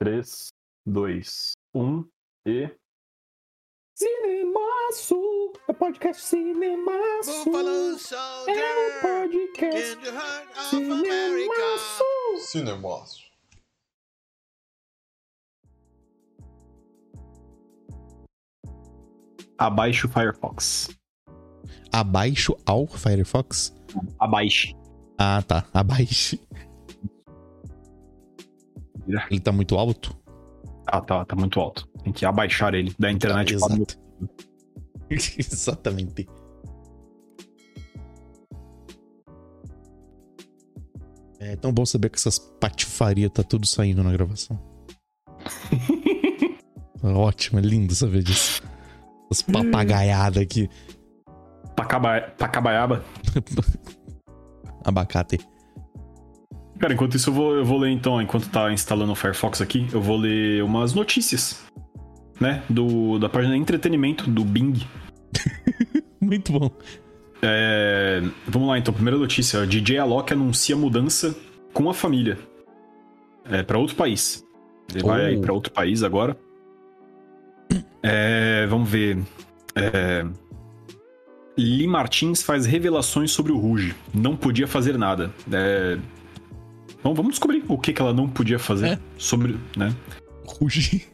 [0.00, 0.48] 3,
[0.86, 2.04] 2, 1
[2.46, 2.70] e.
[3.96, 5.52] Cinemaço!
[5.68, 7.30] É podcast Cinemaço!
[7.30, 9.98] É Soldier podcast.
[10.70, 12.04] Cinemaço!
[12.46, 13.28] Cinemaço.
[19.58, 20.90] Abaixe o Firefox.
[21.92, 23.74] Abaixo ao Firefox?
[24.20, 24.76] Abaixe.
[25.18, 25.68] Ah, tá.
[29.16, 29.28] Abaixe.
[29.30, 30.16] Ele tá muito alto?
[30.86, 31.88] Ah, tá, tá muito alto.
[32.02, 33.52] Tem que abaixar ele da internet.
[33.52, 33.98] Ah, exato.
[35.38, 36.28] Exatamente.
[41.40, 44.60] É tão bom saber que essas patifarias tá tudo saindo na gravação.
[47.02, 48.62] Ótimo, é lindo saber disso.
[49.30, 50.68] As papagaiadas aqui.
[51.76, 52.20] Pacaba...
[52.36, 53.04] Pacabaiaba.
[54.84, 55.38] Abacate.
[56.78, 59.86] Cara, enquanto isso eu vou, eu vou ler então, enquanto tá instalando o Firefox aqui,
[59.92, 61.64] eu vou ler umas notícias,
[62.40, 62.62] né?
[62.68, 64.74] Do, da página entretenimento do Bing.
[66.20, 66.70] Muito bom.
[67.42, 69.66] É, vamos lá então, primeira notícia.
[69.66, 71.34] DJ Alok anuncia mudança
[71.72, 72.38] com a família.
[73.44, 74.44] É, para outro país.
[74.94, 75.26] Ele vai Oh.
[75.26, 76.36] aí pra outro país agora.
[78.02, 79.18] É, vamos ver.
[79.74, 80.24] É,
[81.56, 83.94] Lee Martins faz revelações sobre o Ruge.
[84.14, 85.32] Não podia fazer nada.
[85.52, 85.98] É,
[87.08, 88.98] Bom, vamos descobrir o que, que ela não podia fazer É.
[89.16, 89.94] sobre, né?
[90.44, 91.08] Ruge.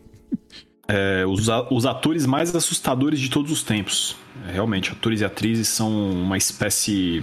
[0.89, 4.17] É, os, os atores mais assustadores de todos os tempos.
[4.49, 7.23] É, realmente, atores e atrizes são uma espécie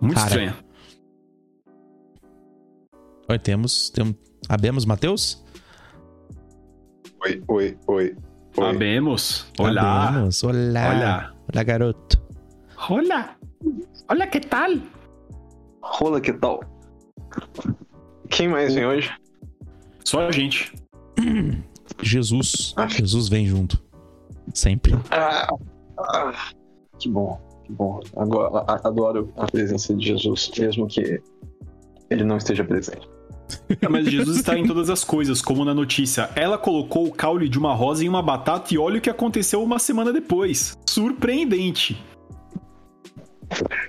[0.00, 0.26] muito Cara.
[0.28, 0.56] estranha.
[3.28, 3.90] Oi, temos.
[3.90, 4.14] temos...
[4.48, 5.44] Abemos, Matheus?
[7.24, 8.16] Oi, oi, oi.
[8.56, 8.70] Oi.
[8.70, 9.46] Abemos.
[9.58, 10.08] Olá.
[10.10, 10.44] Abemos.
[10.44, 10.54] Olá.
[10.94, 11.34] Olá.
[11.52, 12.22] Olá, garoto.
[12.88, 13.36] Olá.
[14.08, 14.70] Olha que tal?
[15.82, 16.60] Rola, que tal?
[18.28, 19.12] Quem mais vem hoje?
[20.04, 20.72] Só a gente.
[22.02, 22.74] Jesus.
[22.76, 22.88] Ah.
[22.88, 23.82] Jesus vem junto.
[24.52, 24.94] Sempre.
[25.10, 25.48] Ah,
[25.98, 26.32] ah,
[26.98, 28.00] que bom, que bom.
[28.16, 31.20] Agora, a- adoro a presença de Jesus, mesmo que
[32.10, 33.08] ele não esteja presente.
[33.80, 36.30] É, Mas Jesus está em todas as coisas, como na notícia.
[36.34, 39.62] Ela colocou o caule de uma rosa em uma batata e olha o que aconteceu
[39.62, 40.76] uma semana depois.
[40.88, 42.02] Surpreendente.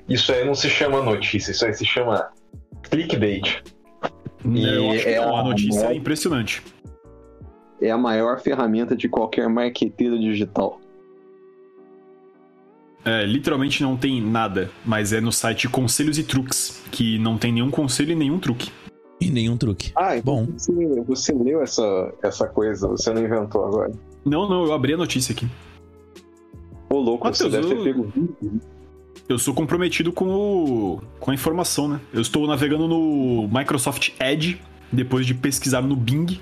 [0.07, 2.27] Isso aí não se chama notícia, isso aí se chama
[2.89, 3.63] clickbait.
[4.45, 6.61] Eu acho que é não, a uma- notícia é impressionante.
[7.81, 10.79] É a maior ferramenta de qualquer marqueteiro digital.
[13.03, 17.51] É, literalmente não tem nada, mas é no site Conselhos e Truques, que não tem
[17.51, 18.71] nenhum conselho e nenhum truque.
[19.21, 19.91] E nenhum truque.
[19.95, 20.45] Ah, Bom.
[20.57, 20.71] Você,
[21.07, 23.91] você leu essa, essa coisa, você não inventou agora.
[24.25, 25.47] Não, não, eu abri a notícia aqui.
[26.89, 28.11] Ô, louco, você Matheus, deve ter eu- pego.
[29.27, 31.99] Eu sou comprometido com, o, com a informação, né?
[32.13, 36.39] Eu estou navegando no Microsoft Edge, depois de pesquisar no Bing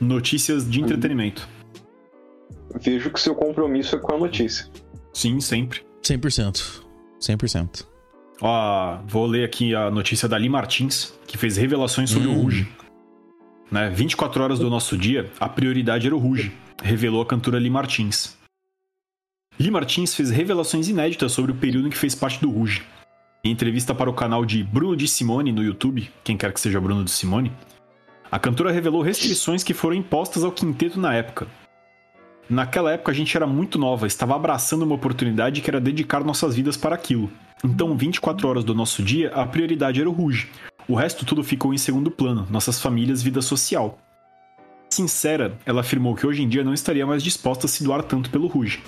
[0.00, 1.48] notícias de entretenimento.
[2.80, 4.66] Vejo que seu compromisso é com a notícia.
[5.12, 5.82] Sim, sempre.
[6.02, 6.82] 100%.
[7.20, 7.86] 100%.
[8.40, 12.38] Ó, vou ler aqui a notícia da Lee Martins, que fez revelações sobre Hum.
[12.38, 12.68] o Ruge.
[13.70, 13.90] Né?
[13.90, 16.52] 24 horas do nosso dia, a prioridade era o Ruge,
[16.82, 18.36] revelou a cantora Lee Martins.
[19.58, 22.82] Lee Martins fez revelações inéditas sobre o período em que fez parte do Ruge.
[23.44, 26.80] Em entrevista para o canal de Bruno de Simone no YouTube, quem quer que seja
[26.80, 27.52] Bruno de Simone,
[28.32, 31.46] a cantora revelou restrições que foram impostas ao quinteto na época.
[32.50, 36.56] Naquela época a gente era muito nova, estava abraçando uma oportunidade que era dedicar nossas
[36.56, 37.30] vidas para aquilo.
[37.62, 40.50] Então, 24 horas do nosso dia, a prioridade era o Ruge.
[40.88, 43.98] O resto tudo ficou em segundo plano, nossas famílias, vida social.
[44.90, 48.30] Sincera, ela afirmou que hoje em dia não estaria mais disposta a se doar tanto
[48.30, 48.82] pelo Ruge.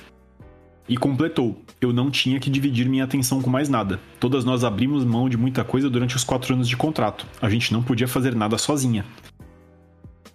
[0.89, 3.99] E completou: Eu não tinha que dividir minha atenção com mais nada.
[4.21, 7.27] Todas nós abrimos mão de muita coisa durante os quatro anos de contrato.
[7.43, 9.05] A gente não podia fazer nada sozinha.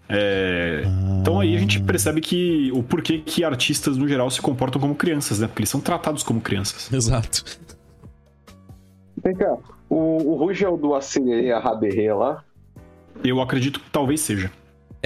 [0.10, 0.84] É.
[1.22, 4.94] Então aí a gente percebe que o porquê que artistas no geral se comportam como
[4.94, 5.48] crianças, né?
[5.48, 6.92] Porque eles são tratados como crianças.
[6.92, 7.46] Exato.
[9.24, 9.56] Vem cá,
[9.90, 9.96] o,
[10.34, 12.44] o Ruge é o do Acerei a Raberê lá?
[13.24, 14.52] Eu acredito que talvez seja.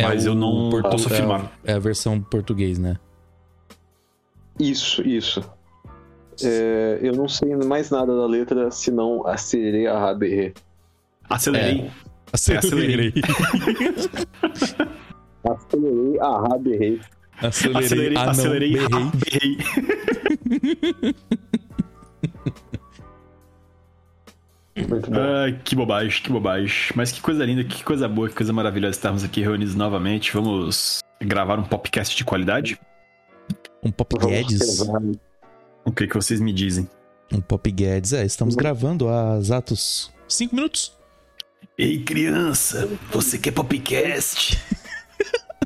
[0.01, 1.52] Mas eu não portu- posso é a- afirmar.
[1.64, 2.97] É a versão português, né?
[4.59, 5.41] Isso, isso.
[6.43, 10.53] É, eu não sei mais nada da letra senão Acerei a Raberê.
[11.29, 11.90] Acelerei.
[12.31, 13.13] Acelerei.
[15.43, 16.99] Acerei a Raberê.
[17.41, 17.85] Acelerei.
[17.85, 19.11] Acelerei, Ah, acelerei, berrei.
[19.16, 19.57] berrei.
[24.90, 25.22] Muito bom.
[25.22, 26.91] Ai, que bobagem, que bobagem.
[26.96, 30.34] Mas que coisa linda, que coisa boa, que coisa maravilhosa estarmos aqui reunidos novamente.
[30.34, 32.78] Vamos gravar um podcast de qualidade?
[33.85, 34.58] Um Pop Vamos Guedes.
[34.58, 35.02] pesar.
[35.85, 36.90] O que, que vocês me dizem?
[37.32, 38.14] Um Pop Guedes.
[38.14, 40.91] É, estamos gravando há exatos 5 minutos.
[41.78, 44.59] Ei, criança, você quer podcast?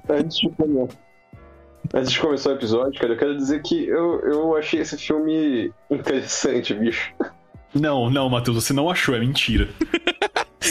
[0.10, 0.98] Antes de começar.
[1.94, 5.72] Antes de começar o episódio, cara, eu quero dizer que eu, eu achei esse filme
[5.89, 7.13] interessante, bicho.
[7.74, 9.69] Não, não, Matheus, você não achou, é mentira.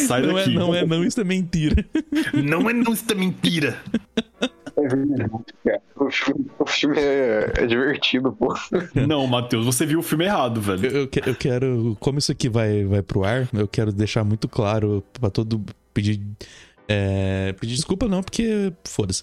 [0.06, 0.54] Sai Não é, daqui.
[0.54, 1.84] não é, não, isso é mentira.
[2.34, 3.78] Não é não, isso é mentira.
[4.76, 5.30] É verdade,
[5.64, 5.82] cara.
[5.96, 8.54] O filme, o filme é, é divertido, pô.
[8.94, 10.86] Não, Matheus, você viu o filme errado, velho.
[10.86, 14.22] Eu, eu que- eu quero, como isso aqui vai, vai pro ar, eu quero deixar
[14.24, 15.60] muito claro pra todo
[15.92, 16.20] pedir,
[16.86, 19.22] é, pedir desculpa não, porque foda-se,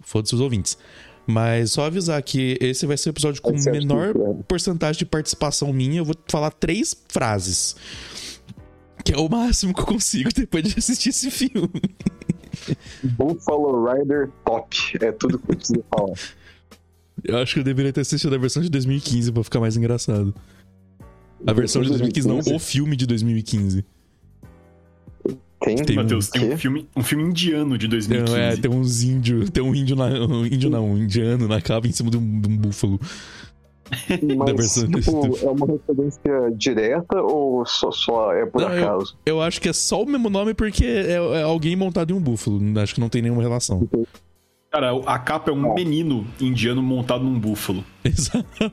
[0.00, 0.78] foda-se os ouvintes.
[1.26, 4.12] Mas só avisar que esse vai ser o episódio com menor
[4.48, 5.98] porcentagem de participação minha.
[6.00, 7.76] Eu vou falar três frases.
[9.04, 11.70] Que é o máximo que eu consigo depois de assistir esse filme.
[13.02, 14.76] Buffalo Rider top.
[15.00, 16.14] É tudo que eu preciso falar.
[17.24, 20.34] Eu acho que eu deveria ter assistido a versão de 2015 pra ficar mais engraçado.
[21.46, 23.84] A versão de 2015, não, o filme de 2015.
[25.60, 28.36] Tem, Tem Matheus, um tem um filme, um filme indiano de Não, 2015.
[28.36, 31.86] é, tem uns índios, tem um índio na, um índio não, um indiano na cava
[31.86, 33.00] em cima de um, de um búfalo.
[34.46, 38.84] da versão Mas, tipo, é uma referência direta ou só, só é por Não, eu-
[38.84, 39.16] acaso?
[39.26, 42.20] Eu acho que é só o mesmo nome porque é, é alguém montado em um
[42.20, 42.60] búfalo.
[42.80, 43.88] Acho que não tem nenhuma relação.
[44.70, 47.84] Cara, a capa é um menino indiano montado num búfalo.
[48.04, 48.46] Exato.
[48.60, 48.70] Eu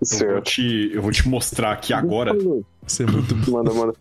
[0.00, 0.44] vou, Certo.
[0.44, 2.32] te, eu vou te mostrar aqui agora.
[2.86, 3.52] Isso é muito bom.
[3.52, 3.92] Manda, manda.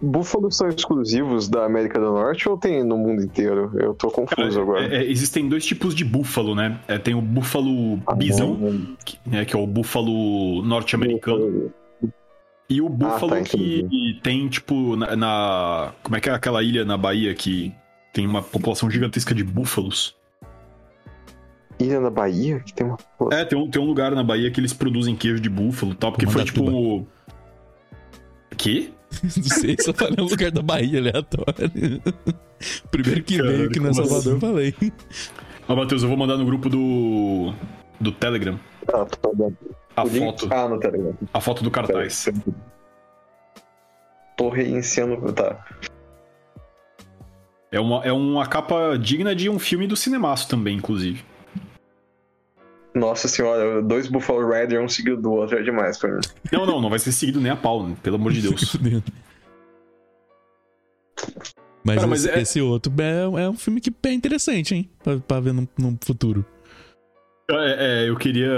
[0.00, 3.70] Búfalos são exclusivos da América do Norte ou tem no mundo inteiro?
[3.78, 4.84] Eu tô confuso agora.
[4.94, 6.78] É, é, existem dois tipos de búfalo, né?
[6.86, 8.56] É, tem o búfalo Ah, bisão,
[9.04, 11.72] que, né, que é o búfalo norte-americano,
[12.70, 16.84] e o búfalo tá, que tem, tipo, na, na- Como é que é aquela ilha
[16.84, 17.72] na Bahia que
[18.12, 20.14] tem uma população gigantesca de búfalos?
[21.80, 22.60] Ilha na Bahia?
[22.60, 22.98] Que tem uma.
[23.32, 25.94] É, tem um, tem um lugar na Bahia que eles produzem queijo de búfalo e
[25.94, 26.64] tal, porque foi tipo.
[26.64, 27.06] Mandatuba.
[29.22, 32.02] Não sei, só falei o lugar da Bahia aleatório.
[32.90, 34.74] Primeiro que veio aqui na como Salvador, eu falei.
[35.68, 37.52] Ó, Matheus, eu vou mandar no grupo do.
[38.00, 38.58] do Telegram
[38.92, 39.52] Ah, tá bom.
[39.96, 40.48] a O link- foto.
[40.52, 41.14] Ah, no Telegram.
[41.32, 42.28] A foto do cartaz.
[44.36, 45.16] Torre em cena.
[45.32, 45.64] Tá.
[47.70, 51.24] É uma, é uma capa digna de um filme do cinemaço também, inclusive.
[52.94, 56.20] Nossa senhora, dois Buffalo Rider, um seguido do outro é demais pra mim.
[56.50, 57.96] Não, não, não vai ser seguido nem a pau, né?
[58.02, 58.76] pelo amor de Deus.
[61.84, 64.90] Mas, Cara, mas esse, é- esse outro é, é um filme que é interessante, hein?
[65.02, 66.44] Pra, pra ver no, no futuro.
[67.50, 68.52] É, é, eu queria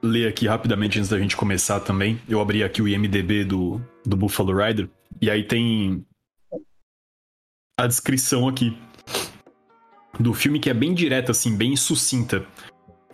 [0.00, 2.20] ler aqui rapidamente antes da gente começar também.
[2.28, 4.88] Eu abri aqui o IMDB do, do Buffalo Rider.
[5.20, 6.06] E aí tem
[7.80, 8.78] a descrição aqui
[10.20, 12.46] do filme que é bem direta, assim, bem sucinta.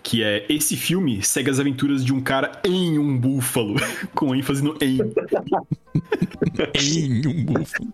[0.02, 3.74] Que é esse filme segue as aventuras de um cara em um búfalo,
[4.14, 4.98] com ênfase no em.
[6.74, 7.92] Em um búfalo.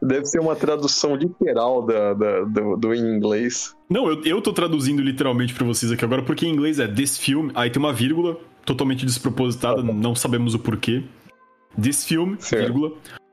[0.00, 3.74] Deve ser uma tradução literal da, da- do, do em inglês.
[3.90, 7.18] Não, eu, eu tô traduzindo literalmente pra vocês aqui agora, porque em inglês é this
[7.18, 11.02] film, aí tem uma vírgula totalmente despropositada, não sabemos o porquê.
[11.80, 12.62] This film, Certo.
[12.64, 12.92] vírgula,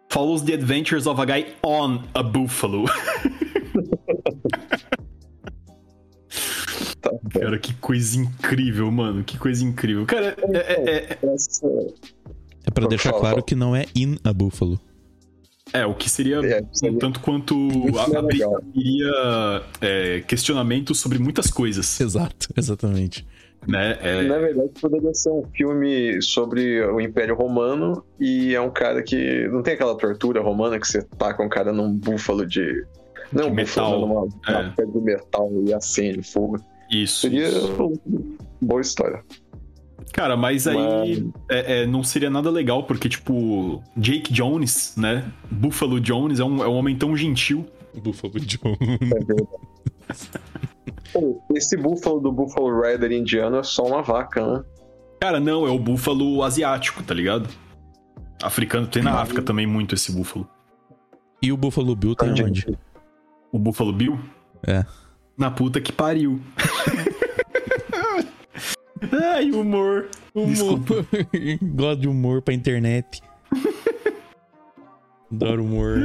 [0.09, 2.85] follows the adventures of a guy on a buffalo.
[7.05, 7.39] Tá.
[7.39, 10.05] Cara, que coisa incrível, mano, que coisa incrível.
[10.07, 11.17] Cara, é, é- é-
[12.67, 14.79] É pra deixar claro que não é in a búfalo.
[15.71, 17.53] é, o que seria é, um tanto quanto
[18.11, 19.11] é abriria
[19.81, 23.25] é, questionamentos sobre muitas coisas, Exato, exatamente.
[23.67, 23.97] né?
[24.01, 29.03] É, Na verdade, poderia ser um filme sobre o Império Romano e é um cara
[29.03, 29.47] que.
[29.49, 32.83] Não tem aquela tortura romana que você taca um cara num búfalo de.
[33.33, 34.27] Não De um búfalo, metal.
[34.45, 34.69] mas numa, É.
[34.71, 36.57] pedra de metal e acende fogo.
[36.89, 37.21] Isso.
[37.21, 37.73] Seria isso.
[37.75, 37.91] uma
[38.61, 39.23] boa história.
[40.13, 45.29] Cara, mas aí é- é, não seria nada legal, porque, tipo, Jake Jones, né?
[45.51, 47.65] Buffalo Jones é um, é um homem tão gentil.
[48.01, 48.75] Búfalo John.
[51.13, 54.63] Pô, Esse búfalo do Buffalo Rider indiano é só uma vaca, né?
[55.21, 57.49] Cara, não, é o búfalo asiático, tá ligado?
[58.43, 60.47] Africano, tem na África também muito esse búfalo.
[61.41, 62.77] E o Buffalo Bill tem onde?
[63.51, 64.19] O Buffalo Bill?
[64.67, 64.83] É.
[65.37, 66.39] Na puta que pariu.
[69.33, 70.09] Ai, humor.
[70.33, 70.79] Humor.
[71.61, 73.21] Gosto de humor pra internet.
[75.31, 75.97] Adoro humor.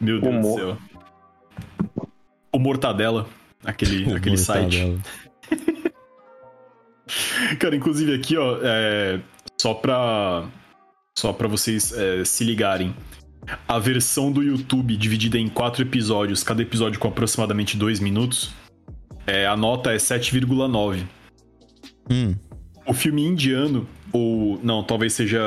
[0.00, 0.42] Meu Deus Humor.
[0.42, 0.78] do céu.
[2.52, 3.28] O Mortadela,
[3.64, 4.98] aquele, aquele Humor, tá, site.
[7.58, 9.20] Cara, inclusive aqui, ó, é,
[9.60, 10.46] só pra.
[11.16, 12.94] Só pra vocês é, se ligarem.
[13.66, 18.50] A versão do YouTube dividida em quatro episódios, cada episódio com aproximadamente dois minutos,
[19.26, 21.02] é, a nota é 7,9.
[22.10, 22.34] Hum,
[22.86, 24.58] O filme indiano, ou.
[24.62, 25.40] Não, talvez seja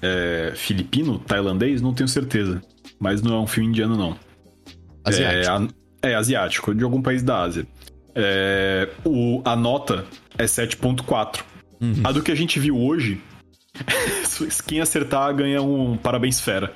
[0.00, 2.62] é, filipino, tailandês, não tenho certeza.
[2.98, 4.16] Mas não é um filme indiano, não.
[5.04, 5.74] Asiático.
[6.02, 7.66] É, é asiático, de algum país da Ásia.
[8.14, 10.04] É, o, a nota
[10.38, 11.42] é 7.4.
[11.80, 11.94] Uhum.
[12.04, 13.20] A do que a gente viu hoje,
[14.66, 16.72] quem acertar ganha um parabéns fera.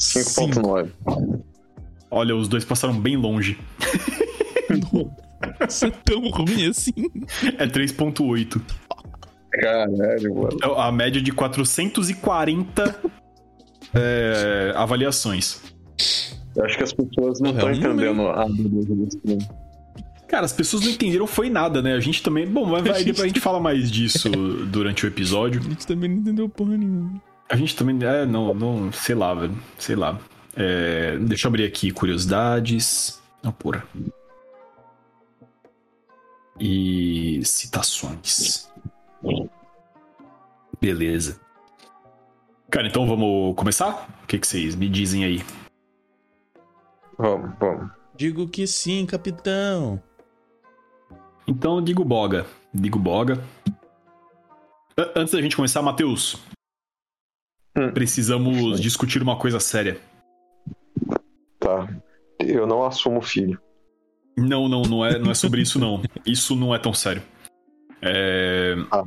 [0.00, 0.90] 5.9.
[2.10, 3.58] Olha, os dois passaram bem longe.
[5.68, 6.92] Isso é tão ruim assim.
[7.58, 8.60] É 3.8.
[9.52, 10.58] Caralho, mano.
[10.62, 13.00] É A média de 440
[13.94, 15.60] é, avaliações.
[16.56, 18.46] Eu acho que as pessoas não estão entendendo a.
[20.26, 21.94] Cara, as pessoas não entenderam foi nada, né?
[21.94, 22.46] A gente também.
[22.46, 24.28] Bom, mas vai, depois a gente fala mais disso
[24.66, 25.60] durante o episódio.
[25.60, 27.20] A gente também não entendeu porra nenhuma.
[27.50, 27.98] A gente também.
[28.06, 28.92] É, não, não.
[28.92, 29.58] Sei lá, velho.
[29.76, 30.18] Sei lá.
[30.56, 33.20] É, deixa eu abrir aqui curiosidades.
[33.42, 33.84] Não, porra.
[36.58, 38.70] E citações.
[40.80, 41.40] Beleza.
[42.70, 44.08] Cara, então vamos começar?
[44.22, 45.42] O que, que vocês me dizem aí?
[47.18, 47.90] Vamos, vamos.
[48.14, 50.00] Digo que sim, capitão.
[51.48, 52.46] Então, digo boga.
[52.72, 53.42] Digo boga.
[55.16, 56.38] Antes da gente começar, Matheus.
[57.76, 57.90] Hum.
[57.92, 59.98] Precisamos discutir uma coisa séria.
[61.58, 61.88] Tá.
[62.38, 63.60] Eu não assumo filho.
[64.36, 66.02] Não, não, não é, não é sobre isso, não.
[66.24, 67.22] Isso não é tão sério.
[68.00, 69.04] É, Ah.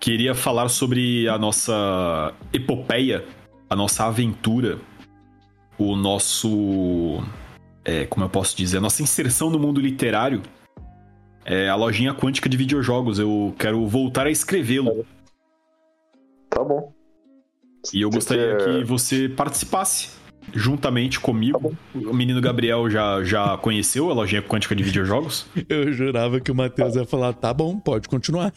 [0.00, 3.24] Queria falar sobre a nossa epopeia,
[3.70, 4.78] a nossa aventura,
[5.78, 7.22] o nosso.
[7.84, 8.78] é, como eu posso dizer?
[8.78, 10.42] A nossa inserção no mundo literário.
[11.44, 13.18] É a lojinha quântica de videojogos.
[13.18, 15.04] Eu quero voltar a escrevê-lo.
[16.48, 16.93] Tá bom.
[17.92, 20.10] E eu gostaria que você participasse
[20.52, 21.76] juntamente Tá comigo.
[21.94, 25.46] o menino Gabriel já, já conheceu a lojinha quântica de videojogos?
[25.68, 28.52] Eu jurava que o Matheus ia falar, tá bom, pode continuar.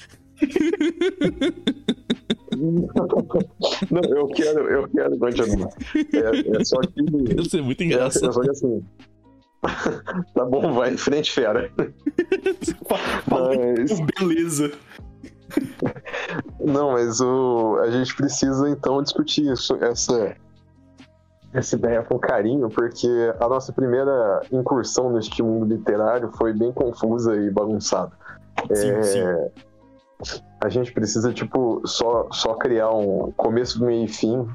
[3.92, 5.70] Não, eu quero, eu quero continuar.
[6.14, 7.02] É, é só que.
[7.36, 8.34] Ia ser muito É, é engraçado.
[8.34, 8.84] só que assim.
[10.36, 11.72] tá bom, vai em frente, fera.
[13.30, 14.00] Mas.
[14.20, 14.72] Beleza.
[16.60, 20.36] Não, mas o, a gente precisa então discutir isso, essa,
[21.54, 23.08] essa ideia com carinho, porque
[23.40, 28.12] a nossa primeira incursão neste mundo literário foi bem confusa e bagunçada.
[28.74, 30.40] Sim, É, sim.
[30.60, 34.48] A gente precisa, tipo, só, só criar um começo, meio e fim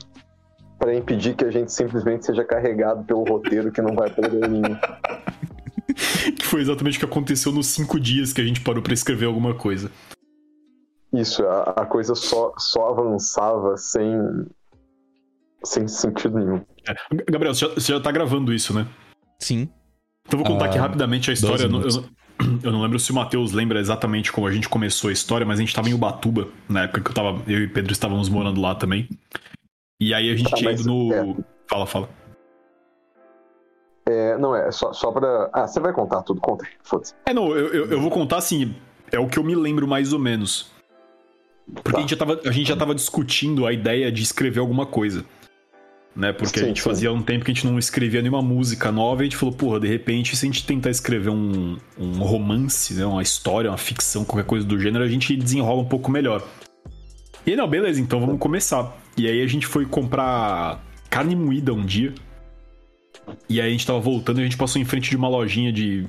[0.82, 4.50] para impedir que a gente simplesmente seja carregado pelo roteiro que não vai pra lugar
[4.50, 4.76] nenhum.
[6.36, 9.26] Que foi exatamente o que aconteceu nos cinco dias que a gente parou pra escrever
[9.26, 9.90] alguma coisa.
[11.12, 14.18] Isso, a, a coisa só, só avançava sem,
[15.64, 16.58] sem sentido nenhum.
[17.12, 18.86] G- Gabriel, você já, você já tá gravando isso, né?
[19.40, 19.68] Sim.
[20.26, 21.64] Então eu vou contar Ah, aqui rapidamente a história.
[21.64, 24.50] Eu não, 12 eu, não- eu não lembro se o Matheus lembra exatamente como a
[24.52, 27.42] gente começou a história, mas a gente tava em Ubatuba, na época que eu tava.
[27.46, 29.08] Eu e Pedro estávamos morando lá também.
[30.00, 31.12] E aí a gente Ah, tinha ido no.
[31.12, 31.36] é.
[31.68, 32.08] Fala, fala.
[34.08, 35.50] É, não, é só, só pra.
[35.52, 37.14] Ah, você vai contar tudo, conta aí, foda-se.
[37.26, 38.74] É, não, eu, eu, eu vou contar assim,
[39.12, 40.72] é o que eu me lembro mais ou menos.
[41.74, 41.98] Porque Tá.
[41.98, 45.24] a, gente já tava, a gente já tava discutindo a ideia de escrever alguma coisa.
[46.14, 46.32] Né?
[46.32, 46.88] Porque a Sim, gente sim.
[46.88, 49.54] fazia um tempo que a gente não escrevia nenhuma música nova e a gente falou,
[49.54, 53.06] porra, de repente, se a gente tentar escrever um, um romance, né?
[53.06, 56.46] uma história, uma ficção, qualquer coisa do gênero, a gente desenrola um pouco melhor.
[57.46, 58.94] E aí, não, beleza, então vamos começar.
[59.16, 62.12] E aí a gente foi comprar carne moída um dia.
[63.48, 65.72] E aí a gente tava voltando e a gente passou em frente de uma lojinha
[65.72, 66.06] de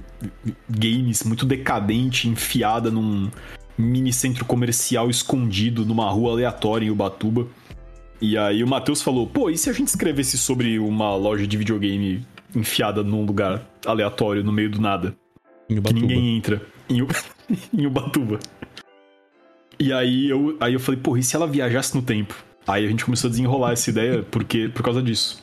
[0.70, 3.30] games muito decadente, enfiada num
[3.78, 7.48] mini centro comercial escondido numa rua aleatória em Ubatuba.
[8.22, 11.58] E aí o Matheus falou: pô, e se a gente escrevesse sobre uma loja de
[11.58, 12.26] videogame
[12.56, 15.16] enfiada num lugar aleatório, no meio do nada?
[15.68, 17.08] Que ninguém entra em, U-
[17.74, 18.40] em Ubatuba.
[19.80, 22.36] E aí eu, aí eu falei, porra, e se ela viajasse no tempo?
[22.66, 25.43] Aí a gente começou a desenrolar essa ideia porque, por causa disso.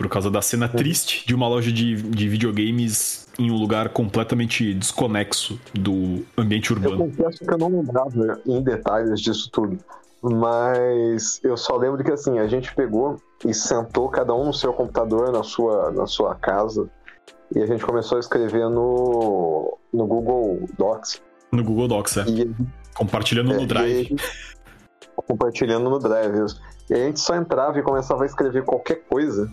[0.00, 4.72] Por causa da cena triste de uma loja de, de videogames em um lugar completamente
[4.72, 6.96] desconexo do ambiente Eu urbano.
[7.04, 9.76] confesso que eu não lembrava em detalhes disso tudo.
[10.22, 14.72] Mas eu só lembro que assim, a gente pegou e sentou cada um no seu
[14.72, 16.88] computador, na sua, na sua casa.
[17.54, 21.20] E a gente começou a escrever no, no Google Docs.
[21.52, 22.24] No Google Docs, é.
[22.26, 22.50] E,
[22.94, 24.08] Compartilhando é, no Drive.
[24.08, 24.16] aí,
[25.14, 26.54] compartilhando no Drive.
[26.88, 29.52] E a gente só entrava e começava a escrever qualquer coisa.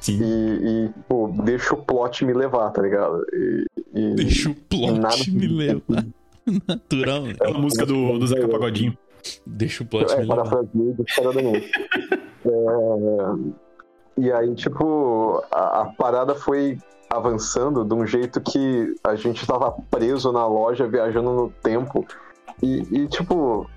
[0.00, 0.20] Sim.
[0.22, 3.24] E, e pô, deixa o plot me levar, tá ligado?
[3.32, 6.06] E, e- Deixa o plot Nada me levar.
[6.66, 7.22] Natural.
[7.22, 7.34] né?
[7.42, 8.96] É a música do, do Zeca Pagodinho.
[9.46, 10.64] Deixa o plot É, me levar.
[12.46, 12.50] é,
[14.16, 16.78] e aí, tipo, a, a parada foi
[17.10, 22.06] avançando de um jeito que a gente tava preso na loja, viajando no tempo.
[22.62, 23.68] E, e, tipo,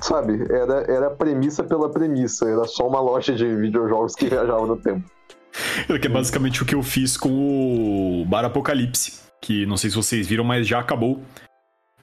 [0.00, 4.76] Sabe, era, era premissa pela premissa, era só uma loja de videojogos que viajava no
[4.76, 5.08] tempo.
[6.00, 9.22] Que é basicamente o que eu fiz com o Bar Apocalipse.
[9.40, 11.22] Que não sei se vocês viram, mas já acabou.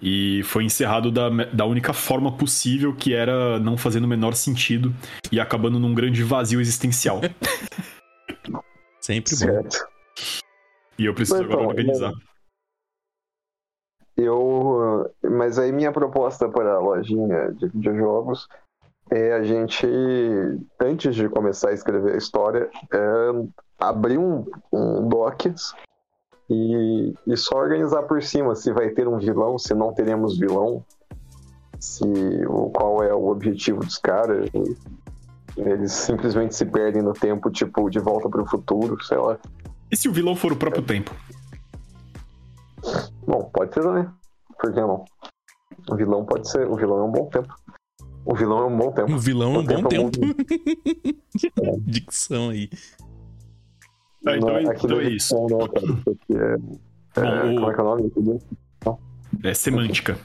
[0.02, 4.94] E foi encerrado da, da única forma possível, que era não fazendo o menor sentido
[5.32, 7.22] e acabando num grande vazio existencial.
[9.00, 9.38] Sempre bom.
[9.38, 9.88] Certo.
[10.98, 12.14] E eu preciso Mas, agora então, organizar.
[14.18, 15.12] Eu.
[15.24, 18.48] Mas aí minha proposta para a lojinha de videojogos
[19.12, 19.86] é a gente,
[20.80, 25.76] antes de começar a escrever a história, é abrir um, um docs
[26.50, 30.84] e, e só organizar por cima se vai ter um vilão, se não teremos vilão,
[31.78, 32.06] se
[32.48, 34.50] o, qual é o objetivo dos caras.
[35.58, 39.38] Eles simplesmente se perdem no tempo, tipo, de volta para o futuro, sei lá.
[39.92, 41.14] E se o vilão for o próprio tempo?
[43.28, 44.08] Bom, pode ser também.
[44.58, 45.04] Por que não?
[45.90, 46.66] O vilão pode ser.
[46.70, 47.54] O vilão é um bom tempo.
[48.26, 49.12] O vilão é um bom tempo.
[49.12, 50.36] Um vilão é um O bom tempo tempo.
[51.62, 52.70] é Dicção aí.
[54.28, 55.36] Ah, então, é- então é isso.
[55.48, 55.74] Cara.
[56.30, 56.54] É.
[56.54, 58.12] é, Bom, o- Como é que é o nome?
[59.44, 60.18] É semântica.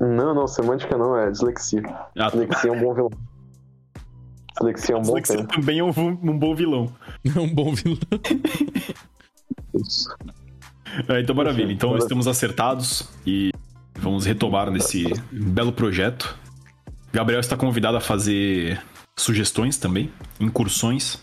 [0.00, 1.82] Não, não, semântica não, é dislexia.
[2.16, 3.10] Ah, Dislexia é um bom vilão.
[4.52, 5.52] Dislexia é um bom Dislexia tempo.
[5.54, 6.92] também é um, um bom vilão.
[7.34, 7.98] É um bom vilão.
[9.74, 10.14] Isso.
[11.08, 11.72] É, então, maravilha.
[11.72, 13.50] Então, estamos acertados e
[13.98, 16.38] vamos retomar nesse belo projeto.
[17.12, 18.80] Gabriel está convidado a fazer
[19.16, 21.18] sugestões também, incursões.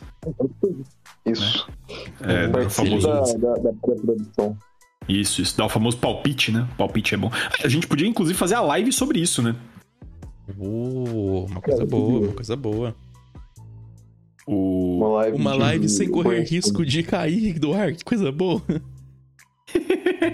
[1.25, 1.67] Isso.
[2.21, 4.57] É, dar o famoso, da, da, da pré-produção.
[5.07, 6.67] isso, isso, dar o famoso palpite, né?
[6.77, 7.31] Palpite é bom.
[7.63, 9.55] A gente podia, inclusive, fazer a live sobre isso, né?
[10.59, 12.95] Oh, uma coisa boa, uma coisa boa.
[14.47, 14.97] O...
[14.97, 18.31] Uma live, Uma de- live sem correr de- risco de cair do ar, que coisa
[18.31, 18.61] boa.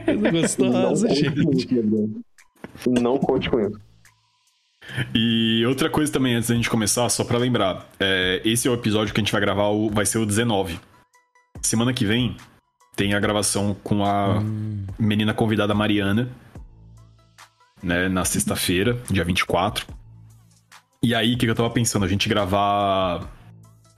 [0.06, 1.44] Coisa gostosa, Não gente.
[1.44, 3.02] conte com isso.
[3.02, 3.80] Não conte com isso.
[5.14, 8.74] E outra coisa também, antes da gente começar, só pra lembrar, é, esse é o
[8.74, 10.80] episódio que a gente vai gravar, o- vai ser o 19.
[11.62, 12.36] Semana que vem
[12.96, 16.30] tem a gravação com a Hum, menina convidada Mariana,
[17.82, 19.86] né, na sexta-feira, dia 24.
[21.04, 22.06] E aí, o que, que eu tava pensando?
[22.06, 23.28] A gente gravar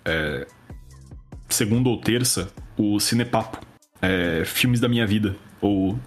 [0.05, 0.45] é,
[1.49, 3.59] segunda ou terça o Cinepapo,
[4.01, 5.97] é, filmes da minha vida, ou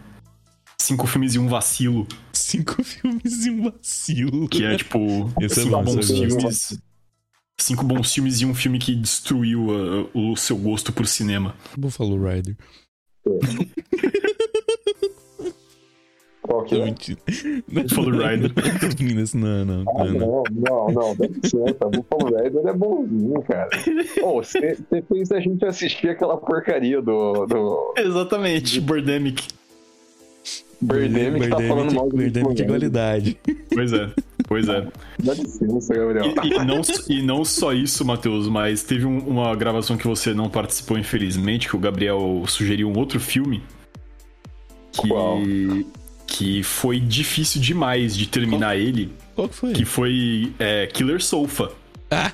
[0.87, 4.49] cinco filmes e um vacilo, cinco filmes e um vacilo.
[4.49, 4.99] que é tipo
[5.41, 6.39] Esse é cinco massa, bons eu gosto.
[6.41, 6.79] filmes.
[7.59, 11.55] Cinco bons filmes e um filme que destruiu uh, o seu gosto por cinema.
[11.77, 12.55] Buffalo Rider.
[16.43, 16.85] Qual que é?
[16.85, 17.19] mentindo.
[17.67, 18.53] Buffalo Rider.
[19.35, 20.19] Não, não, Ah, não, não.
[20.21, 21.85] não, não, não, dá licença.
[21.91, 23.69] Buffalo Rider é bonzinho, cara.
[24.23, 29.49] Ô, você você fez a gente assistir aquela porcaria do, do Exatamente, Birdemic.
[30.81, 32.67] Birdemic que tá falando mal do Birdemic é Buffalo Rider.
[32.67, 33.39] qualidade.
[33.73, 34.11] Pois é,
[34.47, 34.87] pois é.
[35.23, 36.35] Dá licença, Gabriel.
[36.45, 40.35] E, e não, e não só isso, Matheus, mas teve um- uma gravação que você
[40.35, 43.63] não participou, infelizmente, que o Gabriel sugeriu um outro filme.
[44.93, 45.39] Que, Qual?
[46.27, 49.73] que foi difícil demais de terminar ele, Qual que foi?
[49.73, 51.71] que foi é, Killer Sofa.
[52.11, 52.33] Ah!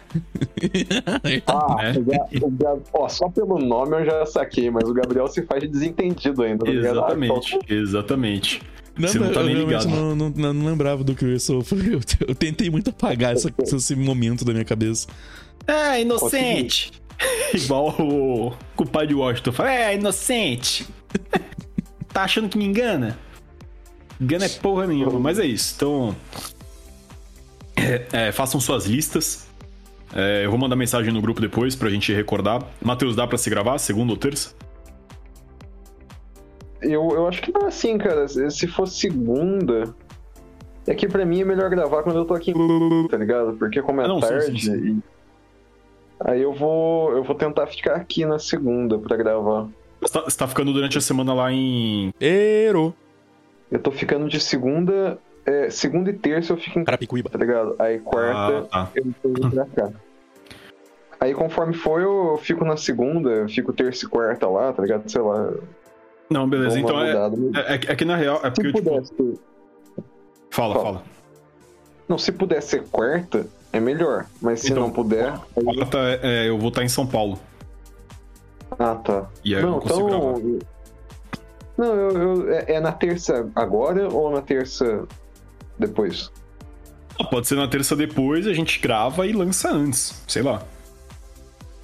[1.47, 1.93] Ah,
[2.43, 6.43] o ó, só pelo nome eu já saquei, mas o Gabriel se faz de desentendido
[6.43, 6.65] ainda.
[6.65, 6.99] tá ligado?
[7.01, 8.63] Ah, Exatamente, só- exatamente.
[8.99, 9.97] Não, Você não tá eu nem realmente ligado.
[9.97, 11.65] não, não, não, não lembrava do que eu sou.
[11.73, 15.07] Eu, eu tentei muito apagar essa- esse momento da minha cabeça.
[15.67, 16.93] É, inocente!
[17.55, 20.87] Igual o culpado de Washington fala, é, inocente!
[22.13, 23.19] tá achando que me engana?
[24.21, 25.73] Engana é porra nenhuma, mas é isso.
[25.77, 26.17] Então,
[27.77, 29.47] é, é, façam suas listas.
[30.15, 32.63] É, eu vou mandar mensagem no grupo depois pra gente recordar.
[32.83, 34.55] Matheus, dá pra se gravar, segunda ou terça?
[36.81, 38.27] Eu, eu acho que não é assim, cara.
[38.29, 39.95] Se se for segunda.
[40.87, 43.53] É que pra mim é melhor gravar quando eu tô aqui em tá ligado?
[43.57, 44.61] Porque como é Ah, não, sim, tarde.
[44.65, 45.03] sim, e-
[46.25, 47.13] Aí eu vou.
[47.17, 49.69] Eu vou tentar ficar aqui na segunda pra gravar.
[50.01, 52.13] Você tá, você tá ficando durante a semana lá em.
[52.21, 52.93] Errou!
[53.71, 55.19] Eu tô ficando de segunda.
[55.47, 57.29] É, segunda e terça eu fico em Carapicuíba.
[57.31, 57.75] tá ligado?
[57.79, 58.91] Aí quarta Ah, tá.
[58.95, 59.93] eu pra cá.
[61.21, 65.09] Aí conforme for, eu fico na segunda, eu fico terça e quarta lá, tá ligado?
[65.09, 65.53] Sei lá.
[66.31, 66.79] Não, beleza.
[66.81, 67.37] Então é, mudada.
[67.69, 68.41] é, é que na real.
[68.43, 68.91] É porque Se eu, tipo.
[68.91, 69.41] pudesse.
[70.51, 70.85] Fala, Fala.
[70.85, 71.03] fala.
[72.09, 74.27] Não, se puder ser quarta, é melhor.
[74.41, 75.33] Mas se Então, não puder.
[75.57, 77.39] aí- Quarta, é, eu vou estar em São Paulo.
[78.79, 79.29] Ah, tá.
[79.45, 80.41] E aí eu não consigo gravar.
[81.79, 85.07] Não, eu, eu- é, é na terça agora ou na terça
[85.79, 86.31] depois?
[87.19, 90.63] Ah, Pode ser na terça depois, a gente grava e lança antes, sei lá.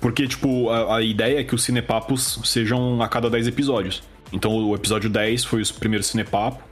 [0.01, 4.03] Porque, tipo, a, a ideia é que os cinepapos sejam a cada 10 episódios.
[4.33, 6.62] Então o episódio 10 foi o primeiro cinepapo,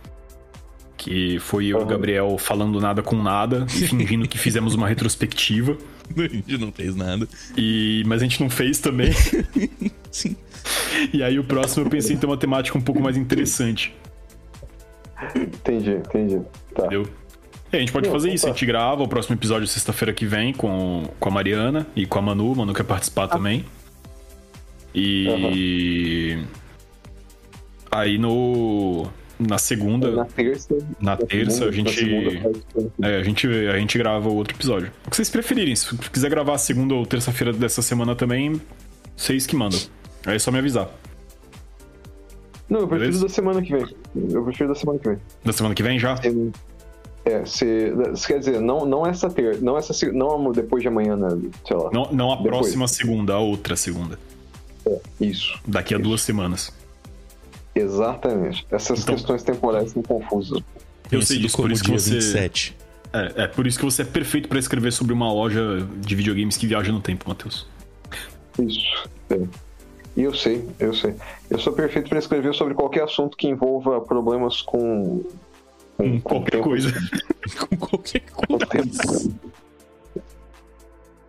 [0.96, 1.86] Que foi eu e o.
[1.86, 5.76] Gabriel falando nada com nada, fingindo que fizemos uma retrospectiva.
[6.16, 7.26] A gente não fez nada.
[7.56, 8.02] E...
[8.06, 9.12] Mas a gente não fez também.
[10.12, 10.36] Sim.
[11.12, 13.92] E aí o próximo eu pensei em ter uma temática um pouco mais interessante.
[15.34, 16.40] Entendi, entendi.
[16.76, 16.82] Tá.
[16.86, 17.08] Entendeu?
[17.72, 18.56] E a gente pode Não, fazer isso, a opa.
[18.58, 22.22] gente grava o próximo episódio sexta-feira que vem com, com a Mariana e com a
[22.22, 22.54] Manu.
[22.54, 23.64] Manu quer participar também.
[24.94, 26.38] E.
[27.90, 29.06] Aí no.
[29.38, 30.10] Na segunda.
[30.12, 30.78] Na terça.
[31.00, 32.62] Na terça, segunda, a gente- na faz-
[33.02, 34.90] É, a gente, a gente grava outro episódio.
[35.06, 35.76] O que vocês preferirem.
[35.76, 38.58] Se quiser gravar segunda ou terça-feira dessa semana também,
[39.14, 39.78] vocês que mandam.
[40.24, 40.88] Aí é só me avisar.
[42.68, 43.26] Não, eu prefiro Beleza?
[43.28, 43.86] da semana que vem.
[44.30, 45.18] Eu prefiro da semana que vem.
[45.44, 46.18] Da semana que vem já?
[47.24, 51.16] É, se, se quer dizer, não, não essa terça, não essa não depois de amanhã,
[51.16, 51.28] né?
[51.66, 51.90] Sei lá.
[51.92, 52.50] Não, não a Depois.
[52.56, 54.18] próxima segunda, a outra segunda.
[55.20, 55.58] Isso.
[55.66, 56.72] Daqui a duas semanas.
[57.74, 58.66] Exatamente.
[58.70, 60.60] Essas Então- questões temporais são confusas.
[61.10, 62.10] Eu sei disso, por isso que dia você.
[62.14, 62.76] 27.
[63.12, 66.56] É, é por isso que você é perfeito pra escrever sobre uma loja de videogames
[66.56, 67.66] que viaja no tempo, Matheus.
[68.58, 69.08] Isso.
[69.30, 69.38] É.
[70.16, 71.14] Eu sei, eu sei.
[71.50, 75.22] Eu sou perfeito para escrever sobre qualquer assunto que envolva problemas com.
[75.96, 76.92] Com qualquer tempo- coisa.
[77.68, 79.30] Com qualquer com coisa.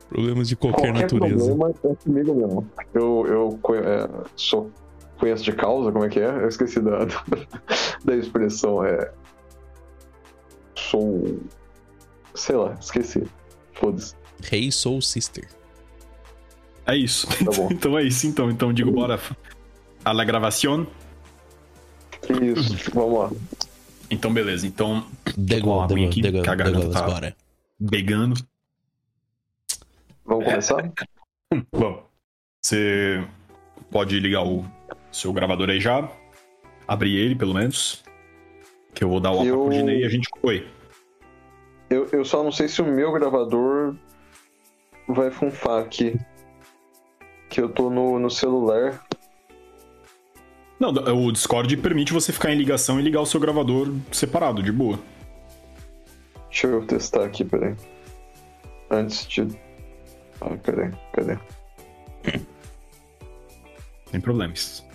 [0.10, 1.36] Problemas de qualquer, Qualquer natureza.
[1.46, 2.68] problema é comigo mesmo.
[2.94, 4.72] Eu, eu é, sou
[5.20, 6.28] conheço de causa, como é que é?
[6.30, 7.00] Eu esqueci da,
[8.06, 8.84] da expressão.
[8.86, 9.12] É.
[10.76, 11.40] Sou.
[12.36, 13.24] Sei lá, esqueci.
[13.74, 14.16] Foda-se.
[14.52, 15.48] Hey Soul Sister.
[16.88, 17.28] É isso.
[17.28, 17.68] Tá bom.
[17.72, 18.50] então é isso, então.
[18.50, 19.20] Então digo, bora.
[20.06, 20.88] A la gravación.
[22.42, 23.32] Isso, vamos lá.
[24.10, 24.66] Então, beleza.
[24.66, 27.36] Então, aguinha degol, aqui, degol, que a garganta tá- bora.
[27.90, 28.36] pegando.
[30.26, 30.92] Vamos começar?
[31.72, 32.06] Bom,
[32.62, 33.26] você
[33.92, 34.66] pode ligar o
[35.12, 36.10] seu gravador aí já.
[36.88, 38.04] Abrir ele, pelo menos.
[38.94, 40.28] Que eu vou dar o Eu- pro Dinei e a gente.
[40.42, 40.68] Oi.
[41.90, 43.96] Eu, eu só não sei se o meu gravador
[45.08, 46.18] vai funfar aqui.
[47.50, 49.06] Que eu tô no, no celular.
[50.80, 54.72] Não, o Discord permite você ficar em ligação e ligar o seu gravador separado, de
[54.72, 55.00] boa.
[56.50, 57.76] Deixa eu testar aqui, peraí.
[58.90, 59.48] Antes de.
[60.40, 61.38] Ah, peraí, cadê?
[64.12, 64.86] Sem problemas.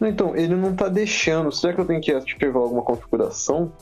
[0.00, 1.50] Então, ele não tá deixando.
[1.50, 3.72] Será que eu tenho que ativar alguma configuração?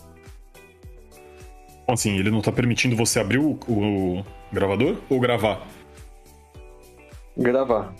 [1.92, 5.68] Bom, assim, ele não tá permitindo você abrir o, o gravador ou gravar?
[7.36, 7.94] Gravar.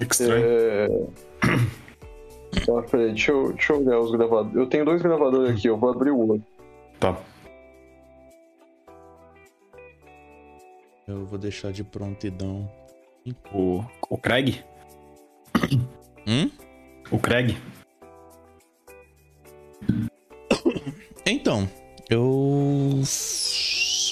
[0.00, 0.44] Estranho.
[0.44, 0.88] É.
[2.68, 4.56] Ah, peraí, deixa eu, deixa eu olhar os gravadores.
[4.56, 6.44] Eu tenho dois gravadores aqui, eu vou abrir o outro.
[6.98, 7.16] Tá.
[11.06, 12.68] Eu vou deixar de prontidão.
[13.54, 14.64] O, o Craig?
[16.26, 16.50] Hum?
[17.12, 17.56] O Craig?
[21.24, 21.68] Então,
[22.14, 23.00] eu.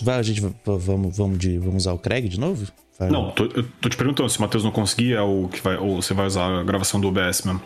[0.02, 0.40] Vai, a gente.
[0.40, 2.66] va- Vamos, vamos, de, vamos usar o Craig de novo?
[2.98, 3.08] Vai.
[3.10, 5.76] Não, tô, eu tô te perguntando se o Matheus não conseguir, é o que vai.
[5.76, 7.62] Ou você vai usar a gravação do OBS mesmo.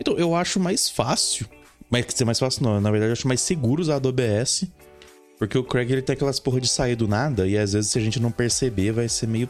[0.00, 1.46] Então, eu acho mais fácil.
[1.90, 2.80] Mas quer dizer, mais fácil não.
[2.80, 4.64] Na verdade, eu acho mais seguro usar do OBS.
[5.38, 7.46] Porque o Craig ele tem aquelas porra de sair do nada.
[7.46, 9.48] E às vezes, se a gente não perceber, vai ser meio.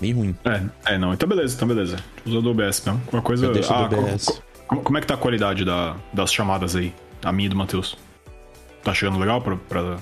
[0.00, 0.36] meio ruim.
[0.44, 1.12] É, é, não.
[1.12, 1.96] Então beleza, então beleza.
[2.24, 3.02] Usa do OBS mesmo.
[3.12, 3.46] Uma coisa.
[3.46, 4.24] Eu deixo do ah, co- OBS.
[4.26, 6.94] co- como, como é que tá a qualidade da- das chamadas aí?
[7.22, 7.96] A minha e do Matheus.
[8.82, 9.56] Tá chegando legal pra.
[9.56, 9.98] pra...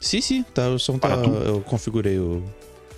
[0.00, 1.08] Sim, sim, tá, o som tá.
[1.08, 2.42] Eu configurei o.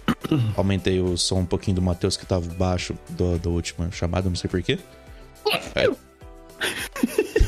[0.57, 4.37] Aumentei o som um pouquinho do Matheus que tava baixo do, do última chamada, não
[4.37, 4.79] sei porquê.
[5.75, 5.97] É, O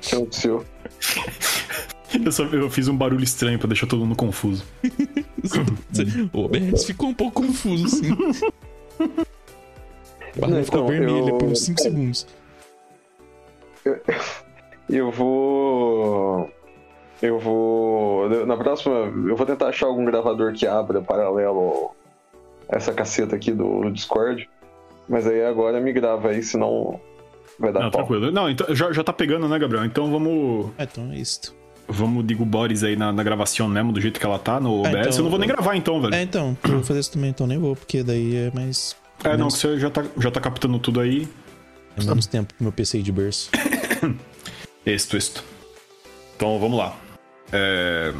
[0.00, 0.64] que aconteceu?
[2.24, 4.64] Eu, só, eu fiz um barulho estranho pra deixar todo mundo confuso.
[6.32, 8.10] o OBS ficou um pouco confuso, sim.
[10.36, 12.26] A barra ficou então, vermelha eu- por uns 5 segundos.
[13.84, 14.00] Eu
[15.12, 16.50] vou.
[17.20, 18.28] Eu vou.
[18.46, 21.90] Na próxima, eu vou tentar achar algum gravador que abra paralelo
[22.70, 24.48] a essa caceta aqui do, Discord.
[25.08, 27.00] Mas aí agora me grava aí, senão
[27.58, 28.02] vai dar Não, pau.
[28.04, 28.30] tranquilo.
[28.30, 29.84] Não, então já, já tá pegando, né, Gabriel?
[29.84, 30.70] Então vamos.
[30.78, 31.56] Ah, então é isso.
[31.90, 34.90] Vamos, digo, Boris aí na, na gravação mesmo, do jeito que ela tá no OBS.
[34.90, 36.14] então- eu não vou nem gravar então, velho.
[36.14, 38.94] É, então, eu vou fazer isso também, então nem vou, porque daí é mais.
[39.24, 41.26] É, não, você já tá, já tá captando tudo aí.
[41.96, 43.50] é menos tempo pro meu PC de berço.
[44.86, 45.44] Isto, isto.
[46.36, 46.96] Então vamos lá.
[47.52, 48.12] É...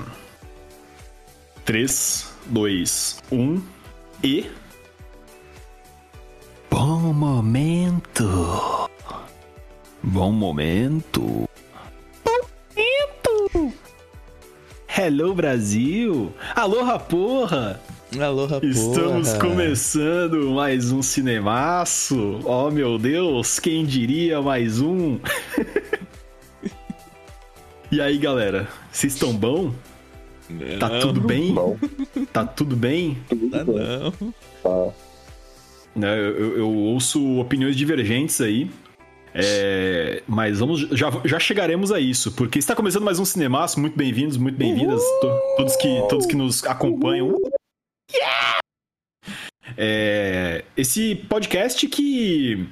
[1.64, 3.62] 3, 2, 1
[4.25, 4.47] e.
[6.71, 8.88] Bom momento.
[10.03, 11.49] Bom momento.
[12.25, 13.75] Momento.
[14.88, 16.33] Hello Brasil.
[16.55, 17.81] Aloha porra.
[18.18, 19.40] Aloha, Estamos porra.
[19.40, 22.40] começando mais um cinemaço.
[22.44, 25.18] Oh meu Deus, quem diria mais um?
[27.90, 29.72] e aí, galera, vocês estão bom?
[30.79, 31.53] Tá Não, tudo bem?
[31.55, 31.77] Bom,
[32.33, 33.18] Tá tudo bem?
[33.51, 34.33] Tá não.
[34.62, 34.94] tá.
[35.94, 38.70] Né, eu, eu- eu ouço opiniões divergentes aí.
[39.35, 43.79] É, mas vamos, já, já chegaremos a isso, porque está começando mais um Cinemaço.
[43.79, 47.35] Muito bem-vindos, muito bem-vindas, to- todos, que, todos que nos acompanham.
[49.77, 52.66] É, esse podcast que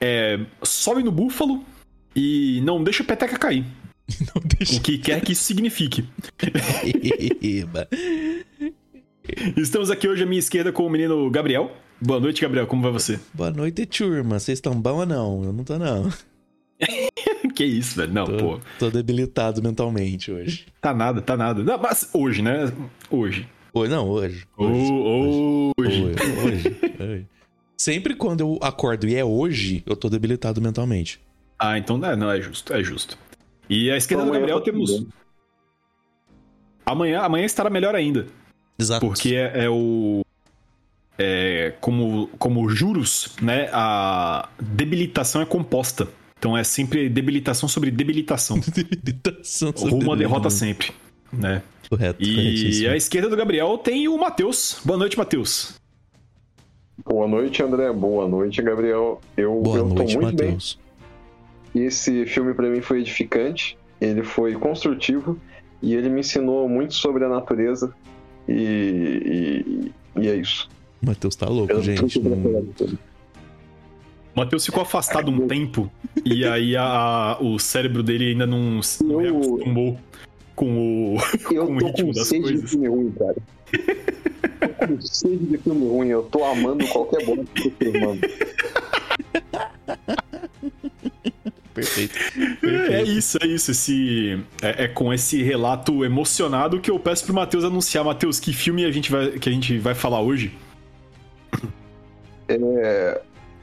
[0.00, 1.64] é, sobe no búfalo
[2.14, 3.64] e não deixa a peteca cair.
[4.36, 6.04] O que quer que isso signifique.
[9.56, 11.72] Estamos aqui hoje à minha esquerda com o menino Gabriel.
[12.00, 12.66] Boa noite, Gabriel.
[12.66, 13.18] Como vai você?
[13.32, 14.38] Boa noite, turma.
[14.38, 15.44] Vocês estão bom ou não?
[15.44, 16.12] Eu não tô, não.
[17.54, 18.12] que isso, velho?
[18.12, 18.60] Não, Tô, pô.
[18.78, 20.66] tô debilitado mentalmente hoje.
[20.80, 21.62] Tá nada, tá nada.
[21.62, 22.70] Não, mas hoje, né?
[23.10, 23.48] Hoje.
[23.72, 24.44] Hoje, não, hoje.
[24.56, 24.92] Hoje.
[25.78, 26.02] Hoje.
[26.44, 26.76] Hoje.
[27.00, 27.26] hoje.
[27.76, 31.20] Sempre quando eu acordo e é hoje, eu tô debilitado mentalmente.
[31.58, 33.16] Ah, então não, não, é justo, é justo.
[33.68, 35.06] E à esquerda do Amanhã Gabriel temos.
[36.84, 38.26] Amanhã, amanhã estará melhor ainda.
[38.78, 39.06] Exato.
[39.06, 40.22] Porque é, é o.
[41.18, 43.68] É, como, como juros, né?
[43.72, 46.08] A debilitação é composta.
[46.38, 48.58] Então é sempre debilitação sobre debilitação.
[49.02, 49.72] Debilitação.
[49.74, 50.92] sobre Rumo à derrota sempre.
[51.32, 51.62] Né?
[51.88, 54.78] Correto, E à esquerda do Gabriel tem o Matheus.
[54.84, 55.74] Boa noite, Matheus.
[57.04, 57.92] Boa noite, André.
[57.92, 59.20] Boa noite, Gabriel.
[59.36, 60.74] Eu, Boa eu noite, tô muito Matheus.
[60.78, 60.83] bem.
[61.74, 65.38] Esse filme pra mim foi edificante, ele foi construtivo
[65.82, 67.92] e ele me ensinou muito sobre a natureza.
[68.48, 70.68] E, e, e é isso.
[71.02, 72.20] Matheus tá louco, Eu gente.
[74.34, 75.90] Matheus ficou afastado um tempo
[76.24, 79.98] e aí a- o cérebro dele ainda não se não Eu- reacostumou
[80.56, 81.16] com o.
[81.52, 82.60] Eu Com o tô ritmo com das sede coisas.
[82.62, 83.36] de filme ruim, cara.
[84.78, 86.08] tô com sede de filme ruim.
[86.08, 88.20] Eu tô amando qualquer bosta que eu tô filmando.
[91.74, 92.14] Perfeito.
[92.90, 93.70] É isso, é isso.
[93.72, 98.04] Esse, é, é com esse relato emocionado que eu peço pro Matheus anunciar.
[98.04, 100.56] Matheus, que filme a gente vai, que a gente vai falar hoje?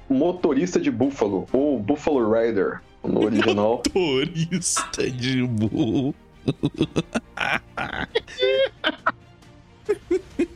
[0.09, 3.79] Motorista de Buffalo, ou Buffalo Rider, no original.
[3.79, 6.13] Turista de burro.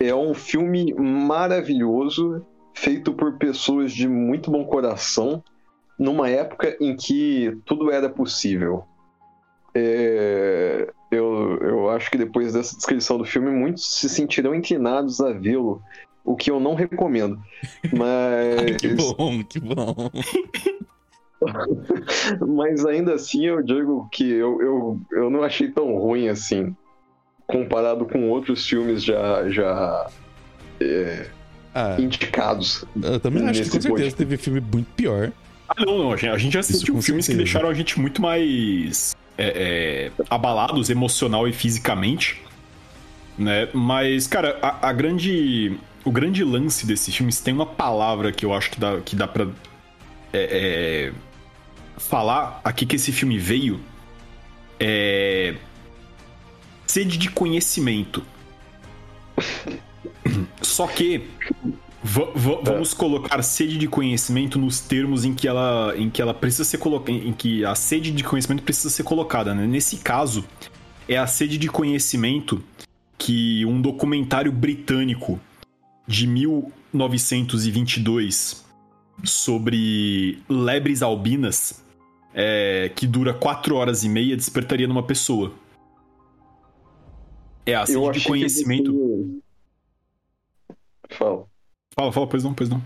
[0.00, 5.42] É um filme maravilhoso, feito por pessoas de muito bom coração,
[5.98, 8.84] numa época em que tudo era possível.
[9.74, 15.32] É, eu, eu acho que depois dessa descrição do filme, muitos se sentirão inclinados a
[15.32, 15.82] vê-lo,
[16.24, 17.38] o que eu não recomendo.
[17.92, 20.10] Mas, Que bom, que bom.
[22.46, 26.74] mas ainda assim, eu digo que eu, eu, eu não achei tão ruim assim,
[27.48, 30.06] comparado com outros filmes já, já
[31.74, 32.84] Ah, indicados.
[33.02, 34.16] eu também acho que com certeza podcast.
[34.16, 35.32] teve filme muito pior.
[35.68, 36.12] Ah, não, não.
[36.12, 37.44] A gente, a gente já assistiu filmes que certeza.
[37.44, 42.40] deixaram a gente muito mais é, é, abalados emocional e fisicamente.
[43.36, 43.68] Né?
[43.72, 45.76] Mas, cara, a, a grande.
[46.04, 49.14] O grande lance desse filme, se tem uma palavra que eu acho que dá, que
[49.14, 49.46] dá pra
[50.32, 51.12] é, é,
[51.98, 53.78] falar aqui que esse filme veio
[54.80, 55.54] é.
[56.88, 58.24] Sede de conhecimento.
[60.62, 61.28] Só que
[62.02, 66.32] va- va- vamos colocar sede de conhecimento nos termos em que ela, em que ela
[66.34, 69.54] precisa ser colocada, em que a sede de conhecimento precisa ser colocada.
[69.54, 69.66] né?
[69.66, 70.44] Nesse caso,
[71.08, 72.62] é a sede de conhecimento
[73.18, 75.38] que um documentário britânico
[76.06, 78.64] de 1922
[79.24, 81.82] sobre lebres albinas,
[82.32, 85.52] é, que dura 4 horas e meia, despertaria numa pessoa.
[87.68, 88.92] É a sede Eu de conhecimento.
[88.92, 91.16] você...
[91.16, 91.46] Fala.
[91.94, 92.82] Fala, fala, pois não, pois não.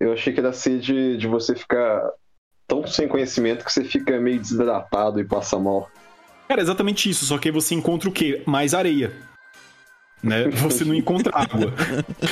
[0.00, 2.10] Eu achei que era sede de você ficar
[2.66, 5.90] tão sem conhecimento que você fica meio desidratado e passa mal.
[6.48, 8.42] Cara, é exatamente isso, só que aí você encontra o quê?
[8.46, 9.12] Mais areia.
[10.20, 10.48] Né?
[10.62, 11.72] Você não encontra água.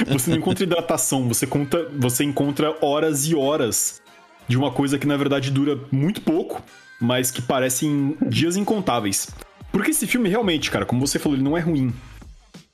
[0.08, 4.02] Você não encontra hidratação, você, conta, você encontra horas e horas
[4.48, 6.60] de uma coisa que na verdade dura muito pouco,
[7.00, 9.28] mas que parecem dias incontáveis.
[9.76, 11.92] Porque esse filme realmente, cara, como você falou, ele não é ruim.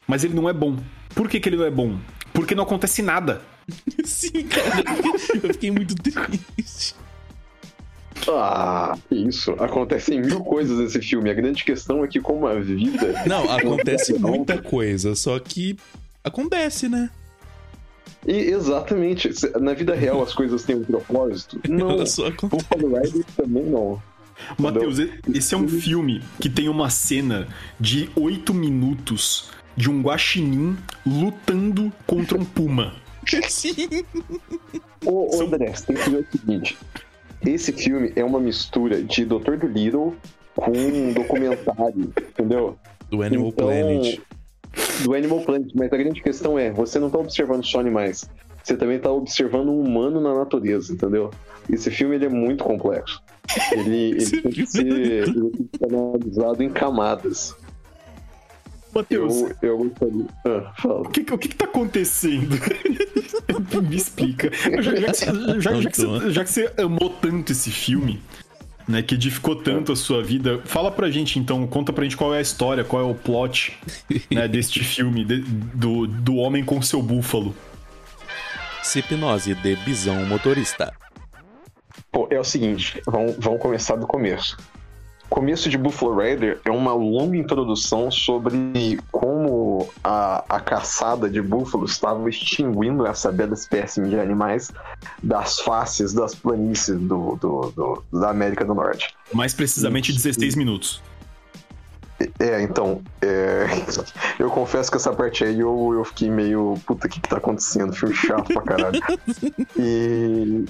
[0.07, 0.77] Mas ele não é bom.
[1.17, 1.99] Por que, que ele não é bom?
[2.33, 3.43] Porque não acontece nada.
[4.05, 4.85] Sim, cara.
[5.43, 6.95] Eu fiquei muito triste.
[8.29, 9.51] Ah, que isso.
[9.59, 11.29] Acontecem mil coisas nesse filme.
[11.29, 13.13] A grande questão é que, como a vida.
[13.27, 15.77] Não, acontece muita coisa, só que
[16.23, 17.11] acontece, né?
[18.25, 19.29] E, exatamente.
[19.61, 21.59] Na vida real as coisas têm um propósito?
[21.69, 21.91] Não.
[21.91, 22.65] Ela só acontece.
[22.77, 24.01] Rider também não.
[24.59, 24.99] Matheus,
[25.33, 31.93] esse é um filme que tem uma cena de 8 minutos de um guaxinim lutando
[32.07, 32.95] contra um puma.
[33.49, 33.75] Sim.
[35.05, 36.79] Ô, ô André, você tem que ver o seguinte.
[37.45, 39.57] Esse filme é uma mistura de Dr.
[39.57, 40.15] Dolittle
[40.55, 42.77] com um documentário, entendeu?
[43.11, 44.21] Do Animal Então, Planet.
[45.03, 45.71] Do Animal Planet.
[45.75, 48.29] Mas a grande questão é, você não tá observando só animais.
[48.63, 51.31] Você também tá observando um humano na natureza, entendeu?
[51.71, 53.21] Esse filme ele é muito complexo.
[53.73, 57.55] Ele, ele Esse tem que ser ele tem que ser analisado em camadas.
[58.95, 60.27] Matheus, Eu, eu gostaria.
[60.47, 61.01] Ah, fala.
[61.01, 62.57] o que, o que que tá acontecendo?
[63.89, 64.51] Me explica.
[64.83, 68.21] Já, já que, você- já- já que você, já que você amou tanto esse filme,
[68.87, 72.35] né, que edificou tanto a sua vida, fala pra gente então, conta pra gente qual
[72.35, 73.79] é a história, qual é o plot
[74.31, 77.55] né, deste filme, de- do, do homem com seu búfalo.
[78.95, 80.93] Hipnose de bisão motorista.
[82.13, 84.57] Pô, é o seguinte, vamos, vamos começar do começo.
[85.31, 91.41] O começo de Buffalo Rider é uma longa introdução sobre como a, a caçada de
[91.41, 94.71] búfalos estava extinguindo essa bela espécie de animais
[95.23, 99.15] das faces das planícies do, do- do- da América do Norte.
[99.33, 101.01] Mais precisamente 16 minutos.
[102.39, 103.65] É, então, é,
[104.39, 106.75] eu confesso que essa parte aí eu, eu fiquei meio.
[106.87, 107.95] Puta, o que, que tá acontecendo?
[107.95, 109.01] Filme chato pra caralho.
[109.79, 110.65] E,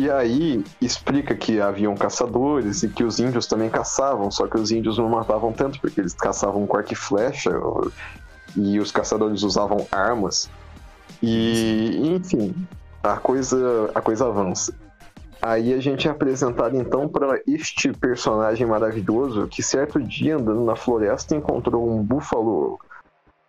[0.00, 4.72] e aí explica que haviam caçadores e que os índios também caçavam, só que os
[4.72, 7.50] índios não matavam tanto, porque eles caçavam com arco e flecha
[8.56, 10.48] e os caçadores usavam armas.
[11.22, 12.54] E, enfim,
[13.02, 14.74] a coisa, a coisa avança.
[15.42, 20.76] Aí a gente é apresentado então para este personagem maravilhoso que certo dia andando na
[20.76, 22.80] floresta encontrou um búfalo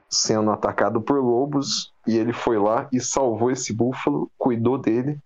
[0.10, 5.18] sendo atacado por lobos e ele foi lá e salvou esse búfalo, cuidou dele,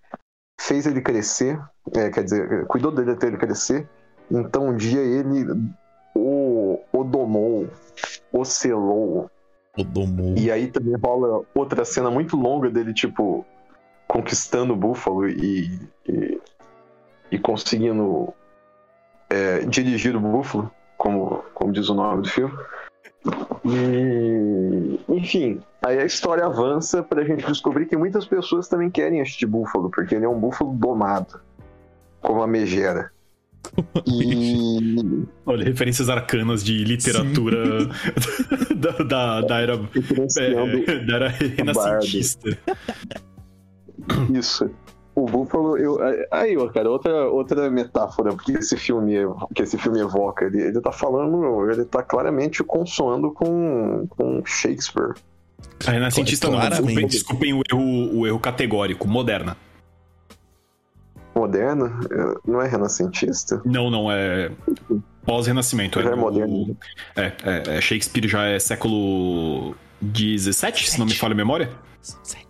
[0.60, 1.60] fez ele crescer,
[1.96, 3.88] é, quer dizer, cuidou dele até ele crescer.
[4.32, 5.46] Então um dia ele
[6.16, 7.68] o, o domou,
[8.32, 9.30] o selou,
[9.78, 10.34] O Domou.
[10.38, 13.46] e aí também rola outra cena muito longa dele, tipo,
[14.08, 16.42] conquistando o búfalo e, e,
[17.32, 18.34] e conseguindo
[19.30, 22.58] é, dirigir o búfalo, como, como diz o nome do filme.
[23.66, 29.46] E, enfim, aí a história avança pra gente descobrir que muitas pessoas também querem este
[29.46, 31.40] búfalo, porque ele é um búfalo domado,
[32.22, 33.12] como a megera.
[34.08, 37.88] E Olha, referências arcanas de literatura
[38.78, 42.56] da, da, da era, é, da era renascentista.
[44.32, 44.70] Isso.
[45.16, 45.98] O búfalo, eu,
[46.30, 49.14] aí, ó, cara, outra, outra metáfora que esse filme,
[49.56, 55.14] que esse filme evoca, ele, ele tá falando, ele tá claramente consoando com, com Shakespeare.
[55.88, 59.56] A renascentista não, desculpem, desculpem o, erro, o erro categórico, moderna.
[61.34, 63.62] Moderno, eh, não é renascentista?
[63.66, 64.52] Não, não, é
[65.26, 66.02] pós-renascimento.
[66.02, 66.78] Já é o- moderno.
[67.16, 70.52] É, é, é, Shakespeare já é século XVII,
[70.88, 71.70] se não me falha a memória.
[72.02, 72.45] Sete.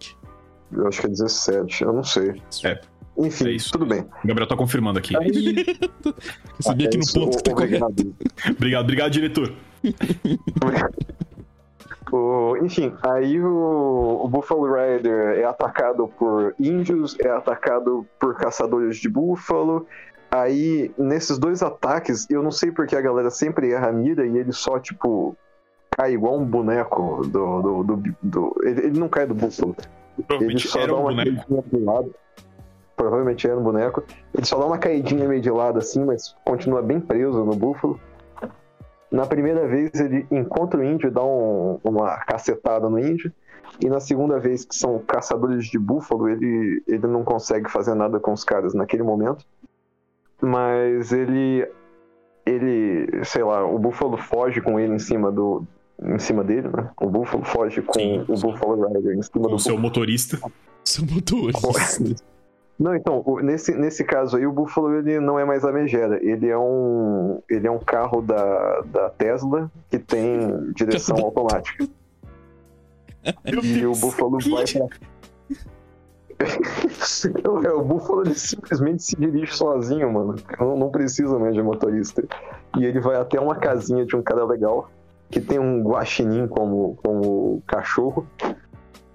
[0.71, 2.41] Eu acho que é 17, eu não sei.
[2.63, 2.79] É.
[3.17, 3.71] Enfim, É isso.
[3.71, 4.01] tudo bem.
[4.01, 5.15] O Gabriel tá confirmando aqui.
[5.17, 5.65] Aí,
[6.05, 6.13] Eu
[6.59, 7.85] sabia que é no isso, ponto que tá correto.
[7.85, 8.15] obrigado.
[8.57, 9.53] Obrigado, obrigado, diretor.
[12.11, 18.97] O- enfim, aí o, o Buffalo Rider é atacado por índios, é atacado por caçadores
[18.97, 19.87] de búfalo.
[20.29, 24.37] Aí, nesses dois ataques, eu não sei porque a galera sempre erra a mira e
[24.37, 25.35] ele só, tipo,
[25.97, 27.61] cai igual um boneco do.
[27.61, 29.75] do, do- do- ele, ele não cai do búfalo.
[30.17, 31.35] Ele Provavelmente só era dá um uma boneco.
[31.35, 32.15] caidinha do lado.
[32.95, 34.03] Provavelmente era um boneco.
[34.33, 37.99] Ele só dá uma caidinha meio de lado assim, mas continua bem preso no búfalo.
[39.11, 43.31] Na primeira vez ele encontra o índio e dá um- uma cacetada no índio.
[43.83, 48.19] E na segunda vez, que são caçadores de búfalo, ele, ele não consegue fazer nada
[48.19, 49.45] com os caras naquele momento.
[50.41, 51.67] Mas ele.
[52.45, 53.23] Ele.
[53.25, 55.63] Sei lá, o búfalo foge com ele em cima do.
[56.03, 56.89] Em cima dele, né?
[56.99, 58.25] O búfalo foge com Sim.
[58.27, 60.39] o Buffalo Rider em cima Com do o seu motorista.
[60.83, 62.03] Seu motorista.
[62.77, 66.19] Não, então, nesse, nesse caso aí, o Buffalo ele não é mais a megera.
[66.21, 71.87] Ele é um, ele é um carro da, da Tesla que tem direção automática.
[73.45, 73.95] E o.
[73.95, 74.87] Buffalo vai pra...
[76.37, 80.35] É, o Buffalo ele simplesmente se dirige sozinho, mano.
[80.59, 82.23] Não, não precisa mais de motorista.
[82.77, 84.89] E ele vai até uma casinha de um cara legal,
[85.29, 88.27] que tem um guaxinim como, como cachorro.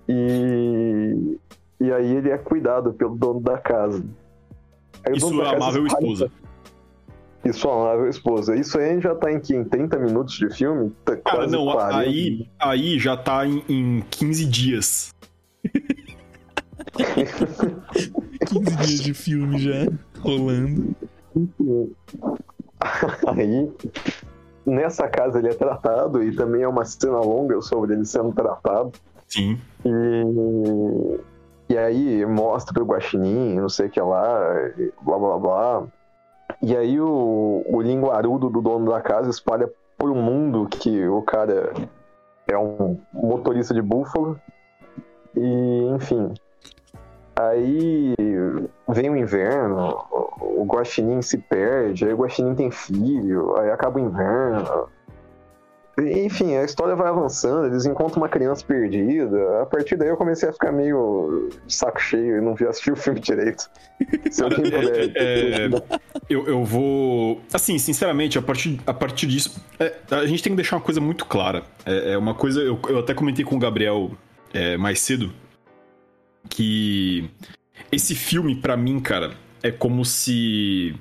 [0.08, 1.38] E,
[1.80, 4.04] e aí ele é cuidado pelo dono da casa.
[5.06, 6.30] Aí E sua casa amável espalha- esposa.
[7.42, 8.54] E sua amável esposa.
[8.54, 10.92] Isso aí já tá em, que, em 30 minutos de filme?
[11.04, 11.96] Tá Cara, quase não, 40.
[11.98, 15.14] aí, aí já tá em, em 15 dias.
[18.46, 19.86] 15 dias de filme já
[20.20, 20.94] rolando.
[23.26, 23.70] Aí,
[24.70, 28.92] nessa casa ele é tratado, e também é uma cena longa sobre ele sendo tratado.
[29.28, 29.58] Sim.
[29.84, 31.20] E,
[31.70, 34.40] e aí mostra o guaxinim, não sei o que lá,
[35.02, 35.82] blá blá blá.
[36.62, 41.22] E aí o, o linguarudo do dono da casa espalha por um mundo que o
[41.22, 41.72] cara
[42.48, 44.38] é um motorista de búfalo.
[45.36, 46.34] E, enfim.
[47.36, 48.14] Aí
[48.88, 50.04] vem o inverno,
[50.40, 54.88] o guaxinim se perde, aí o guaxinim tem filho, aí acaba o inverno.
[55.98, 59.62] Enfim, a história vai avançando, eles encontram uma criança perdida.
[59.62, 62.96] A partir daí eu comecei a ficar meio saco cheio e não vi assistir o
[62.96, 63.68] filme direito.
[64.30, 65.16] Se alguém puder.
[65.16, 65.70] É, é,
[66.28, 67.40] eu, eu vou.
[67.52, 71.00] Assim, sinceramente, a partir, a partir disso, é, a gente tem que deixar uma coisa
[71.00, 71.64] muito clara.
[71.84, 72.60] É, é uma coisa.
[72.60, 74.12] Eu, eu até comentei com o Gabriel
[74.54, 75.30] é, mais cedo
[76.48, 77.28] que
[77.92, 80.94] esse filme, pra mim, cara, é como se.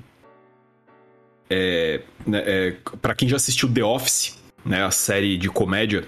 [1.48, 6.04] É, né, é, para quem já assistiu The Office, né, a série de comédia,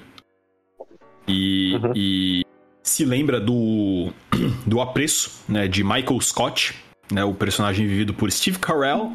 [1.27, 1.93] e, Uhum.
[1.97, 2.43] e
[2.83, 4.13] se lembra do,
[4.67, 6.75] do apreço né, de Michael Scott,
[7.11, 9.13] né, o personagem vivido por Steve Carell,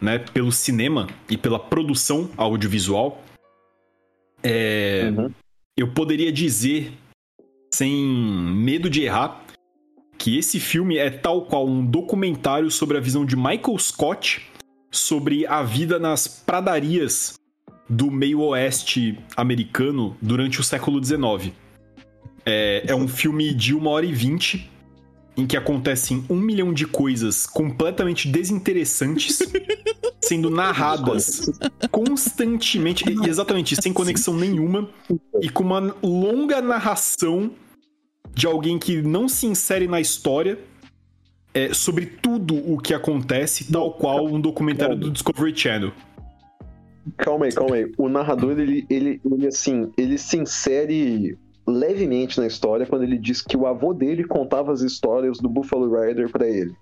[0.00, 3.22] né, pelo cinema e pela produção audiovisual.
[4.42, 5.30] É, Uhum.
[5.76, 6.92] Eu poderia dizer,
[7.80, 9.42] sem medo de errar,
[10.18, 14.46] que esse filme é tal qual um documentário sobre a visão de Michael Scott
[14.90, 17.38] sobre a vida nas pradarias
[17.88, 21.54] do meio oeste americano durante o século XIX.
[22.44, 24.70] É, é um filme de uma hora e vinte
[25.34, 29.38] em que acontecem um milhão de coisas completamente desinteressantes
[30.20, 31.50] sendo narradas
[31.90, 34.86] constantemente, e- exatamente, sem conexão nenhuma
[35.40, 37.52] e com uma longa narração
[38.34, 40.58] de alguém que não se insere na história
[41.52, 45.92] é, sobre tudo o que acontece, tal qual um documentário do Discovery Channel.
[47.16, 47.92] Calma aí, calma aí.
[47.98, 53.42] O narrador, ele, ele, ele, assim, ele se insere levemente na história quando ele diz
[53.42, 56.74] que o avô dele contava as histórias do Buffalo Rider pra ele.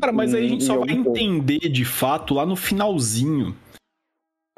[0.00, 3.54] Cara, mas aí a gente só vai entender de fato lá no finalzinho.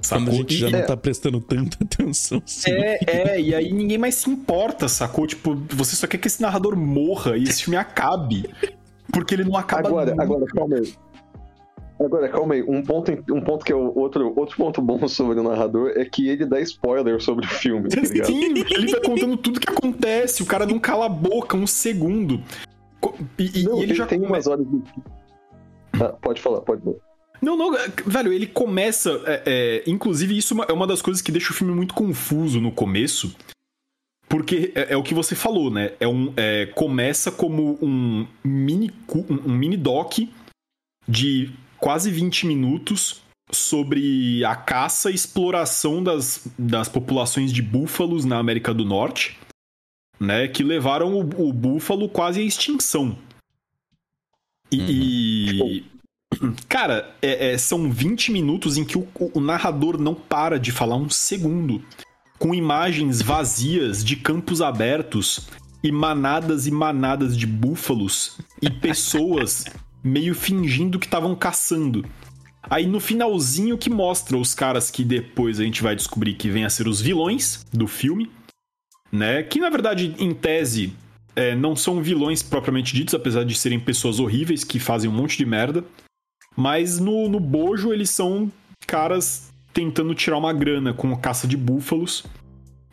[0.08, 0.34] Quando a Sacou?
[0.40, 0.82] gente já E- não É.
[0.82, 2.70] tá prestando tanta atenção assim.
[2.70, 2.98] É,
[3.32, 5.26] é, e aí ninguém mais se importa, sacou?
[5.26, 8.48] Tipo, você só quer que esse narrador morra e esse filme acabe.
[9.12, 10.22] Porque ele não acaba Agora, nunca.
[10.22, 10.92] agora, calma aí.
[12.00, 12.62] Agora, calma aí.
[12.62, 16.28] Um ponto, um ponto que é outro, outro ponto bom sobre o narrador é que
[16.28, 18.04] ele dá spoiler sobre o filme, tá?
[18.04, 22.42] Sim, ele vai contando tudo que acontece, o cara não cala a boca um segundo.
[23.38, 24.82] E, e- Não, e ele tem, já tem come- umas horas de...
[26.02, 26.96] Ah, pode falar, pode falar.
[27.44, 27.72] Não, não,
[28.06, 29.22] velho, ele começa.
[29.26, 32.72] é, é, inclusive, isso é uma das coisas que deixa o filme muito confuso no
[32.72, 33.36] começo.
[34.26, 35.92] Porque é, é o que você falou, né?
[36.00, 40.20] É um, é, começa como um mini, um, um mini doc
[41.06, 43.22] de quase 20 minutos
[43.52, 49.38] sobre a caça e exploração das, das populações de búfalos na América do Norte,
[50.18, 50.48] né?
[50.48, 53.18] Que levaram o, o búfalo quase à extinção.
[54.72, 54.80] E.
[54.80, 55.93] e-
[56.68, 60.96] Cara, é- é, são 20 minutos em que o, o narrador não para de falar
[60.96, 61.82] um segundo.
[62.38, 65.48] Com imagens vazias de campos abertos
[65.82, 69.66] e manadas e manadas de búfalos e pessoas
[70.02, 72.04] meio fingindo que estavam caçando.
[72.68, 76.64] Aí no finalzinho que mostra os caras que depois a gente vai descobrir que vêm
[76.64, 78.30] a ser os vilões do filme,
[79.12, 79.42] né?
[79.42, 80.94] Que na verdade, em tese,
[81.36, 85.36] é, não são vilões propriamente ditos, apesar de serem pessoas horríveis que fazem um monte
[85.36, 85.84] de merda.
[86.56, 88.50] Mas no, no bojo eles são
[88.86, 92.24] caras tentando tirar uma grana com a caça de búfalos,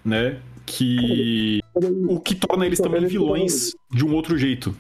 [0.04, 0.40] né?
[0.66, 1.60] Que.
[2.08, 4.76] O que torna eles também vilões de um outro jeito.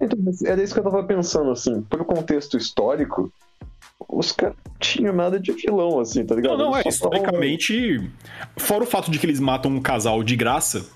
[0.00, 3.32] Então, era isso que eu tava pensando, assim, pro contexto histórico,
[4.08, 6.56] os caras tinham nada de vilão, assim, tá ligado?
[6.56, 6.82] Não, não, é.
[6.86, 8.08] Historicamente,
[8.56, 10.86] fora o fato de que eles matam um casal de graça,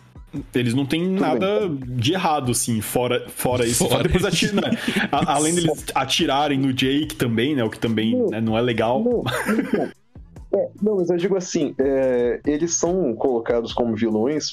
[0.54, 3.88] eles não têm nada de errado, assim, fora, fora isso.
[3.88, 4.62] Fora Depois né?
[5.10, 7.62] A- Além deles atirarem no Jake também, né?
[7.64, 8.28] O que também Não.
[8.30, 9.02] né, não é legal.
[9.02, 9.22] Não,
[9.58, 9.88] então,
[10.54, 14.52] é, não, mas eu digo assim, é, eles são colocados como vilões,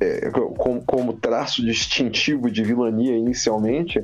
[0.00, 4.02] é, como, como traço distintivo de vilania inicialmente,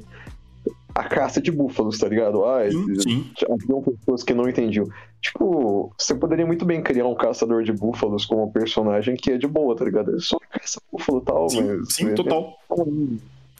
[0.98, 2.44] a caça de búfalos, tá ligado?
[2.44, 3.26] Ah, Sim, sim.
[3.50, 4.88] haviam pessoas que não entendiam.
[5.20, 9.46] Tipo, você poderia muito bem criar um caçador de búfalos como personagem que é de
[9.46, 10.10] boa, tá ligado?
[10.10, 11.94] Ele só caça búfalo e tal, Sim, mas.
[11.94, 12.56] sim, total.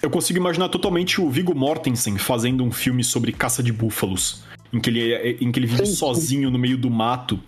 [0.02, 4.80] Eu consigo imaginar totalmente o Viggo Mortensen fazendo um filme sobre caça de búfalos, em
[4.80, 5.96] que ele, é- em que ele vive Sim, sim.
[5.96, 7.38] sozinho no meio do mato,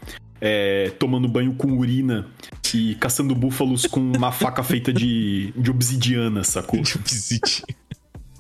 [0.41, 2.26] é, tomando banho com urina
[2.74, 6.80] e caçando búfalos com uma faca feita de, de obsidiana, sacou?
[6.82, 7.62] De visite.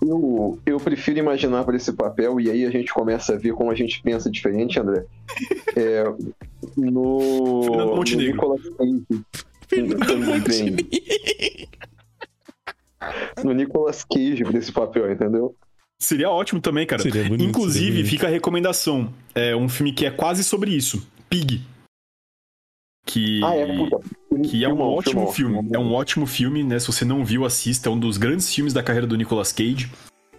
[0.00, 3.70] Eu, eu prefiro imaginar para esse papel, e aí a gente começa a ver como
[3.70, 5.04] a gente pensa diferente, André.
[5.76, 6.04] É,
[6.76, 7.62] no.
[7.64, 8.36] Fernando Montenegro.
[8.36, 9.04] No Nicolas Cage.
[9.68, 10.76] Também.
[13.44, 15.54] No Nicolas Cage pra esse papel, entendeu?
[15.98, 17.02] Seria ótimo também, cara.
[17.02, 19.12] Seria bonito, Inclusive, seria fica a recomendação.
[19.34, 21.06] É um filme que é quase sobre isso.
[21.28, 21.60] Pig.
[23.08, 23.42] Que...
[23.42, 23.66] Ah, é.
[24.42, 25.66] Que é um ótimo filme.
[25.72, 26.78] É um ótimo filme, né?
[26.78, 27.88] Se você não viu, assista.
[27.88, 29.90] É um dos grandes filmes da carreira do Nicolas Cage.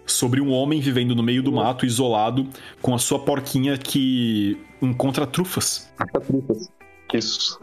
[0.06, 2.48] Sobre um homem vivendo no meio do mato, isolado,
[2.80, 5.90] com a sua porquinha que encontra trufas.
[5.96, 6.70] Caça-trufas.
[7.12, 7.60] Isso.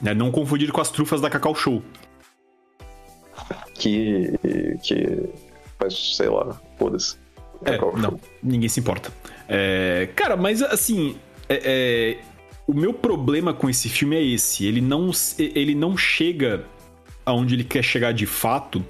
[0.00, 0.12] Né?
[0.12, 1.82] Não confundir com as trufas da Cacau Show.
[3.74, 4.38] Que.
[4.82, 5.28] que
[5.78, 7.16] faz, sei lá, foda-se.
[7.64, 9.10] É, não, ninguém se importa.
[9.48, 11.16] É, cara, mas assim,
[11.48, 12.18] é- é,
[12.66, 14.66] o meu problema com esse filme é esse.
[14.66, 16.64] Ele não, ele não chega
[17.24, 18.84] aonde ele quer chegar de fato.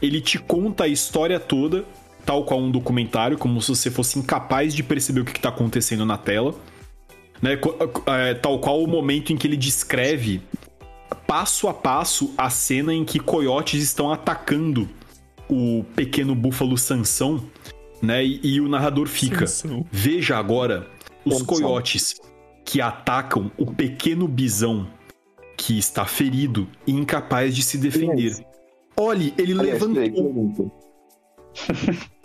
[0.00, 1.84] Ele te conta a história toda,
[2.24, 6.04] tal qual um documentário, como se você fosse incapaz de perceber o que está acontecendo
[6.06, 6.54] na tela.
[7.42, 7.58] Né?
[8.06, 10.42] É, tal qual o momento em que ele descreve
[11.26, 14.88] passo a passo a cena em que coiotes estão atacando
[15.48, 17.42] o pequeno búfalo Sansão,
[18.00, 18.24] né?
[18.24, 19.86] E, e o narrador fica: Sansão.
[19.90, 20.88] Veja agora
[21.24, 21.46] os Sansão.
[21.46, 22.20] coiotes
[22.64, 24.86] que atacam o pequeno bisão
[25.56, 28.32] que está ferido e incapaz de se defender.
[28.96, 30.72] Olhe, ele Aliás, levantou.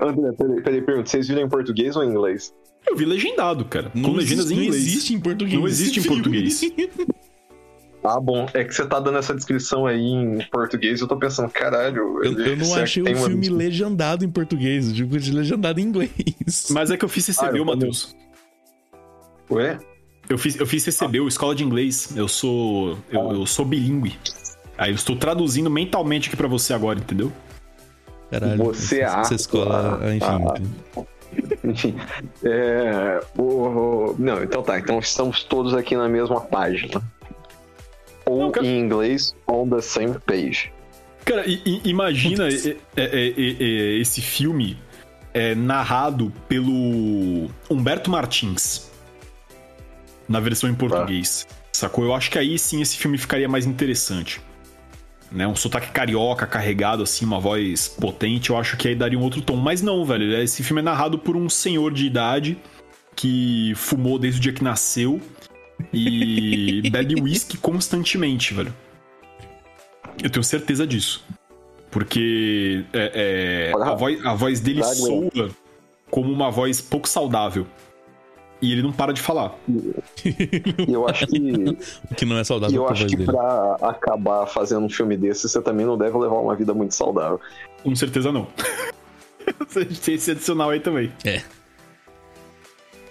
[0.00, 1.10] André, peraí, peraí, pergunta.
[1.10, 2.54] Vocês viram em português ou em inglês?
[2.86, 3.90] Eu vi legendado, cara.
[3.90, 4.86] com Não legendas existe, em não inglês.
[4.86, 5.60] existe em português.
[5.60, 6.60] Não existe em português.
[8.04, 8.46] Ah, bom.
[8.54, 12.24] É que você tá dando essa descrição aí em português, eu tô pensando, caralho.
[12.24, 15.32] Eu, eu não achei que o tem uma- filme legendado em português, eu digo de
[15.32, 16.68] legendado em inglês.
[16.70, 18.16] Mas é que eu fiz Ah, CCB, eu Matheus.
[19.50, 19.78] Ué?
[20.28, 22.14] Eu fiz, eu fiz CCB, escola de inglês.
[22.16, 22.98] Eu sou.
[23.10, 24.18] Eu, eu sou bilíngue.
[24.76, 27.32] Aí eu estou traduzindo mentalmente aqui pra você agora, entendeu?
[28.30, 30.26] Caralho, Você essa, essa escola, ah, enfim.
[30.96, 31.02] ah.
[31.64, 31.94] Enfim.
[32.44, 34.78] É, o- Não, então tá.
[34.78, 37.00] Então estamos todos aqui na mesma página.
[38.26, 40.70] Ou Não, cara- em inglês, on the same page.
[41.24, 44.78] Cara, i- i- imagina é, é, é, é, esse filme
[45.34, 48.87] é, narrado pelo Humberto Martins.
[50.28, 51.46] Na versão em português.
[51.72, 52.04] Sacou?
[52.04, 54.40] Eu acho que aí sim esse filme ficaria mais interessante.
[55.30, 55.46] Né?
[55.46, 59.40] Um sotaque carioca, carregado, assim, uma voz potente, eu acho que aí daria um outro
[59.40, 59.56] tom.
[59.56, 60.36] Mas não, velho.
[60.40, 62.58] Esse filme é narrado por um senhor de idade
[63.14, 65.20] que fumou desde o dia que nasceu
[65.92, 68.74] e bebe uísque constantemente, velho.
[70.22, 71.24] Eu tenho certeza disso.
[71.90, 75.50] Porque é, é, a, voz, a voz dele soa
[76.10, 77.66] como uma voz pouco saudável.
[78.60, 79.54] E ele não para de falar.
[79.68, 79.94] E
[80.92, 81.76] eu acho que,
[82.10, 83.26] O que não é e saudável eu pra acho que dele.
[83.30, 87.40] pra acabar fazendo um filme desse, você também não deve levar uma vida muito saudável.
[87.84, 88.48] Com certeza não.
[90.04, 91.12] Tem esse adicional aí também.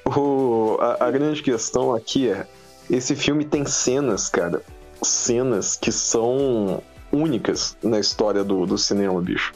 [0.06, 2.46] O- a, a grande questão aqui é:
[2.90, 4.62] esse filme tem cenas, cara.
[5.02, 6.82] Cenas que são
[7.12, 9.54] únicas na história do, do cinema, bicho.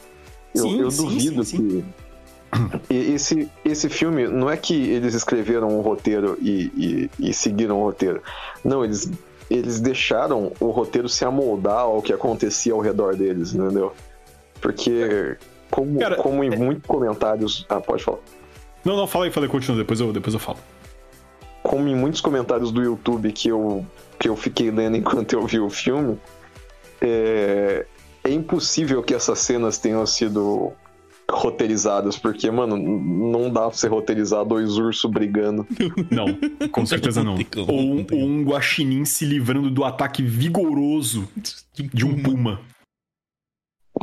[0.54, 1.68] Eu, Sim, eu sim, duvido sim, sim.
[1.68, 1.84] que.
[2.90, 7.84] Esse, esse filme, não é que eles escreveram um roteiro e, e, e seguiram o
[7.84, 8.22] roteiro.
[8.62, 9.10] Não, eles,
[9.50, 13.94] eles deixaram o roteiro se amoldar ao que acontecia ao redor deles, entendeu?
[14.60, 15.36] Porque,
[15.70, 17.64] como, Cara, como em muitos comentários.
[17.68, 18.18] Ah, pode falar.
[18.84, 20.58] Não, não, fala aí, fala aí, continua, depois eu, depois eu falo.
[21.62, 23.86] como em muitos comentários do YouTube que eu,
[24.18, 26.20] que eu fiquei lendo enquanto eu vi o filme,
[27.00, 27.86] é,
[28.24, 30.72] é impossível que essas cenas tenham sido
[31.32, 35.66] roteirizadas, porque, mano, não dá pra você roteirizar dois ursos brigando.
[36.10, 37.36] Não, com certeza não.
[37.68, 41.28] Ou um, ou um guaxinim se livrando do ataque vigoroso
[41.74, 42.60] de um puma.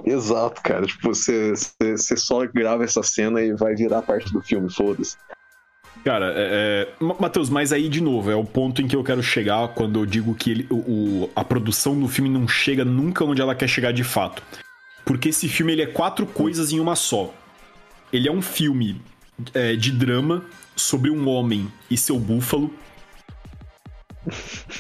[0.06, 0.86] Exato, cara.
[0.86, 5.18] Tipo, você, você, você só grava essa cena e vai virar parte do filme, foda-se.
[6.04, 7.04] Cara, é, é...
[7.04, 10.00] Ma- Matheus, mas aí de novo, é o ponto em que eu quero chegar quando
[10.00, 13.68] eu digo que ele- o- a produção do filme não chega nunca onde ela quer
[13.68, 14.42] chegar de fato.
[15.10, 17.34] Porque esse filme ele é quatro coisas em uma só.
[18.14, 19.02] Ele é um filme
[19.56, 20.46] é, de drama
[20.76, 22.72] sobre um homem e seu búfalo.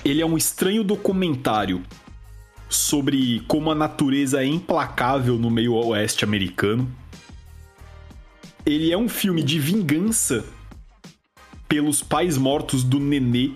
[0.05, 1.82] Ele é um estranho documentário
[2.69, 6.88] sobre como a natureza é implacável no meio oeste americano.
[8.63, 10.45] Ele é um filme de vingança
[11.67, 13.53] pelos pais mortos do Nenê.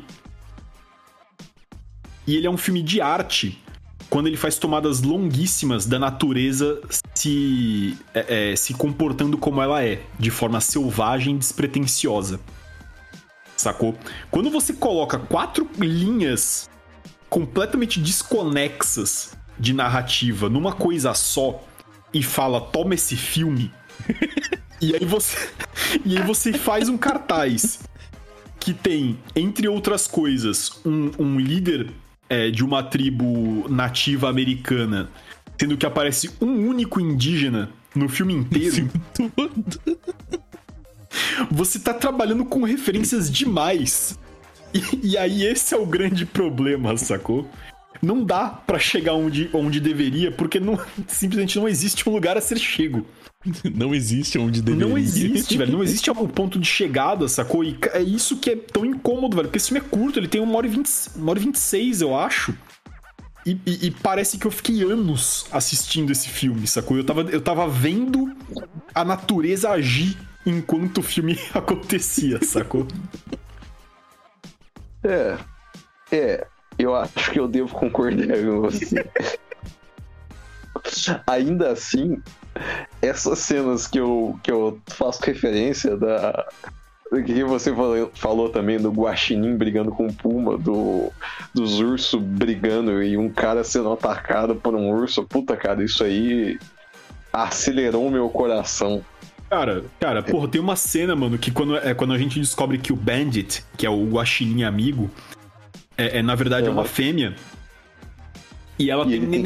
[2.25, 3.62] E ele é um filme de arte
[4.13, 6.79] quando ele faz tomadas longuíssimas da natureza
[7.15, 12.39] se, é, é, se comportando como ela é, de forma selvagem e despretensiosa.
[13.57, 13.97] Sacou?
[14.29, 16.69] Quando você coloca quatro linhas
[17.27, 21.63] completamente desconexas de narrativa numa coisa só,
[22.13, 23.73] e fala: toma esse filme.
[24.79, 25.49] e aí você.
[26.05, 27.79] E aí você faz um cartaz
[28.59, 31.89] que tem, entre outras coisas, um, um líder
[32.33, 35.07] é, de uma tribo nativa americana,
[35.59, 38.89] sendo que aparece um único indígena no filme inteiro.
[41.51, 44.17] Você tá trabalhando com referências demais.
[44.73, 47.47] E, e aí esse é o grande problema, sacou?
[48.01, 52.41] Não dá pra chegar onde, onde deveria, porque não, simplesmente não existe um lugar a
[52.41, 53.05] ser chego.
[53.75, 54.87] Não existe onde deveria.
[54.87, 55.71] Não existe, velho.
[55.73, 57.63] Não existe um ponto de chegada, sacou?
[57.63, 59.47] E é isso que é tão incômodo, velho.
[59.49, 62.01] Porque esse filme é curto, ele tem uma hora e, 20, uma hora e 26,
[62.01, 62.55] eu acho.
[63.45, 66.95] E, e- e parece que eu fiquei anos assistindo esse filme, sacou?
[66.95, 68.33] Eu tava, eu tava vendo
[68.95, 72.87] a natureza agir enquanto o filme acontecia, sacou?
[75.03, 75.37] É.
[76.11, 76.47] É.
[76.79, 79.05] Eu acho que eu devo concordar com você.
[81.27, 82.21] Ainda assim,
[83.01, 86.45] essas cenas que eu, que eu faço referência da.
[87.25, 91.11] Que você falou, falou também do Guaxinim brigando com o Puma, do,
[91.53, 95.23] dos ursos brigando e um cara sendo atacado por um urso.
[95.23, 96.57] Puta, cara, isso aí
[97.31, 99.05] acelerou o meu coração.
[99.47, 102.91] Cara, cara, porra, tem uma cena, mano, que quando, é quando a gente descobre que
[102.91, 105.11] o Bandit, que é o guaxinim amigo,
[105.95, 107.35] é, é, na verdade é uma fêmea.
[108.79, 109.43] E ela E tem ele tem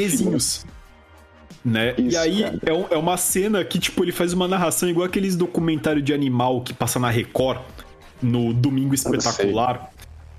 [1.69, 1.93] Né?
[1.97, 2.59] e Isso, aí cara.
[2.65, 6.13] é, um- é uma cena que, tipo, ele faz uma narração igual aqueles documentários de
[6.13, 7.59] animal que passa na Record
[8.21, 9.91] no Domingo Espetacular.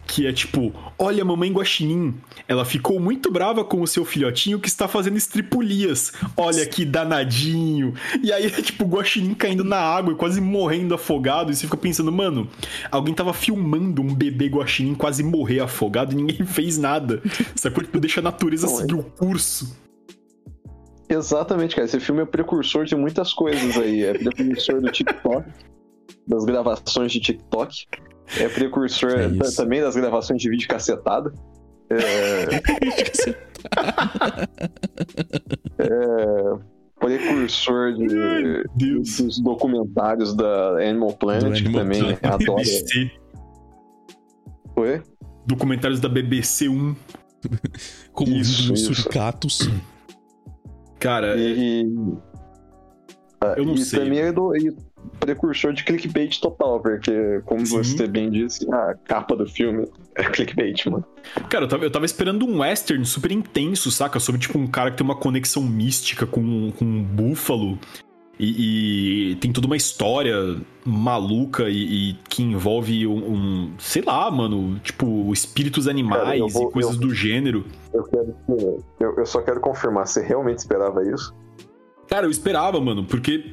[0.07, 2.15] Que é tipo, olha, mamãe guaxinim,
[2.49, 6.15] ela ficou muito brava com o seu filhotinho que está fazendo estripulias.
[6.35, 7.93] Olha que danadinho.
[8.23, 11.53] E aí é tipo o guaxinim caindo na água e quase morrendo afogado.
[11.53, 12.49] E você fica pensando, mano,
[12.91, 17.21] alguém tava filmando um bebê guaxinim quase morrer afogado e ninguém fez nada.
[17.55, 17.85] Sacou?
[17.85, 18.77] Tipo, deixa a natureza Não, é.
[18.81, 19.77] seguir o curso.
[21.09, 21.87] Exatamente, cara.
[21.87, 24.03] Esse filme é precursor de muitas coisas aí.
[24.05, 25.45] É precursor do TikTok,
[26.27, 27.87] das gravações de TikTok.
[28.39, 31.33] É precursor É também das gravações de vídeo cacetada.
[31.91, 32.61] É,
[37.01, 42.25] precursor de, dos documentários da Animal Planet, Do que Animal também Planet.
[42.25, 42.57] adoro.
[42.57, 43.11] BBC.
[44.75, 45.03] Foi?
[45.47, 46.97] Documentários da BBC 1.
[48.13, 48.93] Como Isso, isso.
[48.95, 49.71] suricatos.
[50.99, 51.83] Cara, E,
[53.57, 54.01] eu não e sei.
[54.01, 54.75] também é do, e
[55.21, 57.77] precursor de clickbait total, porque, como Sim.
[57.77, 59.87] você bem disse, a capa do filme
[60.17, 61.05] é clickbait, mano.
[61.49, 64.19] Cara, eu tava, eu tava esperando um western super intenso, saca?
[64.19, 67.79] Sobre, tipo, um cara que tem uma conexão mística com, com um búfalo.
[68.41, 74.31] E, e tem toda uma história maluca e, e que envolve um, um- Sei lá,
[74.31, 74.79] mano.
[74.79, 77.65] Tipo, espíritos animais Cara, vou- e coisas eu- do gênero.
[77.93, 78.37] Eu, quero,
[79.01, 81.35] eu, eu só quero confirmar, você realmente esperava isso?
[82.07, 83.53] Cara, eu esperava, mano, porque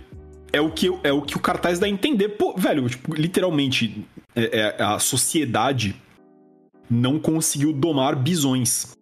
[0.53, 2.29] é o que, é o, que o cartaz dá a entender.
[2.29, 4.05] Pô, velho, tipo, literalmente,
[4.35, 5.95] é- é- a sociedade
[6.89, 8.95] não conseguiu domar bisões.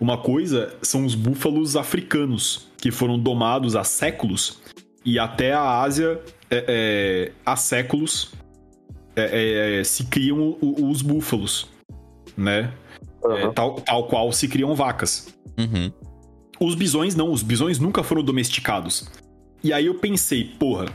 [0.00, 4.60] Uma coisa são os búfalos africanos, que foram domados há séculos,
[5.06, 8.32] e até a Ásia, é, é, há séculos,
[9.14, 11.70] é, é, se criam os búfalos,
[12.36, 12.72] né?
[13.24, 13.52] É, Aham.
[13.52, 15.32] tal, tal qual se criam vacas.
[15.56, 15.92] Uhum.
[16.60, 19.08] Os bisões não, os bisões nunca foram domesticados.
[19.62, 20.86] E aí eu pensei, porra,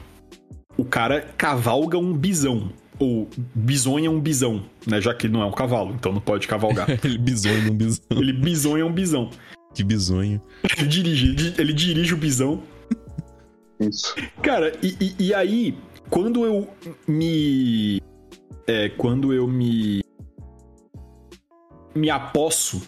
[0.77, 2.69] o cara cavalga um bisão.
[2.99, 5.01] Ou bisonha um bisão, né?
[5.01, 6.87] Já que ele não é um cavalo, então não pode cavalgar.
[7.03, 8.03] Ele bisonho num bisão.
[8.11, 9.31] ele bisonha um bisão.
[9.73, 10.39] Que bisonho.
[10.77, 12.61] Ele dirige, ele dirige o bisão.
[13.89, 14.15] Isso.
[14.41, 15.77] Cara, e, e- e aí,
[16.09, 16.67] quando eu
[17.07, 18.01] me.
[18.67, 20.01] É, quando eu me.
[21.95, 22.81] Me aposso,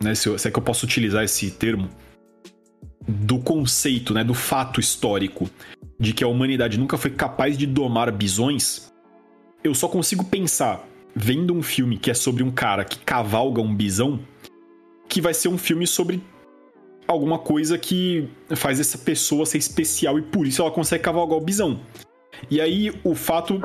[0.00, 0.14] né?
[0.14, 1.88] Se, eu- se é que eu posso utilizar esse termo,
[3.06, 4.22] do conceito, né?
[4.24, 5.48] Do fato histórico
[5.98, 8.92] de que a humanidade nunca foi capaz de domar bisões,
[9.62, 13.74] eu só consigo pensar, vendo um filme que é sobre um cara que cavalga um
[13.74, 14.20] bisão,
[15.08, 16.22] que vai ser um filme sobre
[17.06, 21.40] alguma coisa que faz essa pessoa ser especial e por isso ela consegue cavalgar o
[21.40, 21.80] bisão.
[22.50, 23.60] E aí o fato,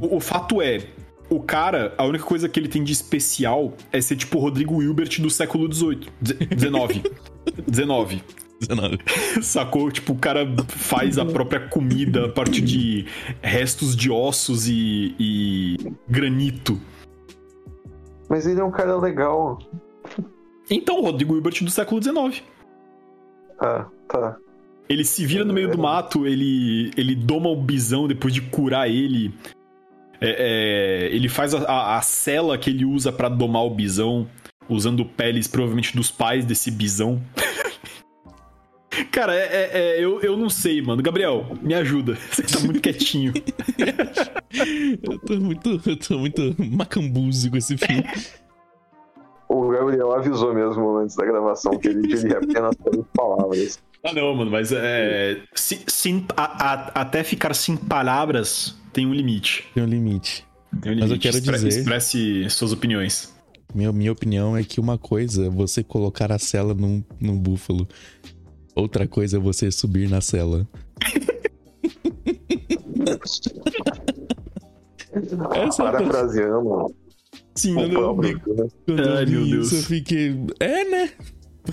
[0.00, 0.82] o, o fato é,
[1.30, 4.76] o cara, a única coisa que ele tem de especial é ser tipo o Rodrigo
[4.76, 7.02] Wilbert do século XVIII, XIX,
[7.72, 8.22] XIX.
[8.60, 8.98] 19.
[9.42, 9.90] Sacou?
[9.90, 13.06] Tipo, o cara faz a própria comida a partir de
[13.40, 15.76] restos de ossos e, e
[16.08, 16.80] granito.
[18.28, 19.58] mas ele é um cara legal.
[20.70, 22.42] Então, o Rodrigo Hilbert do século XIX.
[23.60, 24.36] Ah, tá.
[24.88, 28.88] Ele se vira no meio do mato, ele, ele doma o bisão depois de curar
[28.88, 29.32] ele.
[30.20, 34.26] É, é, ele faz a, a, a cela que ele usa pra domar o bisão,
[34.68, 37.22] usando peles provavelmente dos pais desse bisão.
[39.12, 41.02] Cara, é, é- é- eu, eu não sei, mano.
[41.02, 42.14] Gabriel, me ajuda.
[42.32, 43.32] Você tá muito quietinho.
[45.02, 48.02] Eu tô muito, eu tô muito macambuzo com esse filme.
[49.88, 53.78] O Gabriel avisou mesmo antes da gravação que ele diria apenas três palavras.
[54.04, 55.40] Ah, não, mano, mas é.
[55.54, 59.66] se- sem- a- a- até ficar sem palavras tem um limite.
[59.74, 60.46] Tem um limite.
[60.82, 61.22] Tem um Mas eu limite.
[61.32, 63.34] quero dizer- Expresse suas opiniões.
[63.74, 67.88] Minha, minha opinião é que uma coisa é você colocar a cela num, num búfalo.
[68.74, 70.66] Outra coisa é você subir na cela.
[75.12, 76.94] Essa é a Parafraseando
[77.58, 78.32] Sim, o próprio.
[78.54, 78.68] né?
[78.86, 79.72] Quando eu Ai, vi meu isso, Deus.
[79.72, 80.36] eu fiquei.
[80.60, 81.10] É, né?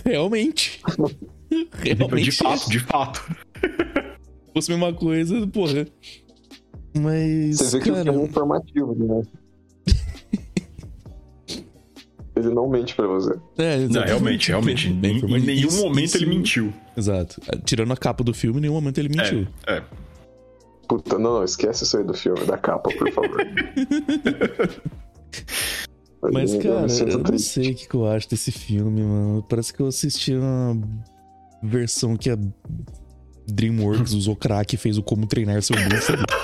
[0.06, 0.82] Realmente.
[1.72, 2.24] Realmente.
[2.26, 3.36] De fato, de fato.
[3.62, 5.86] Se fosse a mesma coisa, porra.
[6.98, 7.58] Mas.
[7.58, 9.22] Você vê que o cara, filme é informativo, né?
[12.36, 13.34] Ele não mente pra você.
[13.58, 14.90] é, Não, realmente, realmente.
[14.90, 16.74] Bem Em, em nenhum Isso- momento isso- ele mentiu.
[16.98, 17.40] Exato.
[17.64, 19.48] Tirando a capa do filme, em nenhum momento ele mentiu.
[19.66, 19.84] É, é.
[20.88, 23.38] Puta, não, não, esquece isso aí do filme, da capa, por favor.
[26.34, 29.44] Mas, Eu me cara, eu não sei o que, que eu acho desse filme, mano.
[29.44, 30.80] Parece que eu assisti uma
[31.62, 32.38] versão que a
[33.48, 36.24] DreamWorks usou crack e fez o Como Treinar Seu Búfalo.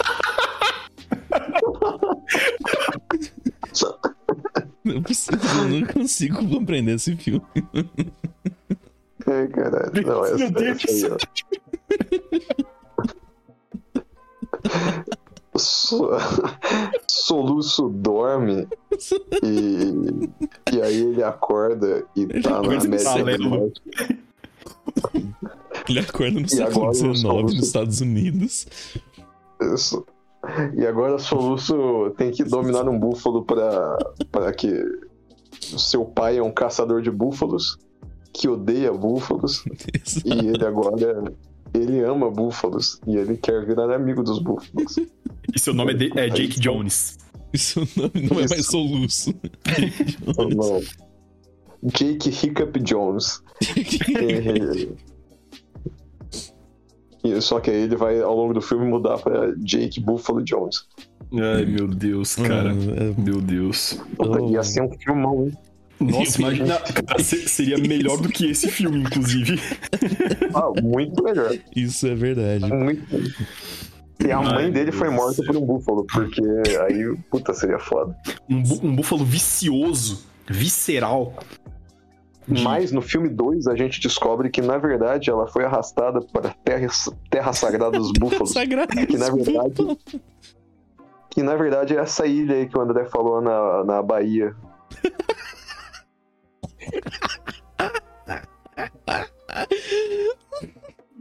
[4.84, 7.46] Não, preciso, eu não consigo compreender esse filme.
[9.28, 9.92] Ai, caralho.
[10.06, 11.18] Não, essa, Meu Deus essa aí, ó.
[15.58, 16.10] So-
[17.08, 18.68] Soluço dorme
[19.44, 20.30] e,
[20.76, 23.50] e aí ele acorda e tá na Coisa América do paralelo.
[23.50, 23.82] Norte.
[25.90, 28.68] Ele acorda no século XIX Soluço- nos Estados Unidos.
[29.74, 30.06] Isso.
[30.76, 33.98] E agora Soluço tem que dominar um búfalo pra,
[34.32, 34.84] pra que
[35.78, 37.78] seu pai é um caçador de búfalos
[38.34, 39.64] que odeia búfalos
[40.26, 41.24] e ele agora
[41.74, 44.96] ele ama búfalos e ele quer virar amigo dos búfalos.
[45.54, 47.18] E seu nome é, de- é Jake Jones.
[47.54, 49.34] Isso não, não é mais soluço.
[50.38, 50.82] Não.
[51.84, 53.42] Jake Hiccup Jones.
[53.78, 54.90] E-
[57.24, 60.86] e- só que aí ele vai ao longo do filme mudar pra Jake Buffalo Jones.
[61.34, 62.72] Ai, meu Deus, cara.
[62.72, 64.00] É, Meu Deus.
[64.18, 64.50] Puta, Oh.
[64.52, 65.54] Ia ser um filmão, hein?
[66.00, 66.80] Nossa, imagina.
[67.06, 69.60] Cara, se- seria melhor do que esse filme, inclusive.
[70.54, 71.56] Ah, muito melhor.
[71.76, 72.66] Isso é verdade.
[72.74, 73.04] Muito.
[74.26, 76.42] E a Ai, mãe dele meu foi Deus morta do por um búfalo, porque
[76.88, 78.16] aí, puta, seria foda.
[78.50, 81.34] Um, um búfalo vicioso, visceral.
[82.48, 86.54] Mas no filme 2 a gente descobre que, na verdade, ela foi arrastada para a
[86.54, 86.88] terra,
[87.30, 88.52] terra sagrada dos búfalos.
[88.52, 88.94] Sagrado.
[89.08, 90.00] Que na verdade.
[91.30, 94.54] Que na verdade é essa ilha aí que o André falou na, na Bahia.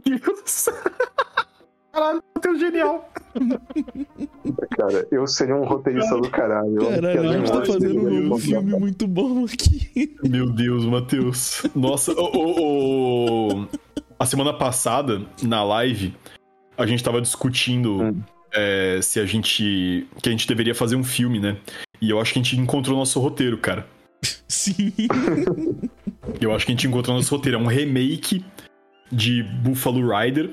[0.03, 0.69] Deus.
[1.91, 3.09] Caralho, teu genial.
[4.77, 6.77] Cara, eu seria um roteirista do caralho.
[6.77, 10.15] Caralho, a gente tá fazendo um filme muito bom aqui.
[10.23, 11.63] Meu Deus, Matheus.
[11.75, 13.67] Nossa, o, o- o-
[14.17, 16.13] a semana passada, na live,
[16.77, 18.21] a gente tava discutindo Hum.
[18.53, 20.07] é, se a gente.
[20.21, 21.57] que a gente deveria fazer um filme, né?
[22.01, 23.85] E eu acho que a gente encontrou nosso roteiro, cara.
[24.47, 24.93] Sim.
[26.39, 27.57] Eu acho que a gente encontrou nosso roteiro.
[27.57, 28.45] É um remake
[29.11, 30.51] de Buffalo Rider.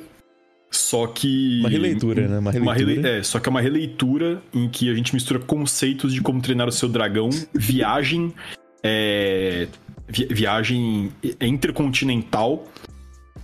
[0.71, 1.61] Só que.
[1.61, 2.39] Uma releitura, né?
[2.39, 3.09] Uma Uma releitura.
[3.09, 3.21] rele...
[3.21, 6.69] É, só que é uma releitura em que a gente mistura conceitos de como treinar
[6.69, 8.35] o seu dragão, viagem,
[8.83, 9.67] é,
[10.07, 11.11] vi- viagem
[11.41, 12.67] intercontinental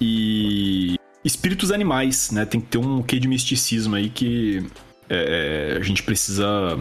[0.00, 2.44] e espíritos animais, né?
[2.44, 4.66] Tem que ter um quê de misticismo aí que
[5.08, 6.78] é, a gente precisa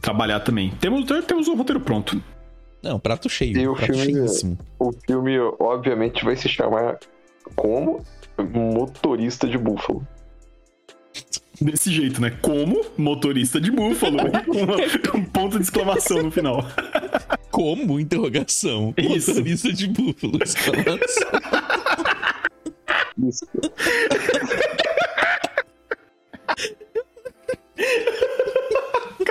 [0.00, 0.70] trabalhar também.
[0.80, 2.22] Temos, temos um roteiro pronto.
[2.82, 3.56] Não, prato cheio.
[3.56, 4.58] E o prato filme- cheíssimo.
[4.78, 6.98] O filme, obviamente, vai se chamar
[7.54, 8.04] como
[8.38, 10.06] Motorista de Búfalo.
[11.60, 12.30] Desse jeito, né?
[12.42, 14.42] Como motorista de búfalo, né?
[14.44, 14.76] com uma-
[15.20, 16.64] um ponto de exclamação no final.
[17.50, 18.00] Como?
[18.00, 18.92] Interrogação.
[18.96, 19.30] Isso.
[19.30, 20.38] Motorista de búfalo.
[20.42, 21.28] exclamação.
[23.28, 23.46] Isso.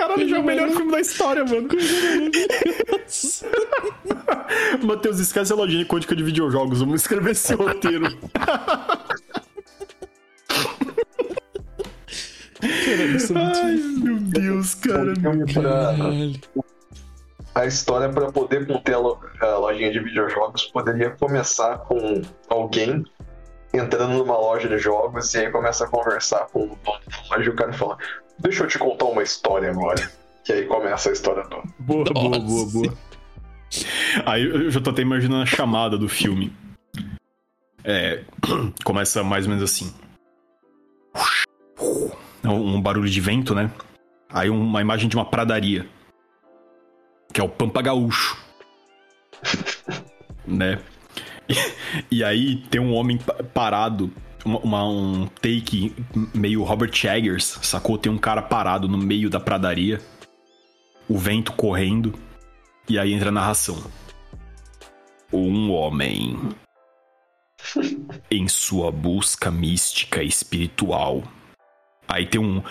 [0.02, 1.68] Caralho, já é o melhor filme da história, mano.
[4.82, 6.80] Matheus, esquece a lojinha quântica de videojogos.
[6.80, 8.08] Vamos escrever esse roteiro.
[12.60, 13.32] Caralho, isso.
[13.36, 15.14] Ai, meu Deus, cara.
[15.54, 16.32] Caralho.
[17.54, 23.04] a história para poder conter a lojinha de videojogos poderia começar com alguém
[23.72, 27.48] entrando numa loja de jogos e aí começa a conversar com o dono da loja
[27.48, 27.96] e o cara fala:
[28.42, 30.10] Deixa eu te contar uma história agora.
[30.48, 31.62] E aí começa a história toda.
[31.78, 32.40] Boa, boa, Nossa.
[32.40, 32.98] boa, boa.
[34.26, 36.52] Aí eu já tô até imaginando a chamada do filme.
[37.84, 38.22] É,
[38.84, 39.94] começa mais ou menos assim.
[42.42, 43.70] É um barulho de vento, né?
[44.28, 45.86] Aí uma imagem de uma pradaria.
[47.32, 48.36] Que é o Pampa Gaúcho.
[50.46, 50.80] né?
[51.48, 54.10] E, e aí tem um homem pa- parado.
[54.44, 55.94] Uma, uma- um take
[56.34, 57.96] meio Robert Eggers, sacou?
[57.96, 60.00] Tem um cara parado no meio da pradaria.
[61.08, 62.14] O vento correndo.
[62.88, 63.82] E aí entra a narração.
[65.32, 66.36] Um homem
[68.30, 71.22] em sua busca mística e espiritual.
[72.08, 72.62] Aí tem um.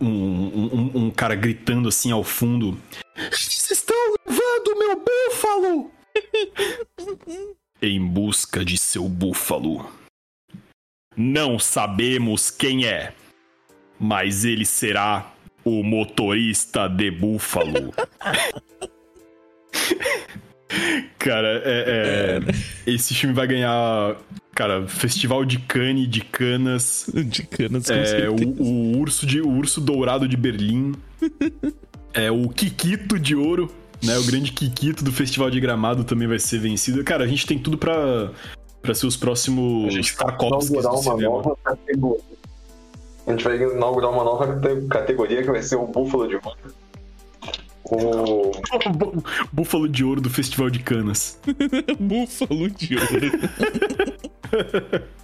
[0.00, 2.78] Um, um, um- um cara gritando assim ao fundo:
[3.16, 3.96] Eles estão
[4.26, 5.90] levando meu búfalo!
[7.82, 9.90] em busca de seu búfalo.
[11.16, 13.12] Não sabemos quem é,
[13.98, 15.30] mas ele será
[15.64, 17.92] o motorista de búfalo.
[21.18, 24.16] Cara, é, é- esse filme vai ganhar,
[24.54, 28.30] cara, Festival de Cannes, de Canas, De canas com é, certeza.
[28.32, 30.94] o, o urso de o urso dourado de Berlim,
[32.14, 33.70] é o Kikito de ouro,
[34.02, 34.18] né?
[34.18, 37.02] O grande Kikito do Festival de Gramado também vai ser vencido.
[37.04, 38.30] Cara, a gente tem tudo pra
[38.82, 41.36] para ser os próximos Tarkovskis inaugurar do uma cinema.
[41.36, 42.20] nova categoria.
[43.26, 46.56] A gente vai inaugurar uma nova cate- categoria que vai ser o Búfalo de Ouro.
[47.84, 48.50] O...
[49.52, 51.38] Búfalo de ouro do Festival de Canas.
[52.00, 53.30] Búfalo de ouro.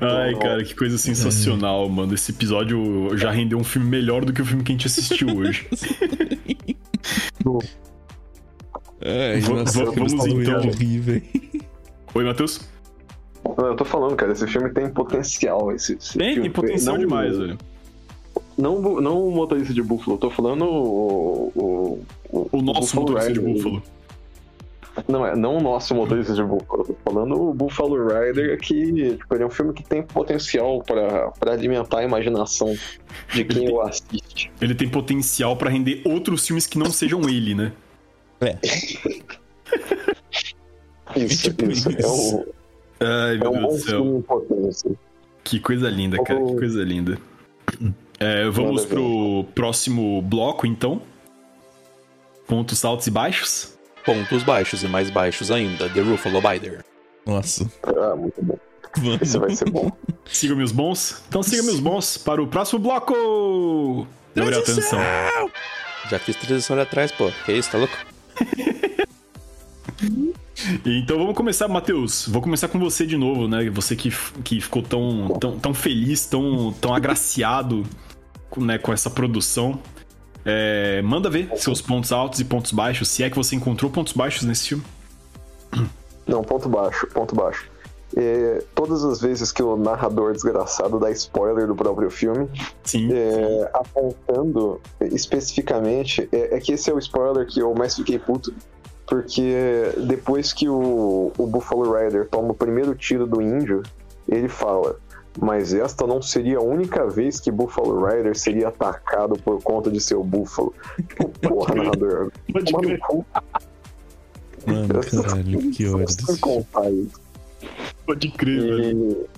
[0.00, 2.14] Ai, cara, que coisa sensacional, mano.
[2.14, 5.36] Esse episódio já rendeu um filme melhor do que o filme que a gente assistiu
[5.36, 5.66] hoje.
[9.40, 10.60] Va- nossa, vamos então.
[11.00, 11.22] velho.
[12.14, 12.60] Oi, Matheus?
[13.44, 15.72] Eu tô falando, cara, esse filme tem potencial.
[15.72, 16.42] Esse, esse Tem, filme.
[16.42, 17.58] tem potencial Não- demais, velho.
[18.56, 22.02] Não, o não o motorista de Búfalo, eu tô falando o.
[22.30, 23.82] O, O nosso Buffalo motorista de búfalo.
[25.06, 29.42] Não, é, não o nosso motorista de tô falando o Buffalo Rider, que tipo, ele
[29.42, 32.74] é um filme que tem potencial pra, pra alimentar a imaginação
[33.32, 34.50] de quem o assiste.
[34.60, 37.72] Ele tem potencial pra render outros filmes que não sejam ele, né?
[38.40, 38.56] É,
[41.16, 41.88] Isso, Tipo isso.
[41.90, 42.44] É, um,
[43.00, 44.02] Ai, é meu um Deus bom do céu.
[44.02, 44.90] filme potência.
[45.44, 46.44] Que coisa linda, cara.
[46.44, 47.18] Que coisa linda.
[48.20, 51.00] É, vamos pro próximo bloco, então.
[52.48, 53.77] Pontos altos e baixos.
[54.08, 55.86] Pontos baixos e mais baixos ainda.
[55.90, 56.82] The Ruffalo Bider.
[57.26, 57.70] nossa.
[57.82, 58.58] Ah, muito bom.
[59.20, 59.92] Esse vai ser bom.
[60.24, 61.22] Siga meus bons.
[61.28, 64.06] Então siga meus bons para o próximo bloco.
[64.34, 64.98] Demorou atenção.
[66.08, 67.30] Já fiz transição ali atrás, pô.
[67.44, 67.94] Que isso, tá louco?
[70.84, 72.26] Então vamos começar, Matheus.
[72.28, 73.68] Vou começar com você de novo, né?
[73.70, 74.10] Você que,
[74.42, 77.84] que ficou tão, tão, tão feliz, tão, tão agraciado
[78.50, 79.80] com, né, com essa produção.
[80.50, 83.08] É, manda ver seus pontos altos e pontos baixos.
[83.08, 84.84] Se é que você encontrou pontos baixos nesse filme.
[86.26, 87.70] Não, ponto baixo, ponto baixo.
[88.16, 92.48] É, todas as vezes que o narrador desgraçado dá spoiler do próprio filme,
[92.82, 93.10] Sim.
[93.12, 98.54] é, apontando especificamente, é, é que esse é o spoiler que eu mais fiquei puto,
[99.06, 103.82] porque depois que o, o Buffalo Rider toma o primeiro tiro do índio,
[104.26, 104.96] ele fala.
[105.40, 110.00] Mas esta não seria a única vez que Buffalo Rider seria atacado por conta de
[110.00, 110.74] seu búfalo.
[111.42, 112.32] Porra, narrador.
[114.66, 114.88] Mano,
[115.22, 117.20] caralho, que ódio contar isso.
[118.04, 119.28] Pode crer, velho.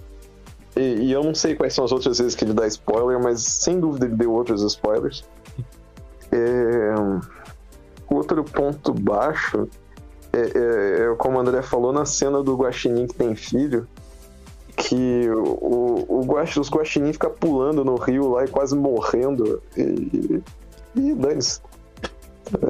[0.77, 3.21] E, e- e eu não sei quais são as outras vezes que ele dá spoiler,
[3.23, 5.25] mas sem dúvida ele deu outros spoilers.
[6.33, 6.95] É,
[8.09, 9.69] Outro ponto baixo
[10.33, 13.87] é, é- é como o André falou na cena do Guaxinim que tem filho,
[14.77, 19.63] que o, o guax, os Guaxinim ficam pulando no rio lá e quase morrendo.
[19.77, 20.43] E,
[20.97, 21.61] e dane-se.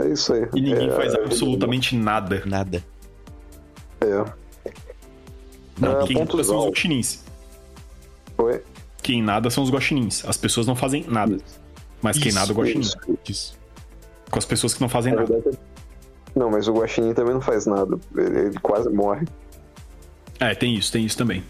[0.02, 0.46] É isso aí.
[0.54, 2.42] E ninguém É, faz absolutamente nada.
[2.44, 2.84] Nada.
[4.00, 4.24] É.
[5.78, 7.24] Não, Ah, quem nada são os guaxinins.
[8.36, 8.62] Foi?
[9.02, 10.24] Quem nada são os guaxinins.
[10.26, 11.38] As pessoas não fazem nada.
[12.02, 12.80] Mas quem Isso, nada é o guaxinim.
[12.80, 12.98] Isso.
[13.28, 13.58] Isso.
[14.30, 15.32] Com as pessoas que não fazem Na nada.
[15.34, 15.58] verdade,
[16.36, 17.98] Não, mas o Guaxinim também não faz nada.
[18.16, 19.26] Ele, ele quase morre.
[20.38, 21.42] É, tem isso, tem isso também.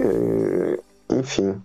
[0.00, 0.78] É,
[1.18, 1.60] enfim.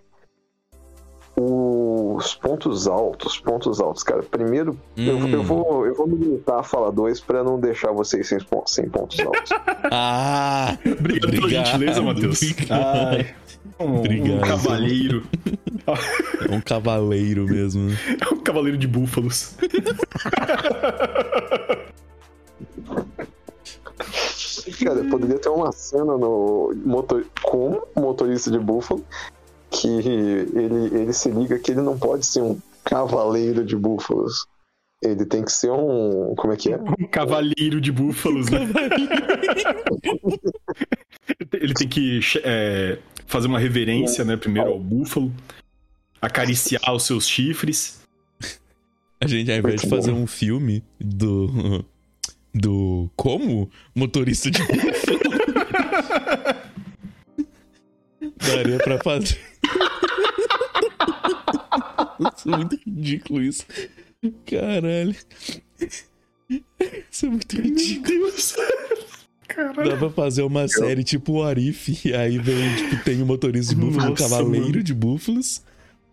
[1.37, 4.23] Os pontos altos, pontos altos, cara.
[4.23, 5.27] Primeiro, eu, Hum.
[5.27, 8.65] eu vou, eu vou me limitar a falar dois pra não deixar vocês sem, pon-
[8.65, 9.51] sem pontos altos.
[9.91, 10.77] Ah!
[10.99, 12.39] Obrigado pela gentileza, Matheus.
[12.71, 13.35] Ai,
[13.79, 14.37] um, Obrigado.
[14.37, 15.23] um cavaleiro.
[16.49, 17.89] É um cavaleiro mesmo.
[17.89, 17.95] né?
[18.33, 19.55] um cavaleiro de búfalos.
[24.73, 29.03] Cara, poderia ter uma cena no motor, com o motorista de búfalo
[29.69, 34.45] que ele, ele se liga que ele não pode ser um cavaleiro de búfalos.
[35.03, 36.33] Ele tem que ser um.
[36.35, 36.77] Como é que é?
[36.77, 38.59] Um cavalheiro de búfalos, né?
[41.53, 42.97] Ele tem que é,
[43.27, 44.37] fazer uma reverência, né?
[44.37, 45.33] Primeiro ao búfalo,
[46.21, 48.01] acariciar os seus chifres.
[49.19, 51.83] A gente, ao invés de fazer um filme do.
[52.55, 53.11] Do.
[53.17, 53.69] Como?
[53.93, 54.59] Motorista de.
[58.37, 59.37] Daria pra fazer.
[62.19, 63.65] Nossa, muito ridículo isso.
[64.45, 65.15] Caralho.
[67.11, 68.31] Isso é muito ridículo.
[69.87, 73.73] Dá pra fazer uma série tipo o Arif, e aí vem, tipo, tem o motorista
[73.75, 74.83] de búfalo, o Nossa, cavaleiro mano.
[74.83, 75.63] de búfalos,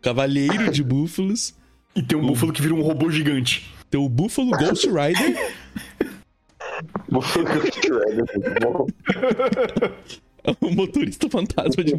[0.00, 1.54] cavalheiro de búfalos,
[1.96, 3.68] E tem um búfalo que vira um robô gigante.
[3.90, 5.52] tem o búfalo Ghost Rider,
[10.60, 11.94] o motorista fantasma de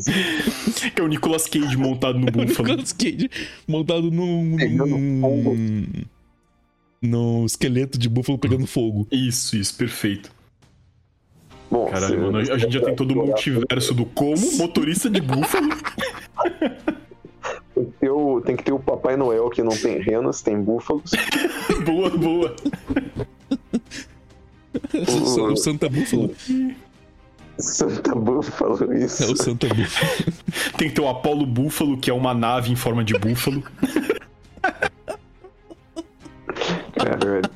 [0.92, 2.70] Que é o Nicolas Cage montado no búfalo.
[2.70, 3.30] Nicolas Cage
[3.68, 5.88] montado num, Pegando num,
[7.02, 9.08] num esqueleto de búfalo pegando fogo.
[9.12, 10.32] Isso, isso, perfeito.
[11.70, 15.70] Bom, Caralho, mano, a gente já tem todo o multiverso do como, motorista de búfalo.
[17.74, 21.12] Tem que, o, tem que ter o Papai Noel que não tem renas, tem búfalos.
[21.84, 22.56] boa, boa.
[24.92, 26.36] O, o Santa Búfalo.
[27.58, 29.24] Santa Búfalo, isso.
[29.24, 30.12] É o Santa Búfalo.
[30.78, 33.64] Tem que ter o Apolo Búfalo, que é uma nave em forma de búfalo.
[36.96, 37.50] Caralho.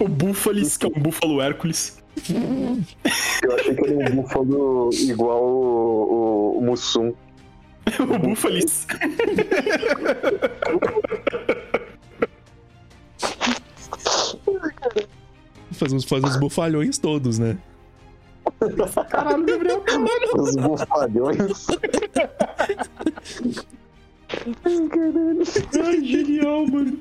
[0.00, 2.02] O Búfalis, que é um búfalo Hércules.
[3.42, 7.14] Eu achei que era um búfalo igual o, o, o Mussum.
[8.00, 8.84] O Búfalis.
[15.72, 17.58] Faz uns, faz uns bufalhões todos, né?
[19.10, 19.82] Caralho, Gabriel.
[20.36, 21.66] Os bufalhões.
[25.84, 26.98] Ai, genial, mano.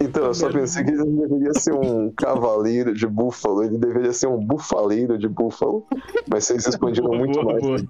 [0.00, 4.28] Então, eu só pensei que ele deveria ser um cavaleiro de búfalo, ele deveria ser
[4.28, 5.84] um bufaleiro de búfalo.
[6.30, 7.62] Mas vocês expandiram Boa, muito boa, mais.
[7.62, 7.80] boa.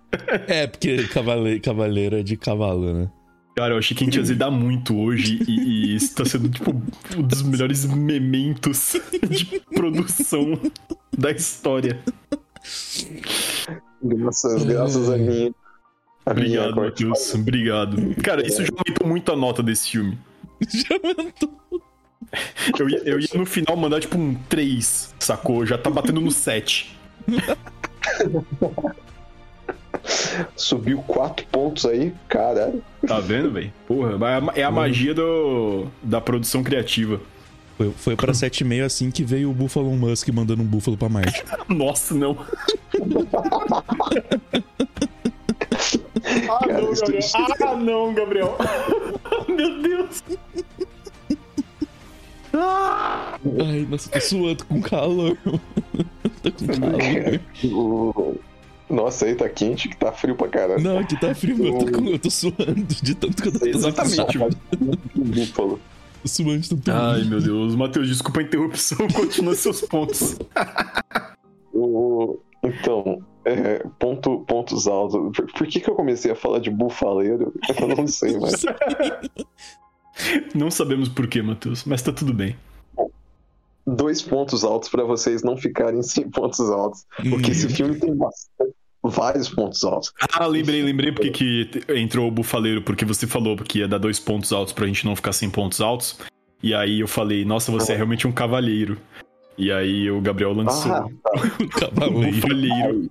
[0.47, 3.11] É, porque cavale, cavaleiro é de cavalo, né?
[3.59, 6.49] Cara, eu achei que a gente ia zedar muito hoje e, e isso tá sendo,
[6.49, 6.71] tipo,
[7.17, 8.95] um dos melhores mementos
[9.29, 10.57] de produção
[11.19, 11.99] da história.
[14.01, 15.53] Graças, graças a mim.
[16.25, 16.77] A Obrigado.
[16.77, 17.35] Matheus.
[17.35, 18.15] Obrigado.
[18.23, 20.17] Cara, isso já aumentou muito a nota desse filme.
[20.61, 21.53] Já aumentou.
[22.79, 25.67] Eu ia, eu ia no final mandar, tipo, um 3, sacou?
[25.67, 26.97] Já tá batendo no 7.
[30.57, 32.83] Subiu quatro pontos aí, caralho.
[33.07, 33.73] Tá vendo, velho?
[33.87, 34.13] Porra,
[34.55, 37.21] é a magia do, da produção criativa.
[37.77, 41.45] Foi, foi pra 7,5 assim que veio o Buffalo Musk mandando um búfalo pra Marte.
[41.69, 42.37] Nossa, não.
[46.49, 47.19] ah, Cara, não, Gabriel.
[47.19, 48.57] isso- Ah, não, Gabriel.
[49.49, 50.23] Meu Deus.
[52.53, 55.37] Ai, nossa, tô suando com calor.
[56.43, 56.67] tô com
[57.63, 58.37] calor.
[58.91, 60.83] Nossa, aí tá quente que tá frio pra caralho.
[60.83, 63.67] Não, aqui tá frio, eu tô, com- eu tô suando de tanto que eu tô
[63.67, 64.39] Exatamente.
[65.15, 65.81] Búfalo.
[66.25, 67.75] Suando de tanto Ai, meu Deus.
[67.77, 68.99] Matheus, desculpa a interrupção.
[69.15, 70.37] Continua seus pontos.
[72.63, 75.37] Então, é, ponto, pontos altos.
[75.37, 77.53] Por, por que, que eu comecei a falar de bufaleiro?
[77.81, 78.65] Eu não sei, mas.
[80.55, 82.57] Não sabemos por quê, Matheus, mas tá tudo bem.
[83.97, 87.07] Dois pontos altos pra vocês não ficarem sem pontos altos.
[87.31, 90.13] Porque esse filme tem bastante- vários pontos altos.
[90.33, 94.19] Ah, lembrei, lembrei porque que entrou o bufaleiro, porque você falou que ia dar dois
[94.21, 96.19] pontos altos pra gente não ficar sem pontos altos.
[96.63, 98.99] E aí eu falei, nossa, você é realmente um cavalheiro.
[99.57, 101.09] E aí o Gabriel lançou Ah, o
[101.65, 102.33] um Cavaleiro.
[102.37, 103.11] bufaleiro.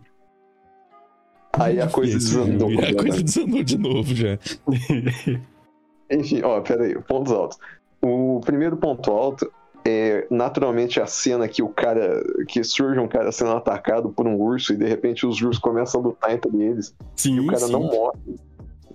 [1.54, 2.70] Aí a coisa Esse- desandou.
[2.70, 3.24] A coisa completamente.
[3.24, 4.38] desandou de novo já.
[6.12, 7.58] Enfim, ó, peraí, pontos altos.
[8.02, 9.52] O primeiro ponto alto
[9.88, 12.22] é naturalmente a cena que o cara.
[12.48, 16.02] que surge um cara sendo atacado por um urso e de repente os ursos começam
[16.02, 16.94] a lutar entre eles.
[17.16, 17.72] Sim, E o cara sim.
[17.72, 18.18] não morre.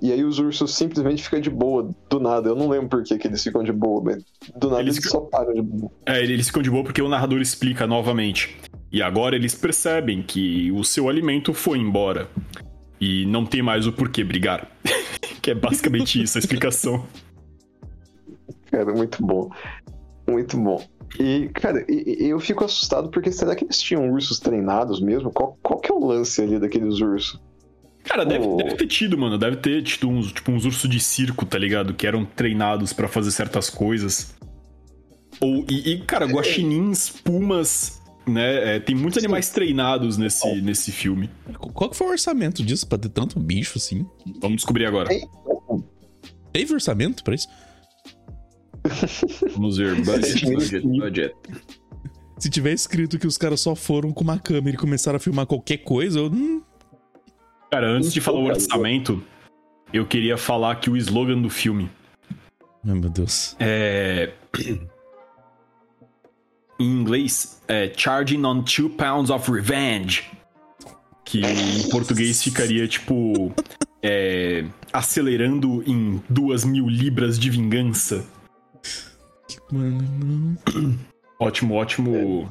[0.00, 2.48] E aí os ursos simplesmente ficam de boa, do nada.
[2.48, 4.24] Eu não lembro por que, que eles ficam de boa, mas
[4.56, 5.92] do nada Eles eles, ficam- só param de boa.
[6.04, 8.56] É, eles ficam de boa porque o narrador explica novamente.
[8.90, 12.28] E agora eles percebem que o seu alimento foi embora.
[13.00, 14.68] E não tem mais o porquê brigar.
[15.40, 17.06] que é basicamente isso, a explicação.
[18.70, 19.50] Cara, muito bom.
[20.28, 20.82] Muito bom.
[21.18, 25.30] E, cara, eu fico assustado porque será que eles tinham ursos treinados mesmo?
[25.30, 27.38] Qual, qual que é o lance ali daqueles ursos?
[28.04, 28.56] Cara, deve, Oh.
[28.56, 29.36] deve ter tido, mano.
[29.38, 31.92] Deve ter tido uns, tipo, uns ursos de circo, tá ligado?
[31.94, 34.34] Que eram treinados pra fazer certas coisas.
[35.40, 38.76] Ou, e, e, cara, guaxinins, pumas, né?
[38.76, 39.26] é, tem muitos Sim.
[39.26, 41.28] animais treinados nesse, nesse filme.
[41.58, 44.06] Qual que foi o orçamento disso pra ter tanto bicho assim?
[44.40, 45.10] Vamos descobrir agora.
[46.52, 47.48] Teve orçamento pra isso?
[49.52, 49.94] Vamos ver.
[49.96, 51.34] Budget, budget, budget.
[52.38, 55.46] Se tiver escrito que os caras só foram com uma câmera e começaram a filmar
[55.46, 56.60] qualquer coisa, eu hum,
[57.70, 59.22] Cara, antes de falar o orçamento,
[59.92, 61.88] eu queria falar que o slogan do filme
[62.86, 63.56] Ai, meu Deus.
[63.60, 64.32] é.
[66.80, 70.24] Em inglês, é Charging on Two Pounds of Revenge.
[71.24, 73.54] Que em português ficaria tipo.
[74.02, 78.24] é, acelerando em duas mil libras de vingança.
[79.72, 80.98] Mano, não.
[81.40, 82.48] Ótimo, ótimo.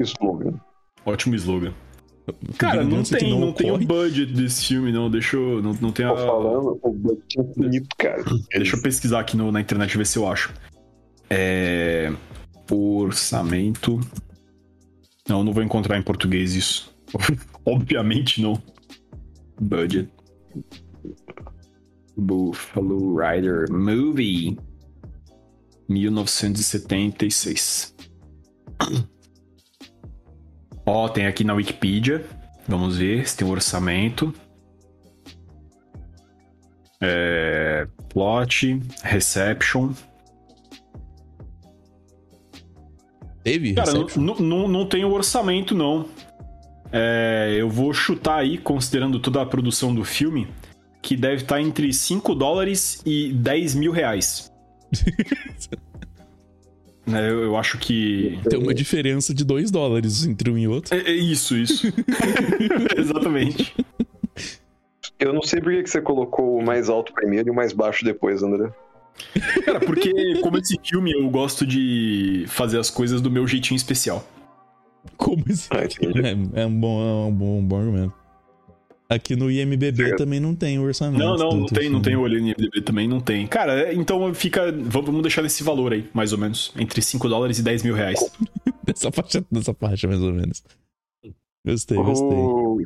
[0.00, 0.60] Slogan.
[1.06, 1.72] Ótimo slogan.
[2.58, 5.10] Cara, não tem, não, tem o budget desse filme, não.
[5.10, 5.62] Deixa eu.
[5.62, 6.10] Não, não tem a.
[6.10, 8.22] Tô falando, o budget infinito, cara.
[8.50, 10.52] Deixa eu pesquisar aqui no- na internet ver se eu acho.
[11.30, 12.12] É.
[12.70, 14.00] Orçamento.
[15.28, 16.94] Não, não vou encontrar em português isso.
[17.66, 18.60] Obviamente não.
[19.60, 20.08] Budget.
[22.16, 24.56] Buffalo Rider Movie.
[25.88, 27.94] 1976.
[30.86, 32.24] Ó, tem aqui na Wikipedia.
[32.66, 34.32] Vamos ver se tem um orçamento.
[37.00, 39.92] É, plot, reception.
[43.42, 43.74] Teve?
[43.74, 44.22] Cara, não, Reception?
[44.22, 46.06] não, não, não tem o orçamento, não.
[46.92, 50.46] É, eu vou chutar aí, considerando toda a produção do filme,
[51.00, 54.51] que deve estar entre 5 dólares e 10 mil reais.
[57.04, 58.38] Né, eu, eu acho que.
[58.48, 60.94] Tem uma diferença de 2 dólares entre um e outro.
[60.94, 61.92] É, é isso, isso.
[62.96, 63.74] Exatamente.
[65.18, 68.04] Eu não sei por que você colocou o mais alto primeiro e o mais baixo
[68.04, 68.72] depois, André.
[69.64, 74.24] Cara, porque como esse filme eu gosto de fazer as coisas do meu jeitinho especial.
[75.16, 75.68] Como esse.
[75.70, 76.20] Ah, entendi.
[76.54, 78.21] É, é um bom, é um bom, um bom argumento.
[79.14, 80.16] Aqui no IMBB Certo.
[80.18, 81.18] também não tem o orçamento.
[81.18, 82.02] Não, não, do- não tem, não filme.
[82.02, 83.46] tem o olho no IMDb também, não tem.
[83.46, 84.72] Cara, é, então fica.
[84.72, 86.72] Vamos deixar nesse valor aí, mais ou menos.
[86.78, 88.18] Entre 5 dólares e 10 mil reais.
[88.84, 90.62] Dessa faixa, dessa faixa, mais ou menos.
[91.64, 92.26] Gostei, gostei.
[92.38, 92.78] O-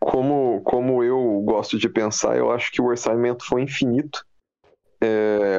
[0.00, 4.24] Como, como eu gosto de pensar, eu acho que o orçamento foi infinito.
[5.02, 5.58] É,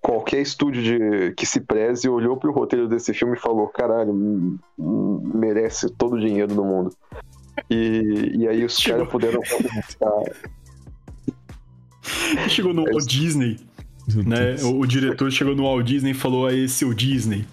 [0.00, 4.58] Qualquer estúdio de, que se preze olhou pro roteiro desse filme e falou: caralho, hum,
[4.78, 6.94] hum, merece todo o dinheiro do mundo.
[7.68, 9.40] E, e aí os caras puderam.
[12.48, 13.58] Chegou no Walt Disney,
[14.26, 14.56] né?
[14.62, 17.44] O, o diretor chegou no Walt Disney e falou: aí, seu Disney,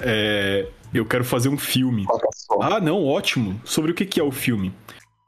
[0.00, 2.04] é, eu quero fazer um filme.
[2.60, 3.60] Ah, não, ótimo.
[3.64, 4.72] Sobre o que, que é o filme?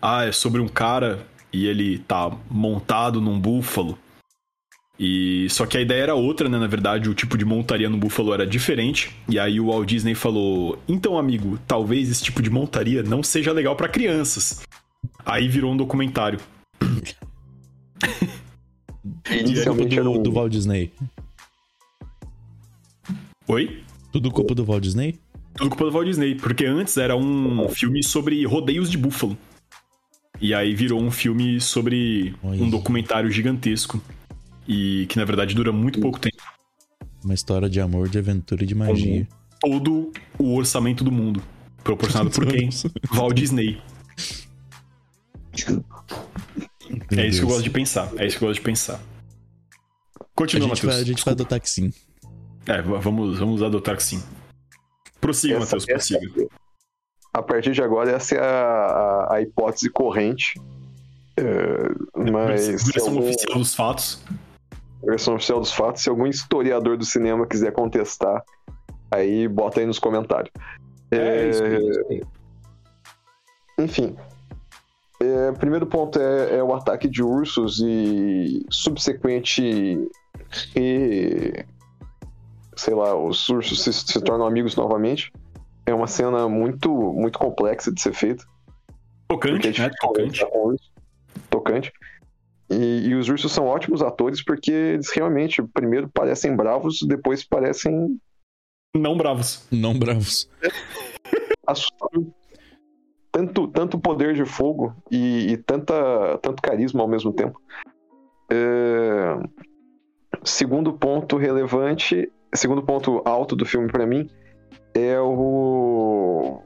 [0.01, 3.99] Ah, é sobre um cara e ele tá montado num búfalo.
[4.99, 6.59] E só que a ideia era outra, né?
[6.59, 9.15] Na verdade, o tipo de montaria no búfalo era diferente.
[9.29, 13.53] E aí o Walt Disney falou: "Então, amigo, talvez esse tipo de montaria não seja
[13.53, 14.63] legal pra crianças".
[15.25, 16.41] Aí virou um documentário.
[19.31, 20.23] Inicialmente era do, um.
[20.23, 20.93] do Walt Disney.
[23.49, 23.83] Oi?
[24.13, 25.19] Tudo culpa do Walt Disney?
[25.55, 29.37] Tudo culpa do Walt Disney, porque antes era um filme sobre rodeios de búfalo.
[30.41, 32.63] E aí virou um filme sobre Olha.
[32.63, 34.01] um documentário gigantesco.
[34.69, 36.37] E que na verdade dura muito pouco tempo.
[37.25, 39.27] Uma história de amor, de aventura e de magia.
[39.61, 41.43] Todo o orçamento do mundo.
[41.83, 42.69] Proporcionado por quem?
[43.15, 43.81] Walt Disney.
[47.11, 47.53] Meu é isso que eu Deus.
[47.53, 48.11] gosto de pensar.
[48.17, 49.01] É isso que eu gosto de pensar.
[50.21, 51.09] A Continua, gente, vai, a Matheus.
[51.09, 51.93] gente vai adotar que sim.
[52.67, 54.23] É, vamos, vamos adotar que sim.
[55.21, 56.21] Prossiga, Matheus, prossiga.
[57.33, 60.61] A partir de agora, essa é a, a- a hipótese corrente.
[61.37, 62.61] É, mas.
[62.63, 64.23] se Versão algum- oficial dos fatos.
[65.07, 66.03] Versão oficial dos fatos.
[66.03, 68.45] Se algum historiador do cinema quiser contestar,
[69.11, 70.53] aí bota aí nos comentários.
[71.11, 72.23] É, isso aí, isso aí.
[73.79, 74.17] Enfim.
[75.21, 80.09] É, primeiro ponto é, é o ataque de ursos e subsequente.
[80.75, 81.65] re-
[82.77, 85.33] sei lá, os ursos se, se tornam amigos novamente.
[85.87, 88.45] É uma cena muito, muito complexa de ser feita.
[89.29, 89.91] Tocante, é né?
[90.01, 90.47] Tocante.
[91.49, 91.93] Tocante.
[92.71, 98.19] E, e os ursos são ótimos atores porque eles realmente, primeiro parecem bravos, depois parecem
[98.95, 99.67] Não bravos.
[99.71, 100.49] Não bravos.
[101.67, 102.29] assustadores.
[103.31, 107.61] Tanto, tanto poder de fogo e, e tanta, tanto carisma ao mesmo tempo.
[108.51, 109.37] É,
[110.47, 114.31] Segundo ponto relevante, segundo ponto alto do filme pra mim
[114.95, 116.63] é o.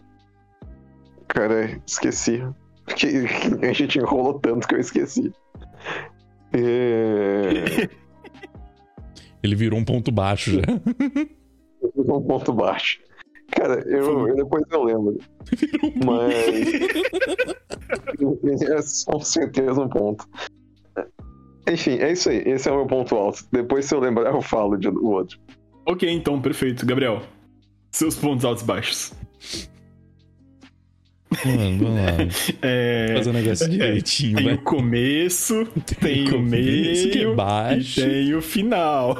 [1.28, 2.42] Cara, esqueci.
[2.94, 3.24] Que,
[3.58, 5.32] que a gente enrolou tanto que eu esqueci.
[6.52, 7.88] É...
[9.42, 10.60] Ele virou um ponto baixo já.
[11.96, 13.00] Um ponto baixo.
[13.52, 15.18] Cara, eu, eu depois eu lembro.
[16.04, 16.34] Mas.
[18.62, 20.28] é com certeza um ponto.
[21.68, 22.42] Enfim, é isso aí.
[22.46, 23.44] Esse é o meu ponto alto.
[23.52, 25.38] Depois, se eu lembrar, eu falo de o outro.
[25.86, 26.86] Ok, então, perfeito.
[26.86, 27.22] Gabriel,
[27.90, 29.12] seus pontos altos e baixos.
[31.44, 32.16] Mano, vamos lá.
[32.62, 34.54] É, Fazer um negócio direitinho, tem vai.
[34.54, 35.66] o começo,
[36.00, 38.00] tem o começo que é meio baixo.
[38.00, 39.18] e tem o final.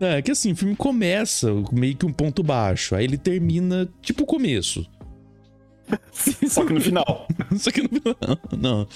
[0.00, 4.24] É, que assim, o filme começa meio que um ponto baixo, aí ele termina tipo
[4.24, 4.84] o começo.
[6.48, 7.28] Só que no final.
[7.58, 8.16] Só que no final.
[8.58, 8.88] Não.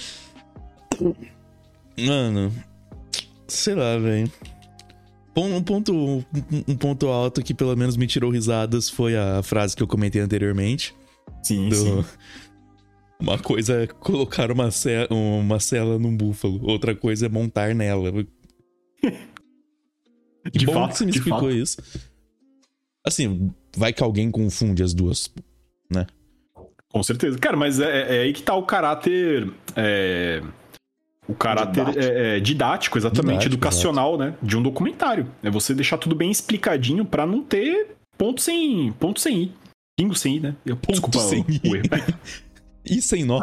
[1.99, 2.51] Mano.
[3.47, 4.29] Sei lá, velho.
[5.37, 6.25] Um ponto,
[6.67, 10.19] um ponto alto que pelo menos me tirou risadas foi a frase que eu comentei
[10.19, 10.95] anteriormente.
[11.47, 12.05] Sim, do- sim.
[13.19, 18.11] Uma coisa é colocar uma, ce- uma cela num búfalo, outra coisa é montar nela.
[20.51, 21.51] Que De bom fato, que você me explicou fato.
[21.51, 21.77] isso.
[23.05, 25.29] Assim, vai que alguém confunde as duas.
[26.89, 27.37] Com certeza.
[27.37, 29.51] Cara, mas é, é aí que tá o caráter.
[29.75, 30.41] é,
[31.27, 31.99] o caráter Didático.
[32.05, 34.37] é, é, didático, exatamente, Didático, educacional, né?
[34.41, 35.29] De um documentário.
[35.43, 39.51] É você deixar tudo bem explicadinho pra não ter ponto sem, ponto sem i.
[39.97, 40.55] Pingo sem i, né?
[40.65, 41.61] Eu, Ponto desculpa sem o, i.
[41.69, 41.87] o erro.
[42.89, 43.41] E sem nó.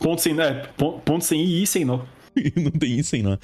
[0.00, 2.06] Ponto sem, é, pon- ponto sem i e i sem nó.
[2.56, 3.36] Não tem isso sem nó.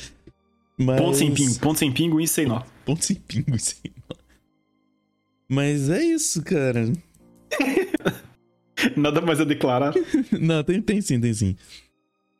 [0.78, 0.98] Mas...
[0.98, 2.62] Ponto sem pingo, ponto sem pingo e sem nó.
[2.86, 3.76] Ponto sem pingo e sem
[4.08, 4.16] nó.
[5.46, 6.90] Mas é isso, cara.
[8.96, 9.92] Nada mais a declarar.
[10.32, 11.56] Não, tem, tem sim, tem sim.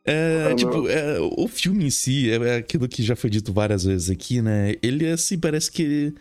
[0.07, 3.53] É, Ah, tipo, é, o filme em si é, é aquilo que já foi dito
[3.53, 4.77] várias vezes aqui, né?
[4.83, 6.15] Ele, assim, parece que.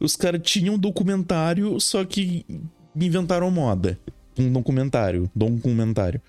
[0.00, 2.44] Os caras tinham um documentário, só que
[2.94, 3.98] inventaram moda.
[4.38, 5.30] Um documentário.
[5.34, 6.20] Documentário.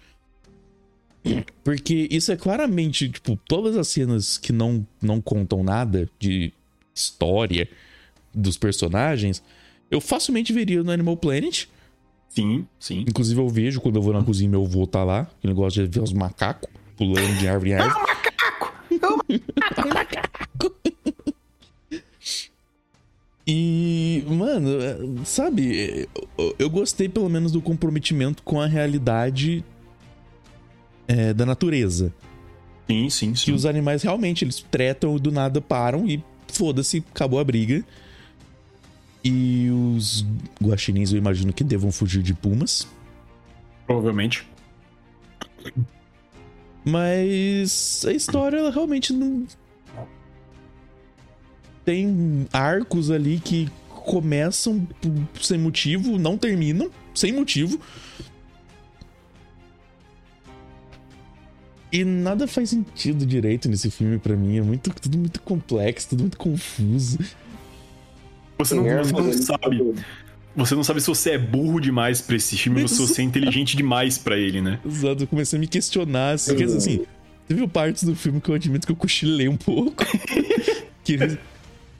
[1.63, 6.51] Porque isso é claramente, tipo, todas as cenas que não, não contam nada de
[6.95, 7.69] história
[8.33, 9.43] dos personagens,
[9.91, 11.65] eu facilmente veria no Animal Planet.
[12.29, 13.05] Sim, sim.
[13.07, 15.27] Inclusive eu vejo quando eu vou na cozinha, meu avô tá lá.
[15.43, 18.09] Ele gosta de ver os macacos pulando de árvore em árvore.
[23.51, 26.07] E, mano, é, sabe,
[26.37, 29.65] eu, eu gostei pelo menos do comprometimento com a realidade
[31.07, 32.13] é, da natureza.
[32.87, 33.51] Sim, sim, Que sim.
[33.51, 37.83] os animais realmente, eles tretam e do nada param e foda-se, acabou a briga.
[39.25, 40.23] E os
[40.61, 42.87] guaxinins eu imagino que devam fugir de pumas.
[43.87, 44.47] Provavelmente.
[46.85, 49.47] Mas a história, ela realmente não.
[51.89, 54.87] Tem arcos ali que começam
[55.41, 57.79] sem motivo, não terminam sem motivo.
[61.91, 64.59] E nada faz sentido direito nesse filme pra mim.
[64.59, 67.17] É muito, tudo muito complexo, tudo muito confuso.
[68.59, 69.95] Você não, você não sabe.
[70.55, 73.25] Você não sabe se você é burro demais pra esse filme ou se você é
[73.25, 74.79] inteligente demais pra ele, né?
[74.85, 76.33] Exato, eu comecei a me questionar.
[76.33, 77.05] Assim, quer dizer, assim,
[77.47, 80.05] teve partes do filme que eu admito que eu cochilei um pouco.
[81.03, 81.17] que,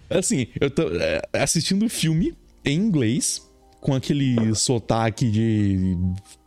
[0.09, 3.47] assim, eu tô é, assistindo o filme em inglês,
[3.79, 5.97] com aquele sotaque de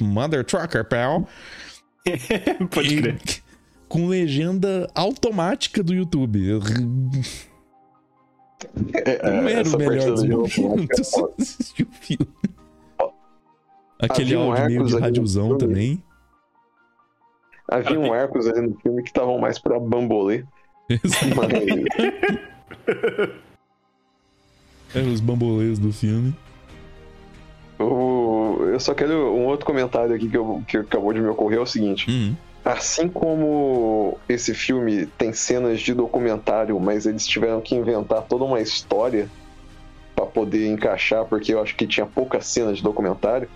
[0.00, 1.26] Mother Trucker, pal.
[2.70, 3.18] Pode e crer.
[3.88, 6.44] Com legenda automática do YouTube.
[6.46, 6.60] Eu-
[8.94, 10.24] É, Não era o melhor dos
[10.56, 12.28] momentos é assistir o filme.
[13.98, 16.02] Aquele um áudio meio de radiozão também.
[17.68, 20.44] Havia um arcos ali no filme que estavam mais pra bambolê.
[20.90, 21.02] Mas
[24.94, 26.34] Eram os bambolês do filme.
[27.78, 31.58] o- eu só quero um outro comentário aqui que, eu- que acabou de me ocorrer:
[31.58, 32.08] é o seguinte.
[32.10, 32.36] Uhum.
[32.64, 38.60] Assim como esse filme tem cenas de documentário, mas eles tiveram que inventar toda uma
[38.60, 39.28] história
[40.14, 43.48] pra poder encaixar, porque eu acho que tinha poucas cenas de documentário.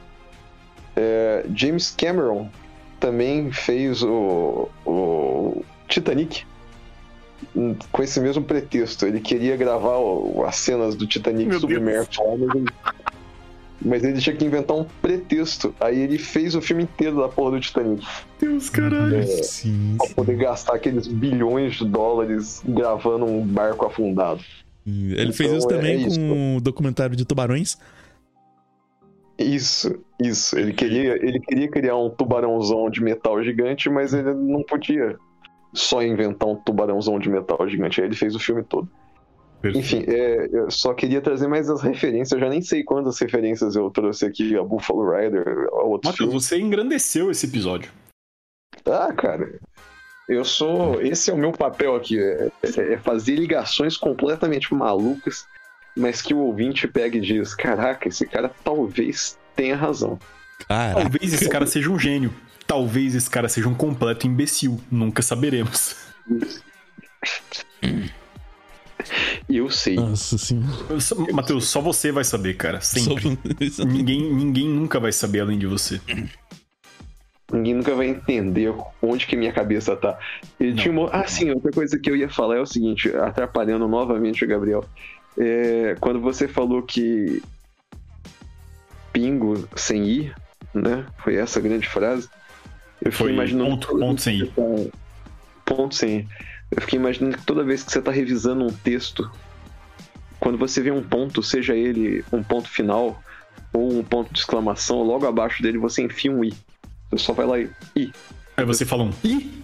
[0.97, 2.49] é, James Cameron
[2.99, 6.45] também fez o, o Titanic
[7.93, 9.07] com esse mesmo pretexto.
[9.07, 12.65] Ele queria gravar o- as cenas do Titanic Meu submerso, mas ele,
[13.83, 15.75] mas ele tinha que inventar um pretexto.
[15.81, 18.07] Aí ele fez o filme inteiro da porra do Titanic
[18.41, 19.23] Deus, caralho.
[19.45, 24.41] Sim, pra poder gastar aqueles bilhões de dólares gravando um barco afundado.
[24.85, 25.13] sim.
[25.13, 26.19] Ele fez Então, isso é- também é isso.
[26.21, 27.77] com o documentário de tubarões.
[29.39, 30.59] Isso, isso.
[30.59, 35.17] Ele queria, ele queria criar um tubarãozão de metal gigante, mas ele não podia
[35.73, 38.01] só inventar um tubarãozão de metal gigante.
[38.01, 38.89] Aí ele fez o filme todo.
[39.61, 39.79] Perfeito.
[39.79, 42.33] Enfim, é, eu só queria trazer mais as referências.
[42.33, 46.33] Eu já nem sei quantas referências eu trouxe aqui a Buffalo Rider, a outros Matheus,
[46.33, 47.91] você engrandeceu esse episódio.
[48.85, 49.59] Ah, cara.
[50.29, 51.01] Eu sou.
[51.01, 52.19] Esse é o meu papel aqui.
[52.21, 55.47] É, é fazer ligações completamente malucas,
[55.97, 60.19] mas que o ouvinte pega e diz: Caraca, esse cara talvez tenha razão.
[60.69, 61.01] Caraca.
[61.01, 62.33] Talvez esse cara seja um gênio.
[62.67, 64.81] Talvez esse cara seja um completo imbecil.
[64.91, 65.97] Nunca saberemos.
[69.49, 69.95] Eu sei.
[69.95, 71.01] Nossa senhora.
[71.01, 72.81] Só- Matheus, só você vai saber, cara.
[72.81, 73.39] Sempre.
[73.71, 76.01] Só- Ninguém, ninguém nunca vai saber além de você.
[77.53, 80.19] Ninguém nunca vai entender onde que minha cabeça tá.
[80.59, 81.09] Ele tinha uma...
[81.11, 84.85] Ah, sim, outra coisa que eu ia falar é o seguinte, atrapalhando novamente o Gabriel.
[85.39, 87.41] É, quando você falou que
[89.13, 90.33] pingo sem i,
[90.75, 91.07] né?
[91.19, 92.29] Foi essa a grande frase.
[93.07, 94.39] Eu fiquei Foi imaginando ponto, ponto i.
[94.39, 94.99] você tá-
[95.65, 96.29] Ponto sem i.
[96.73, 99.31] Eu fiquei imaginando que toda vez que você tá revisando um texto,
[100.41, 103.23] quando você vê um ponto, seja ele um ponto final
[103.73, 106.53] ou um ponto de exclamação, logo abaixo dele você enfia um i.
[107.11, 108.13] Você só vai lá e i.
[108.57, 109.63] Aí você fala um ih,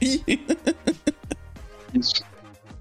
[1.92, 2.22] Isso.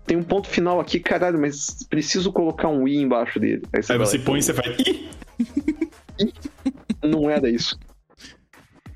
[0.05, 3.63] Tem um ponto final aqui, caralho, mas preciso colocar um i embaixo dele.
[3.73, 5.09] Aí aí você lá e põe e você faz ih.
[7.03, 7.77] Não era isso.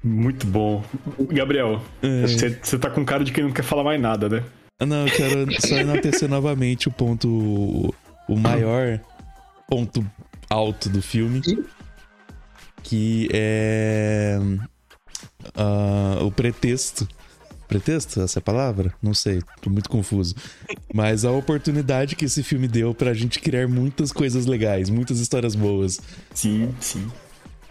[0.08, 0.84] Muito bom.
[1.30, 2.22] Gabriel, É.
[2.28, 4.44] você você tá com cara de quem não quer falar mais nada, né?
[4.80, 7.94] Ah, Não, eu quero só enaltecer novamente o ponto.
[8.30, 9.00] O maior
[9.68, 10.06] ponto
[10.50, 11.42] alto do filme.
[12.84, 14.40] Que é.
[15.56, 17.08] ah, o pretexto.
[17.68, 18.22] Pretexto?
[18.22, 18.94] Essa é a palavra?
[19.04, 20.34] Não sei, tô muito confuso.
[20.94, 25.54] Mas a oportunidade que esse filme deu pra gente criar muitas coisas legais, muitas histórias
[25.54, 26.00] boas.
[26.34, 27.12] Sim, sim.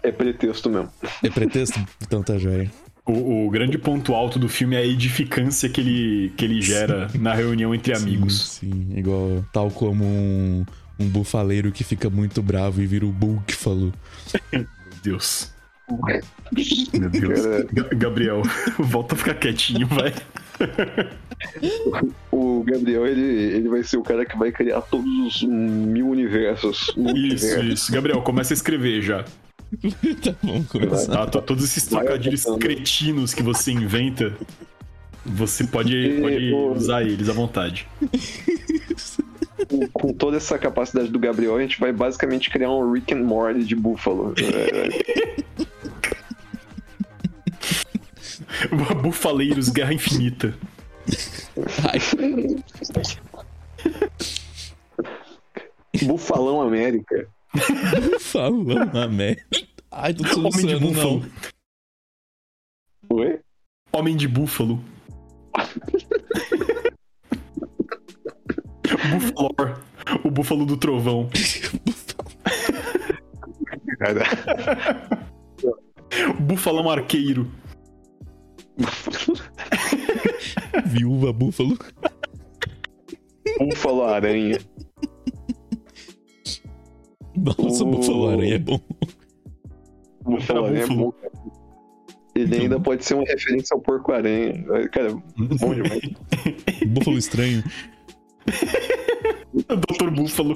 [0.07, 0.89] É pretexto mesmo.
[1.21, 1.79] É pretexto?
[2.01, 2.71] Então tá joia.
[3.05, 7.09] O, o grande ponto alto do filme é a edificância que ele, que ele gera
[7.19, 8.59] na reunião entre amigos.
[8.59, 10.65] Sim, sim, igual tal como um,
[10.99, 13.93] um bufaleiro que fica muito bravo e vira o búfalo.
[14.51, 14.65] Meu
[15.03, 15.53] Deus.
[16.93, 17.39] Meu Deus.
[17.97, 18.41] Gabriel,
[18.79, 20.13] volta a ficar quietinho, vai.
[22.31, 26.93] O Gabriel, ele, ele vai ser o cara que vai criar todos os mil universos.
[27.15, 27.91] Isso, isso.
[27.91, 29.23] Gabriel, começa a escrever já.
[30.23, 31.11] tá bom, começar.
[31.11, 31.27] Tá?
[31.27, 34.33] To- Todos esses trocadilhos cretinos que você inventa,
[35.25, 37.87] você pode, pode usar eles à vontade.
[39.69, 43.23] Com, com toda essa capacidade do Gabriel, a gente vai basicamente criar um Rick and
[43.23, 44.33] Morty de Buffalo.
[49.01, 50.53] Bufaleiros, Guerra Infinita.
[51.91, 51.99] Ai,
[56.03, 57.27] Bufalão América.
[58.19, 59.41] falando a merda.
[59.91, 61.19] Ai, tô Homem de búfalo.
[61.19, 63.17] não.
[63.17, 63.39] Oi?
[63.91, 64.83] Homem de búfalo.
[69.11, 69.81] Bufalor.
[70.23, 71.29] O búfalo do trovão.
[73.99, 74.23] Cara,
[76.39, 77.51] Búfalão arqueiro.
[80.85, 81.77] Viúva búfalo.
[83.59, 84.59] Búfalo Aranha.
[87.37, 88.79] Nossa, O- búfalo aranha é bom.
[90.23, 91.11] Búfalo Aranha é bom.
[91.11, 91.31] cara.
[92.35, 94.53] Ele ainda pode ser uma referência ao Porco Aranha.
[94.91, 96.01] Cara, bom demais.
[96.87, 97.63] Búfalo estranho.
[99.67, 100.55] Doutor Búfalo.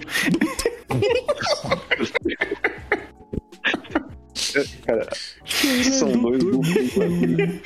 [4.86, 5.08] Cara,
[5.45, 7.62] são dois búfalos.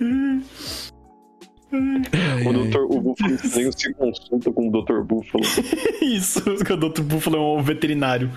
[1.72, 2.52] Ai, O, ai.
[2.54, 5.02] doutor, o Búfalo Estranho se consulta com o Dr.
[5.02, 5.44] Búfalo.
[6.02, 8.30] Isso, o Doutor Búfalo é um veterinário.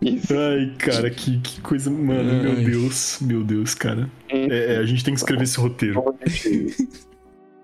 [0.00, 0.34] Isso.
[0.36, 1.90] Ai, cara, que, que coisa.
[1.90, 2.64] Mano, meu Ai.
[2.64, 3.18] Deus.
[3.20, 4.10] Meu Deus, cara.
[4.28, 6.02] É, é, a gente tem que escrever esse roteiro.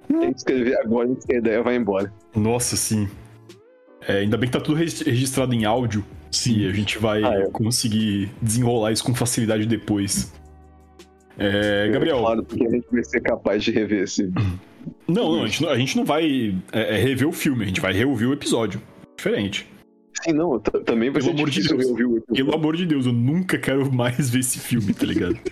[0.09, 2.13] Tem que escrever agora que a ideia vai embora.
[2.35, 3.09] Nossa, sim.
[4.07, 6.05] É, ainda bem que tá tudo regis- registrado em áudio.
[6.31, 6.59] Sim.
[6.59, 7.47] E a gente vai Ah, é.
[7.51, 10.33] conseguir desenrolar isso com facilidade depois.
[11.39, 14.25] É, Gabriel, Claro, porque a gente vai ser capaz de rever esse.
[15.07, 17.67] não, não, a gente não, a gente não vai é, é, rever o filme, a
[17.67, 18.83] gente vai reouvir o episódio.
[19.17, 19.67] Diferente.
[20.23, 21.87] Sim, não, também vai Pelo ser amor de difícil Deus.
[21.87, 22.45] reouvir o episódio.
[22.45, 25.39] Pelo amor de Deus, eu nunca quero mais ver esse filme, tá ligado?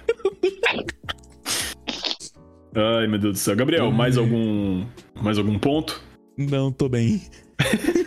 [2.75, 3.57] Ai, meu Deus do céu.
[3.57, 4.85] Gabriel, mais algum.
[5.23, 6.03] Mais algum ponto?
[6.37, 7.23] Não, tô bem.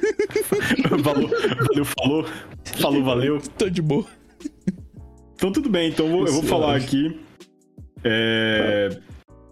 [1.02, 2.26] Valeu, valeu, falou.
[2.80, 3.42] Falou, valeu.
[3.58, 4.06] Tô de boa.
[5.36, 7.20] Então tudo bem, então eu vou, eu vou falar aqui.
[8.04, 8.90] É,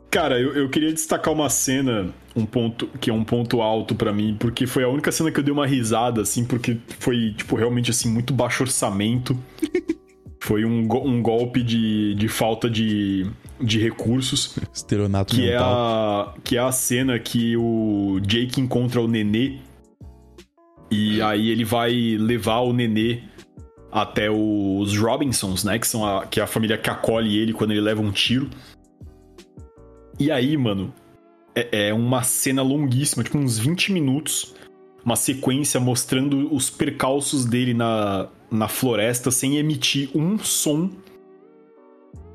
[0.10, 4.14] Cara, eu, eu queria destacar uma cena, um ponto que é um ponto alto pra
[4.14, 7.56] mim, porque foi a única cena que eu dei uma risada, assim, porque foi, tipo,
[7.56, 9.38] realmente, assim, muito baixo orçamento.
[10.40, 13.28] Foi um, um golpe de, de falta de,
[13.60, 14.56] de recursos.
[14.74, 15.74] Esteronato Que é, mental.
[15.74, 19.57] a, que é a cena que o Jake encontra o Nenê.
[20.90, 23.24] E aí ele vai levar o Nenê
[24.02, 25.80] até os Robinsons, né?
[25.80, 28.49] Que, são a, que é a família que acolhe ele quando ele leva um tiro.
[30.19, 30.94] E aí, mano,
[31.56, 34.53] é, é uma cena longuíssima, tipo uns 20 minutos.
[35.03, 40.90] Uma sequência mostrando os percalços dele na, na floresta sem emitir um som.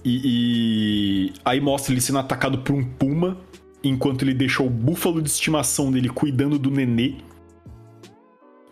[0.05, 3.37] E, e aí mostra ele sendo atacado por um puma
[3.85, 7.17] enquanto ele deixou o búfalo de estimação dele cuidando do nenê.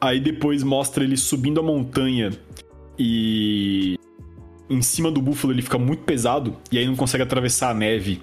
[0.01, 2.31] Aí depois mostra ele subindo a montanha
[3.03, 3.99] e
[4.69, 8.21] em cima do búfalo ele fica muito pesado e aí não consegue atravessar a neve.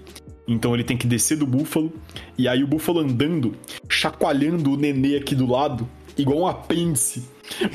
[0.48, 1.92] Então ele tem que descer do búfalo
[2.38, 3.56] e aí o búfalo andando,
[3.90, 7.24] chacoalhando o nenê aqui do lado, igual um apêndice.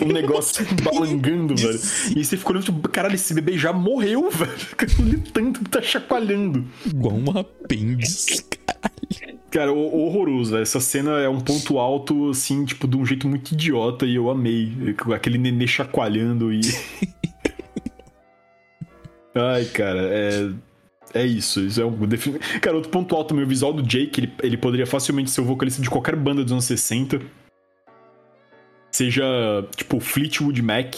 [0.00, 1.80] Um negócio balangando, velho.
[2.14, 5.10] E aí você ficou olhando, tipo, caralho, esse bebê já morreu, velho.
[5.10, 6.64] De tanto que tá chacoalhando.
[6.86, 8.44] Igual um apêndice.
[9.52, 10.62] Cara, ho- horroroso, velho.
[10.62, 14.30] Essa cena é um ponto alto, assim, tipo, de um jeito muito idiota e eu
[14.30, 14.72] amei.
[15.14, 16.60] Aquele nenê chacoalhando e.
[19.34, 20.50] Ai, cara, é.
[21.14, 21.94] É isso, isso é um.
[22.62, 25.82] Cara, outro ponto alto, meu visual do Jake, ele, ele poderia facilmente ser o vocalista
[25.82, 27.20] de qualquer banda dos anos 60.
[28.90, 29.22] Seja,
[29.76, 30.94] tipo, Fleetwood Mac,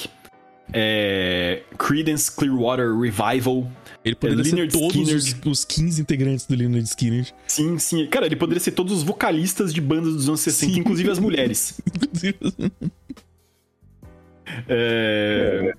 [0.73, 1.63] é...
[1.79, 3.69] Creedence Clearwater Revival.
[4.05, 5.49] Ele poderia É, ser todos os, Skynyrd.
[5.49, 7.27] os 15 integrantes do Leonard Skinner.
[7.47, 8.07] Sim, sim.
[8.07, 10.81] Cara, ele poderia ser todos os vocalistas de bandas dos anos 60, Sim.
[10.81, 11.81] inclusive as mulheres.
[14.69, 15.73] É...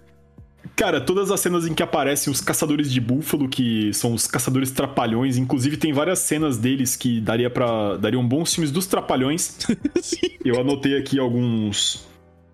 [0.76, 4.72] Cara, todas as cenas em que aparecem os caçadores de búfalo, que são os caçadores
[4.72, 9.58] trapalhões, inclusive tem várias cenas deles que daria para dariam bons filmes dos trapalhões.
[10.44, 12.06] Eu anotei aqui alguns.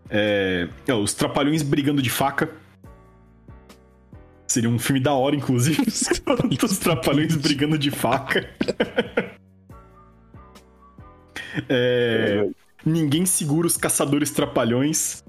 [0.10, 0.68] É...
[0.86, 2.50] é, os trapalhões brigando de faca.
[4.52, 5.82] Seria um filme da hora, inclusive.
[6.64, 8.50] Os trapalhões brigando de faca.
[11.68, 12.48] É,
[12.86, 15.22] Ninguém segura os caçadores trapalhões.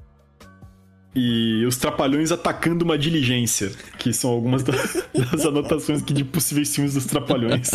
[1.14, 3.70] E os trapalhões atacando uma diligência.
[3.98, 4.72] Que são algumas da-
[5.32, 7.70] das anotações aqui de possíveis filmes dos trapalhões.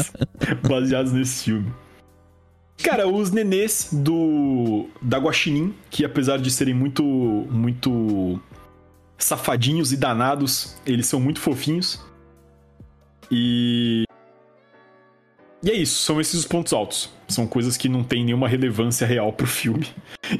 [0.68, 1.72] baseados nesse filme.
[2.82, 8.40] Cara, os nenês do da Guaxinim, que apesar de serem muito muito
[9.18, 12.00] safadinhos e danados, eles são muito fofinhos.
[13.32, 14.04] E
[15.64, 17.10] e é isso, são esses os pontos altos.
[17.28, 19.88] São coisas que não têm nenhuma relevância real pro filme.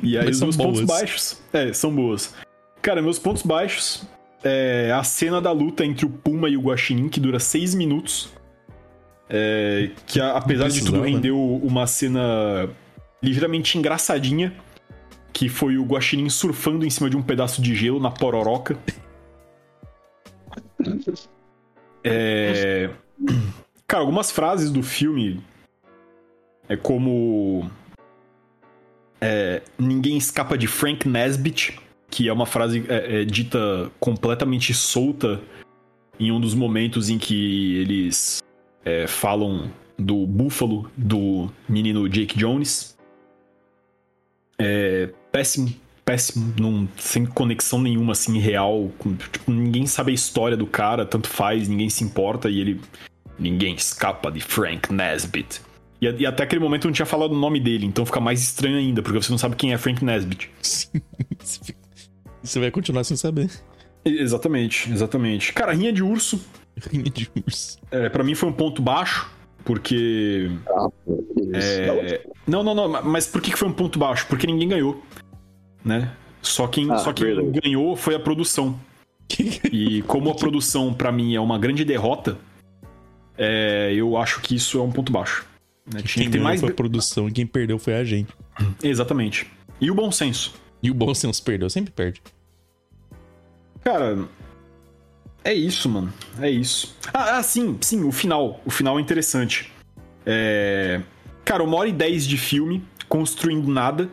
[0.04, 2.34] E aí Mas os são meus pontos baixos, é, são boas.
[2.82, 4.08] Cara, meus pontos baixos
[4.44, 8.30] é a cena da luta entre o Puma e o Guaxinim, que dura seis minutos.
[9.30, 12.70] É, que apesar de tudo rendeu uma cena
[13.22, 14.54] ligeiramente engraçadinha,
[15.38, 18.76] que foi o Guaxinim surfando em cima de um pedaço de gelo na pororoca.
[22.04, 22.90] É...
[23.86, 25.40] Cara, algumas frases do filme
[26.68, 27.70] é como
[29.22, 35.40] é, ninguém escapa de Frank Nesbitt, que é uma frase é, é, dita completamente solta
[36.20, 38.42] em um dos momentos em que eles
[38.84, 42.98] é, falam do búfalo do menino Jake Jones.
[44.58, 45.74] É péssimo,
[46.06, 48.90] péssimo, não, sem conexão nenhuma assim real.
[48.98, 52.82] com- tipo, ninguém sabe a história do cara, tanto faz, ninguém se importa e ele
[53.40, 55.62] ninguém escapa de Frank Nesbitt.
[56.02, 58.42] E, e até aquele momento eu não tinha falado o nome dele, então fica mais
[58.42, 60.50] estranho ainda, porque você não sabe quem é Frank Nesbitt.
[60.62, 60.90] Sim.
[62.44, 63.50] Você vai continuar sem saber.
[64.06, 65.52] Exatamente, exatamente.
[65.52, 66.40] Cara, rinha de urso,
[66.90, 67.78] Rinha de urso.
[67.92, 69.30] é, para mim foi um ponto baixo,
[69.66, 70.50] porque.
[70.70, 70.88] Ah,
[71.38, 71.92] isso.
[71.92, 74.26] é, Não, não, não, mas por que que foi um ponto baixo?
[74.30, 75.04] Porque ninguém ganhou.
[75.84, 76.12] Né?
[76.42, 77.60] Só quem, Ah, só quem verdade.
[77.62, 78.80] ganhou foi a produção.
[79.72, 82.38] E como a produção, pra mim, é uma grande derrota,
[83.38, 85.46] é, eu acho que isso é um ponto baixo.
[85.86, 86.02] né?
[86.02, 86.60] Tinha Quem que ter ganhou mais.
[86.62, 88.34] foi a produção e quem perdeu foi a gente.
[88.82, 89.48] Exatamente.
[89.82, 90.54] E o bom senso.
[90.82, 92.22] E o bom senso perdeu, sempre perde.
[93.84, 94.26] Cara,
[95.44, 96.12] é isso, mano.
[96.40, 96.96] É isso.
[97.14, 98.60] Ah, ah, sim, sim, o final.
[98.66, 99.72] O final é interessante.
[100.26, 101.02] É...
[101.46, 104.10] Cara, uma hora e dez de filme, construindo nada.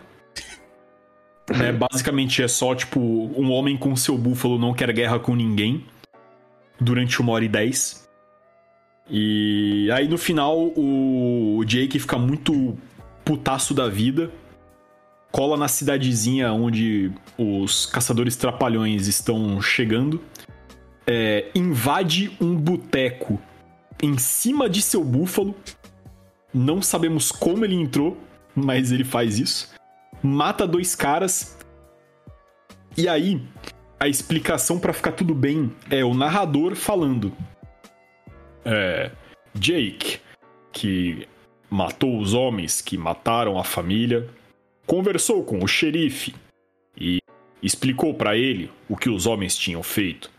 [1.48, 1.72] Né?
[1.72, 5.84] Basicamente é só, tipo, um homem com seu búfalo não quer guerra com ninguém.
[6.80, 8.08] Durante uma hora e dez.
[9.08, 12.76] E aí no final o Jake fica muito
[13.24, 14.30] putaço da vida.
[15.30, 20.20] Cola na cidadezinha onde os caçadores trapalhões estão chegando.
[21.06, 23.40] É, invade um boteco
[24.02, 25.54] em cima de seu búfalo.
[26.52, 28.16] Não sabemos como ele entrou,
[28.54, 29.73] mas ele faz isso.
[30.24, 31.58] Mata dois caras.
[32.96, 33.42] E aí,
[34.00, 37.30] a explicação pra ficar tudo bem é o narrador falando.
[38.64, 39.10] É.
[39.54, 40.18] Jake,
[40.72, 41.28] que
[41.70, 44.28] matou os homens que mataram a família,
[44.86, 46.34] conversou com o xerife
[46.98, 47.18] e
[47.62, 50.30] explicou pra ele o que os homens tinham feito.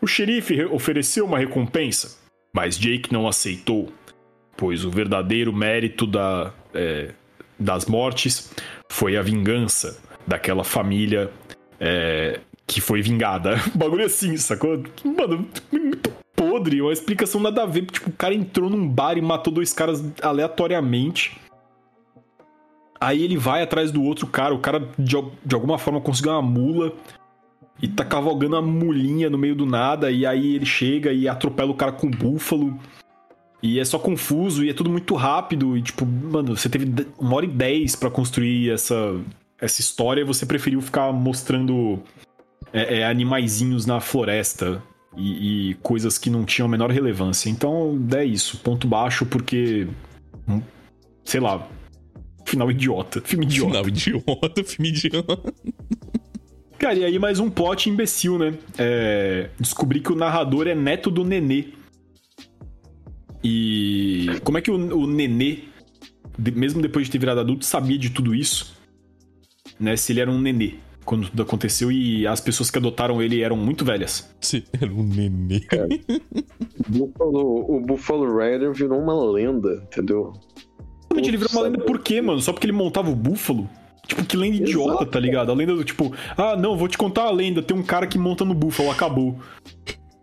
[0.00, 2.18] O xerife re- ofereceu uma recompensa,
[2.52, 3.92] mas Jake não aceitou,
[4.56, 7.12] pois o verdadeiro mérito da, é,
[7.58, 8.52] das mortes
[8.88, 11.30] foi a vingança daquela família
[11.80, 13.56] é, que foi vingada.
[13.74, 14.82] Um bagulho assim, sacou?
[15.04, 17.86] Mano, muito podre uma explicação nada a ver.
[17.86, 21.40] Tipo, o cara entrou num bar e matou dois caras aleatoriamente.
[23.00, 26.42] Aí ele vai atrás do outro cara, o cara de, de alguma forma conseguiu uma
[26.42, 26.92] mula
[27.80, 31.70] e tá cavalgando uma mulinha no meio do nada, e aí ele chega e atropela
[31.70, 32.78] o cara com búfalo.
[33.66, 35.76] E é só confuso e é tudo muito rápido.
[35.76, 39.20] E tipo, mano, você teve uma hora e dez pra construir essa,
[39.60, 42.02] essa história e você preferiu ficar mostrando
[42.72, 44.82] é, é, animaizinhos na floresta
[45.16, 47.50] e, e coisas que não tinham a menor relevância.
[47.50, 49.88] Então é isso, ponto baixo, porque.
[50.48, 50.62] hum,
[51.24, 51.66] Sei lá.
[52.44, 53.20] Final idiota.
[53.20, 53.82] Filme idiota.
[53.82, 55.52] Final idiota, filme idiota.
[56.78, 58.54] Cara, e aí mais um plot imbecil, né?
[58.78, 61.64] É, descobri que o narrador é neto do Nenê.
[63.42, 65.58] E como é que o, o Nenê,
[66.38, 68.76] de- mesmo depois de ter virado adulto, sabia de tudo isso?
[69.78, 69.96] Né?
[69.96, 73.56] Se ele era um nenê quando tudo aconteceu e as pessoas que adotaram ele eram
[73.56, 74.28] muito velhas.
[74.40, 75.60] Você era um nenê.
[76.88, 80.32] Buffalo- o Buffalo Rider virou uma lenda, entendeu?
[81.02, 82.40] Exatamente, ele virou uma lenda por quê, mano?
[82.40, 83.68] Só porque ele montava o búfalo?
[84.06, 85.50] Tipo, que lenda idiota, Exato, tá ligado?
[85.50, 88.18] A lenda do tipo, ah, não, vou te contar a lenda, tem um cara que
[88.18, 89.36] monta no búfalo, acabou.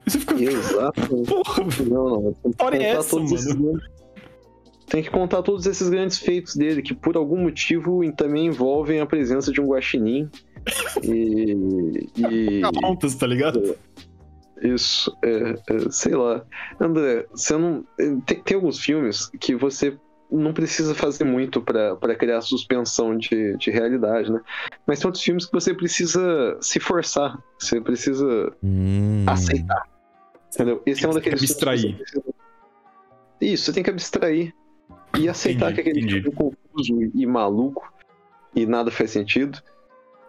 [0.06, 1.02] E você fica, Exato.
[1.26, 2.34] porra, Não, não.
[2.34, 3.26] Tem que História é contar essa, mano?
[3.36, 3.90] esses grandes-
[4.88, 9.06] Tem que contar todos esses grandes feitos dele, que por algum motivo também envolvem a
[9.06, 10.30] presença de um guaxinim.
[11.04, 12.08] E.
[12.18, 13.76] e contas, tá ligado?
[14.62, 16.44] isso, é, é, sei lá.
[16.80, 17.84] André, você não.
[18.26, 19.98] Tem, tem alguns filmes que você
[20.32, 24.40] não precisa fazer muito pra pra criar suspensão de, de realidade, né?
[24.88, 27.38] Mas tem outros filmes que você precisa se forçar.
[27.60, 29.26] Você precisa Hum.
[29.28, 29.84] aceitar.
[30.54, 30.82] Entendeu?
[30.86, 31.98] Esse é um daqueles abstrair.
[33.42, 34.54] Isso, você tem que abstrair
[35.20, 36.22] e aceitar Entendi, que aquele entendi.
[36.22, 37.92] filme é confuso e maluco
[38.56, 39.60] e nada faz sentido.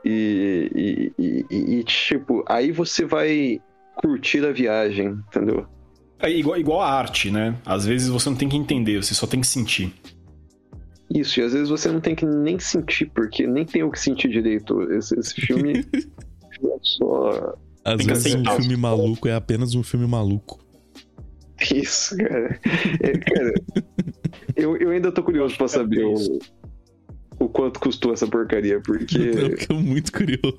[0.04, 0.70] E,
[1.18, 3.60] e, e- e- e, tipo, aí você vai
[3.96, 5.66] curtir a viagem, entendeu?
[6.18, 7.56] É igual, igual a arte, né?
[7.64, 9.92] Às vezes você não tem que entender, você só tem que sentir.
[11.14, 14.00] Isso, e às vezes você não tem que nem sentir, porque nem tem o que
[14.00, 14.82] sentir direito.
[14.92, 17.54] Esse, esse filme é só.
[17.84, 20.58] Às vezes um filme maluco é apenas um filme maluco.
[21.72, 22.58] Isso, cara.
[23.00, 23.54] É, cara,
[24.56, 26.38] eu, eu ainda tô curioso pra saber o,
[27.38, 29.16] o quanto custou essa porcaria, porque.
[29.38, 30.56] Eu fico muito curioso.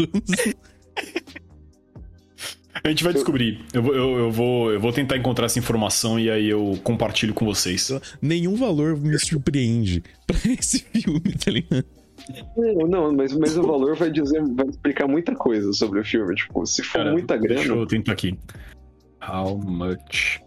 [2.84, 3.66] A gente vai descobrir.
[3.74, 7.34] Eu, vou- eu, eu vou, eu vou tentar encontrar essa informação e aí eu compartilho
[7.34, 7.90] com vocês.
[8.22, 11.86] Nenhum valor me surpreende pra esse filme, tá ligado?
[12.58, 16.34] Não, não, mas, mas o valor vai dizer, vai explicar muita coisa sobre o filme.
[16.36, 17.56] Tipo, se for Cara, muita grana.
[17.60, 18.38] Deixa eu tentar aqui.
[19.22, 20.40] How much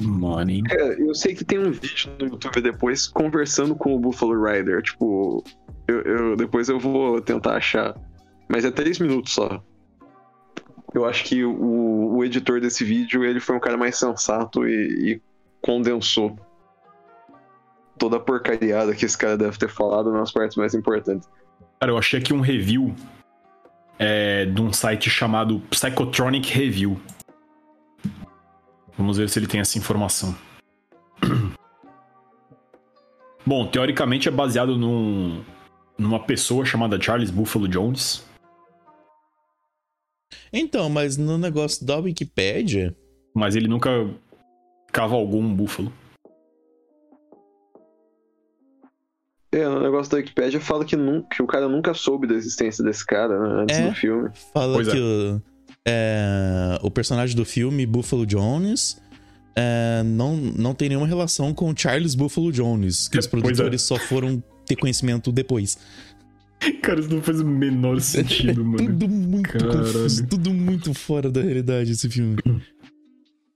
[0.00, 0.62] money?
[0.70, 4.82] É, eu sei que tem um vídeo no YouTube depois conversando com o Buffalo Rider.
[4.82, 5.42] Tipo,
[5.88, 7.98] eu, eu- depois eu vou tentar achar.
[8.48, 9.62] Mas é três minutos só.
[10.94, 15.12] Eu acho que o, o editor desse vídeo ele foi um cara mais sensato e,
[15.14, 15.22] e
[15.60, 16.36] condensou
[17.98, 21.28] toda a porcariada que esse cara deve ter falado nas partes mais importantes.
[21.80, 22.94] Cara, eu achei aqui um review
[23.98, 27.00] é, de um site chamado Psychotronic Review.
[28.96, 30.34] Vamos ver se ele tem essa informação.
[33.44, 35.44] Bom, teoricamente é baseado num,
[35.96, 38.24] numa pessoa chamada Charles Buffalo Jones.
[40.52, 42.96] Então, mas no negócio da Wikipédia,
[43.34, 43.90] Mas ele nunca
[44.90, 45.92] cavalgou um búfalo.
[49.52, 52.84] É, no negócio da Wikipedia fala que, nunca, que o cara nunca soube da existência
[52.84, 53.88] desse cara né, antes É.
[53.88, 54.28] do filme.
[54.52, 54.90] fala Pois é.
[54.92, 55.42] que o,
[55.86, 59.00] é, o personagem do filme, Buffalo Jones,
[59.54, 63.30] é, não, não tem nenhuma relação com o Charles Buffalo Jones, que É, os é.
[63.30, 65.78] produtores só foram ter conhecimento depois.
[66.82, 68.78] Cara, isso não faz o menor sentido, mano.
[68.78, 69.78] Tudo muito Caralho.
[69.84, 72.36] confuso, tudo muito fora da realidade esse filme.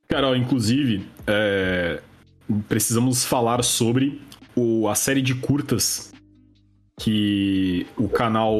[0.08, 2.00] Cara, ó, inclusive, é,
[2.68, 4.20] precisamos falar sobre
[4.60, 6.12] o- a série de curtas
[6.98, 8.54] que o canal.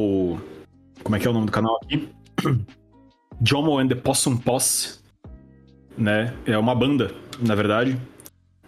[1.03, 2.09] Como é que é o nome do canal aqui?
[3.43, 4.99] Jomo and the Possum Posse,
[5.97, 6.33] né?
[6.45, 7.99] É uma banda, na verdade.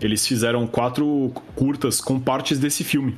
[0.02, 3.16] Eles fizeram quatro curtas com partes desse filme.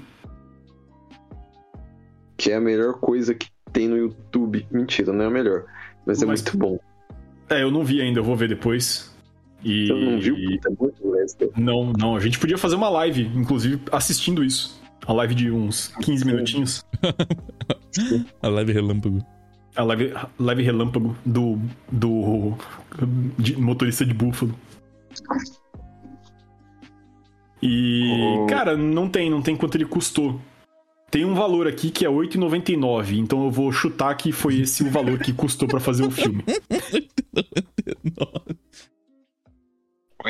[2.37, 4.67] Que é a melhor coisa que tem no YouTube.
[4.69, 5.65] Mentira, não é a melhor.
[6.05, 6.79] Mas é Mas- muito bom.
[7.49, 9.13] É, eu não vi ainda, eu vou ver depois.
[9.63, 9.87] E...
[9.87, 10.35] Você não viu?
[10.35, 11.04] Puta, é muito
[11.55, 12.15] Não, não.
[12.15, 14.81] A gente podia fazer uma live, inclusive assistindo isso.
[15.07, 16.85] Uma live de uns 15 minutinhos.
[18.41, 19.25] A live relâmpago.
[19.75, 21.59] A live, live relâmpago do.
[21.91, 22.53] do.
[23.37, 24.53] de motorista de búfalo.
[27.61, 28.39] E.
[28.41, 28.45] Oh.
[28.47, 30.39] Cara, não tem, não tem quanto ele custou.
[31.11, 34.89] Tem um valor aqui que é 8,99, então eu vou chutar que foi esse o
[34.89, 36.43] valor que custou pra fazer o filme.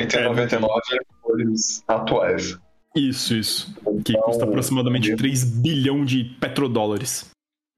[0.04, 0.18] Nossa.
[0.18, 2.58] 199 é cores atuais.
[2.94, 3.74] Isso, isso.
[4.04, 7.28] Que Então, custa aproximadamente meu- 3 bilhão de petrodólares.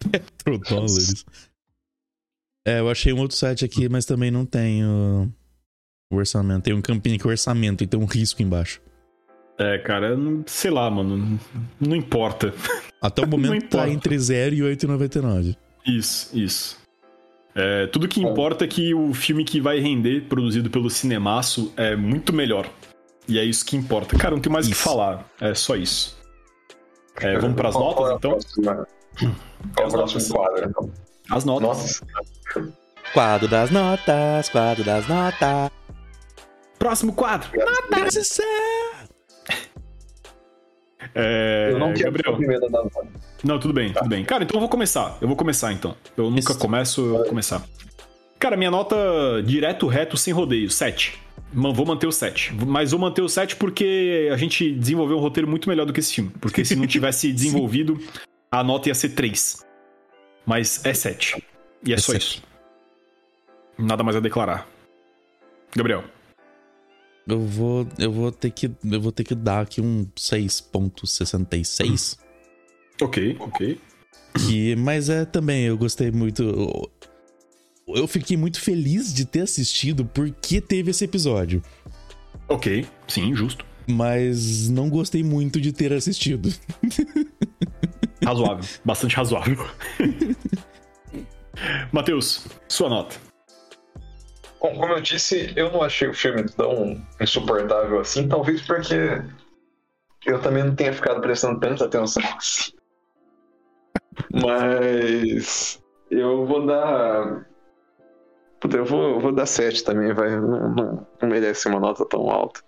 [0.68, 1.24] dólares.
[2.66, 5.28] É, eu achei um outro site aqui, mas também não tem o,
[6.12, 6.64] o orçamento.
[6.64, 8.80] Tem um campinho aqui, o orçamento, e tem um risco embaixo.
[9.58, 11.40] É, cara, não- sei lá, mano.
[11.80, 12.54] não- importa.
[13.02, 15.56] Até o momento tá entre 0 e 8,99.
[15.86, 16.78] Isso, isso.
[17.60, 21.96] É, tudo que importa é que o filme que vai render, produzido pelo Cinemaço, é
[21.96, 22.70] muito melhor.
[23.26, 24.16] E é isso que importa.
[24.16, 25.28] Cara, não tem mais o que falar.
[25.40, 26.16] É só isso.
[27.20, 28.30] É, vamos pras Qual- qual é notas, então?
[28.62, 28.86] próxima-
[29.74, 30.28] Qual é o As próximo notas.
[30.30, 30.92] quadro, então?
[31.30, 31.68] As notas.
[31.68, 32.04] Nossa,
[33.12, 35.70] Quadro das notas, quadro das notas.
[36.78, 37.48] Próximo quadro.
[41.14, 42.36] É, eu não quero ser o Gabriel.
[42.36, 43.06] primeiro a dar nota.
[43.44, 44.24] Não, tudo bem, tudo bem.
[44.24, 45.16] Cara, então eu vou começar.
[45.20, 45.94] Eu vou começar então.
[46.16, 46.58] Eu nunca Isso.
[46.58, 47.62] começo, eu vou começar.
[48.38, 48.96] Cara, minha nota
[49.44, 51.18] direto, reto, sem rodeio, 7.
[51.52, 52.52] Man- Vou manter o 7.
[52.66, 56.00] Mas vou manter o 7 porque a gente desenvolveu um roteiro muito melhor do que
[56.00, 56.30] esse filme.
[56.40, 57.98] Porque se não tivesse desenvolvido,
[58.50, 59.64] a nota ia ser 3.
[60.44, 61.42] Mas é 7.
[61.84, 62.22] E é, É só sete.
[62.38, 62.42] isso.
[63.78, 64.66] Nada mais a declarar.
[65.74, 66.04] Gabriel.
[67.28, 72.18] Eu vou, eu vou ter que, eu vou ter que dar aqui um 6.66.
[73.02, 73.78] Ok, ok.
[74.46, 76.42] Que, mas é também, eu gostei muito.
[76.42, 76.90] Eu,
[77.88, 81.62] eu fiquei muito feliz de ter assistido porque teve esse episódio.
[82.48, 83.64] Ok, sim, justo.
[83.86, 86.52] Mas não gostei muito de ter assistido.
[88.24, 88.64] Razoável.
[88.84, 89.68] Bastante razoável.
[91.92, 93.27] Matheus, sua nota.
[94.58, 99.22] Como eu disse, eu não achei o filme tão insuportável assim, talvez porque
[100.26, 102.72] eu também não tenha ficado prestando tanta atenção assim.
[104.32, 105.80] Mas
[106.10, 107.46] eu vou dar.
[108.60, 110.30] Puta, eu vou, eu vou dar 7 também, vai.
[110.40, 112.60] Não, não, não merece uma nota tão alta.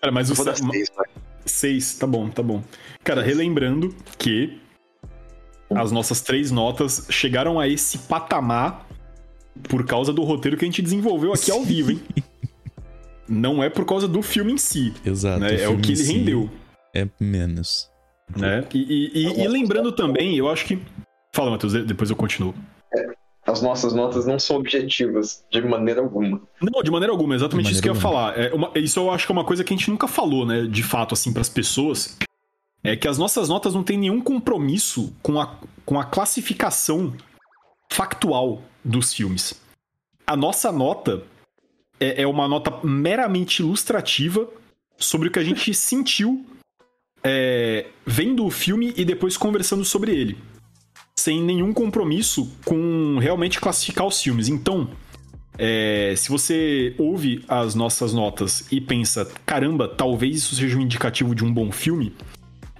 [0.00, 1.06] Cara, mas Eu o vou dar se- 6, vai.
[1.46, 2.62] 6, tá bom, tá bom.
[3.04, 4.60] Cara, relembrando que
[5.70, 8.86] as nossas três notas chegaram a esse patamar
[9.64, 12.00] por causa do roteiro que a gente desenvolveu aqui ao vivo, hein?
[13.28, 15.40] Não é por causa do filme em si, Exato.
[15.40, 15.60] né?
[15.60, 16.50] É o que ele si rendeu,
[16.94, 17.88] É menos.
[18.36, 18.64] né?
[18.74, 20.78] E, e- e- e lembrando também, eu acho que...
[21.34, 22.54] Fala, Matheus, de- depois eu continuo.
[23.46, 26.40] As nossas notas não são objetivas, de maneira alguma.
[26.60, 28.38] Não, de maneira alguma, exatamente De isso que eu ia maneira falar.
[28.38, 30.62] É uma- isso eu acho que é uma coisa que a gente nunca falou, né,
[30.66, 32.16] de fato, assim, pras pessoas.
[32.84, 35.54] É que as nossas notas não têm nenhum compromisso com a,
[35.84, 37.12] com a classificação
[37.90, 39.54] factual dos filmes.
[40.26, 41.24] A nossa nota
[41.98, 44.48] é, é uma nota meramente ilustrativa
[44.96, 46.44] sobre o que a gente sentiu
[47.22, 50.38] é, vendo o filme e depois conversando sobre ele.
[51.18, 54.48] Sem nenhum compromisso com realmente classificar os filmes.
[54.48, 54.88] Então,
[55.58, 61.34] é, se você ouve as nossas notas e pensa, caramba, talvez isso seja um indicativo
[61.34, 62.14] de um bom filme,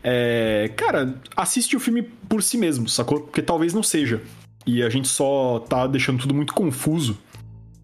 [0.02, 3.22] é, cara, assiste o filme por si mesmo, sacou?
[3.22, 4.22] Porque talvez não seja.
[4.66, 7.18] E a gente só tá deixando tudo muito confuso,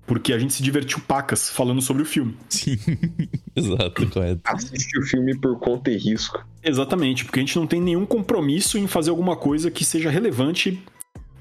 [0.06, 2.36] porque a gente se divertiu pacas falando sobre o filme.
[2.48, 2.78] Sim.
[3.56, 4.40] Exato, correto.
[4.44, 6.44] Assiste o filme por conta e risco.
[6.62, 10.82] Exatamente, porque a gente não tem nenhum compromisso em fazer alguma coisa que seja relevante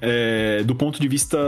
[0.00, 1.38] é, do ponto de vista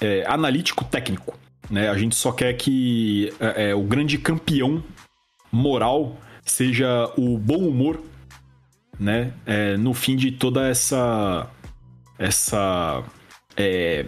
[0.00, 1.38] é, analítico-técnico.
[1.70, 1.88] Né?
[1.88, 4.82] A gente só quer que é, é, o grande campeão
[5.50, 8.00] moral seja o bom humor,
[8.98, 9.32] né?
[9.44, 11.48] É, no fim de toda essa.
[12.18, 13.02] Essa.
[13.56, 14.06] é,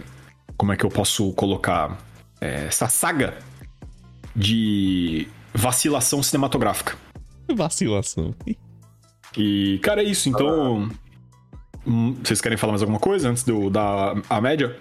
[0.57, 1.97] como é que eu posso colocar?
[2.41, 3.37] É, essa saga
[4.35, 6.97] de vacilação cinematográfica.
[7.53, 8.33] Vacilação.
[9.37, 10.29] E, cara, é isso.
[10.29, 10.89] Então.
[11.85, 14.77] hum, Vocês querem falar mais alguma coisa antes de eu dar a média?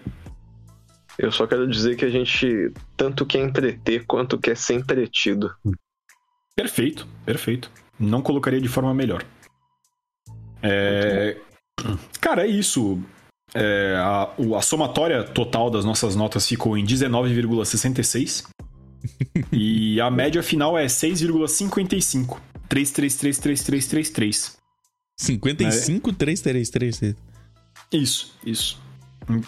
[1.19, 5.53] Eu só quero dizer que a gente tanto quer entreter quanto quer ser entretido.
[6.55, 7.71] Perfeito, perfeito.
[7.99, 9.25] Não colocaria de forma melhor.
[10.63, 11.37] É...
[12.21, 13.03] Cara, é isso.
[13.55, 18.47] É, a, a somatória total das nossas notas ficou em 19,66.
[19.53, 22.39] e a média final é 6,55.
[22.69, 24.57] 3333333.
[25.16, 27.15] 55, 333.
[27.93, 28.81] Isso, isso.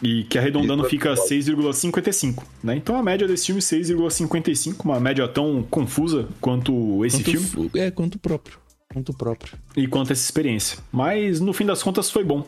[0.03, 2.77] E que arredondando fica 6,55, né?
[2.77, 7.91] Então a média desse filme 6,55, uma média tão confusa quanto esse Quanto, filme é,
[7.91, 8.59] quanto próprio.
[8.93, 9.57] Quanto próprio.
[9.77, 10.79] e quanto essa experiência.
[10.93, 12.47] Mas no fim das contas foi bom.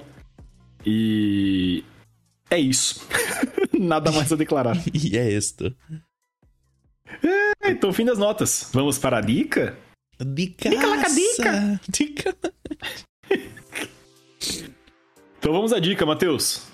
[0.85, 1.85] E
[2.51, 3.07] é isso.
[3.79, 4.77] Nada mais a declarar.
[4.93, 5.75] E é esta.
[7.63, 8.71] É, então, fim das notas.
[8.73, 9.77] Vamos para a dica?
[10.21, 10.71] Dica.
[10.71, 11.81] laca, dica.
[11.89, 12.37] Dica.
[15.39, 16.69] Então vamos à dica, Matheus.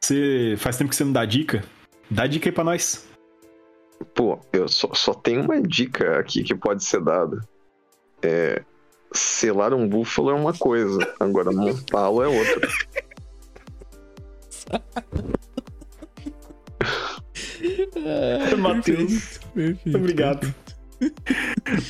[0.00, 1.62] Você faz tempo que você não dá dica?
[2.10, 3.06] Dá dica aí pra nós.
[4.12, 7.40] Pô, eu só, só tenho uma dica aqui que pode ser dada.
[8.20, 8.64] É.
[9.12, 12.68] Selar um búfalo é uma coisa, agora montá-lo é outra.
[18.58, 19.40] Matheus.
[19.94, 20.52] Obrigado.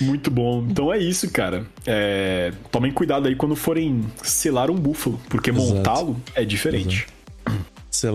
[0.00, 0.66] Muito bom.
[0.68, 1.64] Então é isso, cara.
[1.86, 7.06] É, Tomem cuidado aí quando forem selar um búfalo, porque montá-lo é diferente.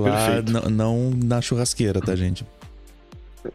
[0.04, 0.70] Perfeito.
[0.70, 2.46] não, na churrasqueira, tá, gente?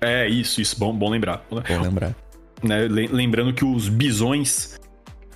[0.01, 0.79] É isso, isso.
[0.79, 1.47] Bom, bom lembrar.
[1.51, 2.15] Bom lembrar.
[2.63, 4.79] Né, le- Lembrando que os bisões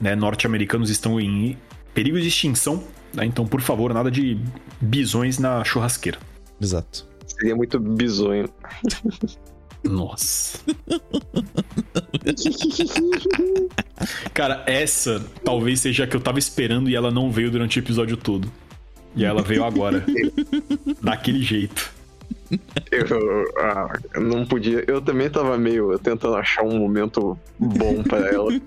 [0.01, 1.57] né, norte-americanos estão em
[1.95, 2.83] perigo de extinção.
[3.15, 4.39] Né, Então, por favor, nada de
[4.81, 6.19] bisões na churrasqueira.
[6.61, 7.07] Exato.
[7.27, 8.49] Seria muito bizonho.
[9.85, 10.59] Nossa.
[14.33, 17.81] Cara, essa talvez seja a que eu tava esperando e ela não veio durante o
[17.81, 18.51] episódio todo.
[19.15, 20.05] E ela veio agora.
[21.03, 21.93] Daquele jeito.
[22.91, 24.85] Eu, ah, eu não podia.
[24.87, 28.51] Eu também tava meio tentando achar um momento bom pra ela.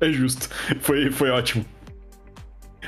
[0.00, 0.48] É justo.
[0.80, 1.64] Foi, foi ótimo.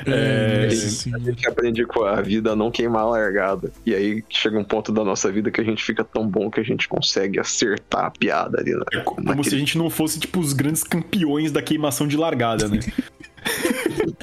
[0.06, 3.72] É, É, A gente aprende com a vida a não queimar a largada.
[3.84, 6.60] E aí chega um ponto da nossa vida que a gente fica tão bom que
[6.60, 8.72] a gente consegue acertar a piada ali.
[8.74, 11.62] Na, É co- como naquele- se a gente não fosse, tipo, os grandes campeões da
[11.62, 12.80] queimação de largada, né?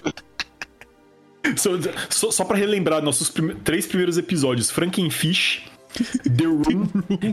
[1.56, 1.72] só,
[2.10, 5.64] só, só pra relembrar, nossos prime- três primeiros episódios: Frankenfish,
[6.24, 6.88] The Room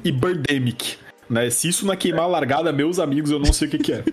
[0.04, 0.96] e Birdemic.
[1.28, 1.50] Né?
[1.50, 3.92] Se isso não é queimar a largada, meus amigos, eu não sei o que, que
[3.92, 4.04] é.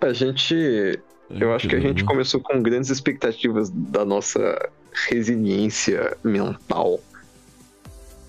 [0.00, 0.98] A gente.
[1.30, 4.70] Eu acho que a gente começou com grandes expectativas da nossa
[5.08, 7.00] resiliência mental.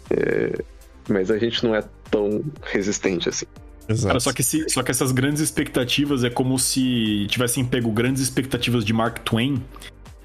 [0.10, 0.64] É,
[1.10, 3.46] mas a gente não é tão resistente assim.
[3.90, 4.08] Exato.
[4.08, 8.22] Cara, só que, esse- só que essas grandes expectativas é como se tivessem pego grandes
[8.22, 9.64] expectativas de Mark Twain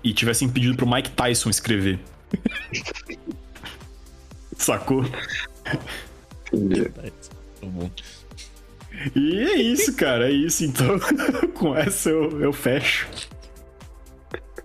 [0.03, 2.01] e tivessem pedido pro Mike Tyson escrever.
[4.57, 5.05] Sacou?
[6.53, 6.89] Entendi.
[6.89, 7.91] Tá bom.
[9.17, 10.65] E é isso, cara, é isso.
[10.65, 10.99] Então,
[11.55, 13.09] com essa eu, eu fecho.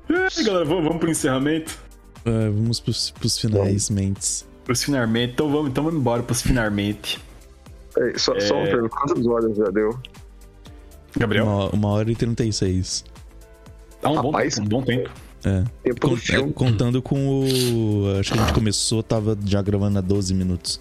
[0.10, 1.78] E aí, galera, vamos, vamos pro encerramento?
[2.26, 4.46] É, vamos pros, pros finais, mentes.
[4.64, 5.34] Pros finalmente.
[5.34, 7.20] Então vamos, então vamos embora pros finalmente.
[7.98, 9.98] É, só, só uma pergunta: quantas horas já deu?
[11.18, 11.46] Gabriel?
[11.46, 13.04] Uma, uma hora e trinta e seis.
[14.02, 14.56] Dá um bom, Rapaz.
[14.56, 15.10] tempo, um bom tempo.
[15.44, 15.64] É.
[15.84, 18.20] Tempo Con- do é, contando com o.
[18.20, 20.80] Acho que a gente começou, tava já gravando há 12 minutos.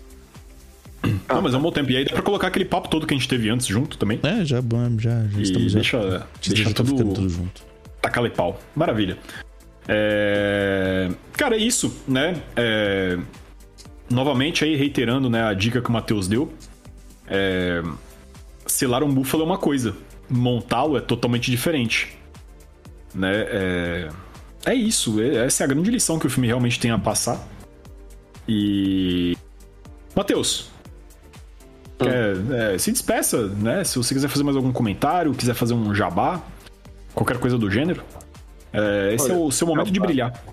[1.29, 1.91] Não, mas é um bom tempo.
[1.91, 4.21] E aí dá pra colocar aquele papo todo que a gente teve antes junto também.
[4.23, 4.61] É, já,
[4.99, 7.63] já, já estamos deixa, já deixa tudo tudo junto.
[8.01, 8.59] tacar pau.
[8.75, 9.19] Maravilha.
[9.89, 11.11] É...
[11.33, 12.43] Cara, é isso, né?
[12.57, 13.19] É...
[14.11, 16.53] Novamente aí, reiterando né, a dica que o Matheus deu.
[17.27, 17.83] É...
[18.67, 19.97] Selar um búfalo é uma coisa.
[20.29, 22.17] Montá-lo é totalmente diferente.
[23.15, 23.33] Né?
[23.49, 24.09] É...
[24.67, 25.21] é isso.
[25.21, 27.47] é- Essa é a grande lição que o filme realmente tem a passar.
[28.49, 29.37] E...
[30.15, 30.71] Matheus,
[31.99, 33.85] quer, é, se despeça, né?
[33.85, 36.43] Se você quiser fazer mais algum comentário, quiser fazer um jabá,
[37.15, 38.03] qualquer coisa do gênero.
[38.73, 40.07] É, esse Olha, é o seu momento de jabá.
[40.07, 40.45] brilhar.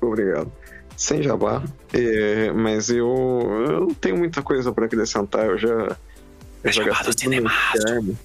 [0.00, 0.52] Obrigado.
[0.96, 1.62] Sem jabá,
[1.92, 3.06] é, mas eu,
[3.66, 5.46] eu não tenho muita coisa pra acrescentar.
[5.46, 5.96] Eu já.
[6.62, 7.42] Eu já gastei
[7.86, 8.16] charme.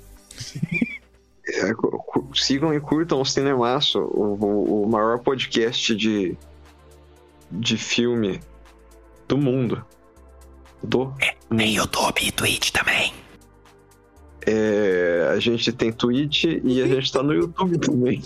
[1.50, 1.72] É,
[2.36, 6.38] sigam e curtam o Cinemaço, o, o, o maior podcast de,
[7.50, 8.42] de filme
[9.28, 9.84] do mundo.
[10.84, 11.14] Do
[11.56, 13.14] Tem YouTube e Twitch também.
[14.46, 18.22] É, a gente tem Twitch e a gente tá no YouTube também.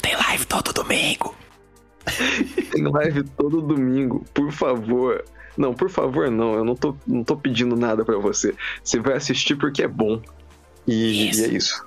[0.00, 1.34] Tem live todo domingo.
[2.70, 5.22] Tem live todo domingo, por favor.
[5.56, 6.54] Não, por favor, não.
[6.54, 8.54] Eu não tô, não tô pedindo nada pra você.
[8.82, 10.22] Você vai assistir porque é bom.
[10.86, 11.84] E, e é isso.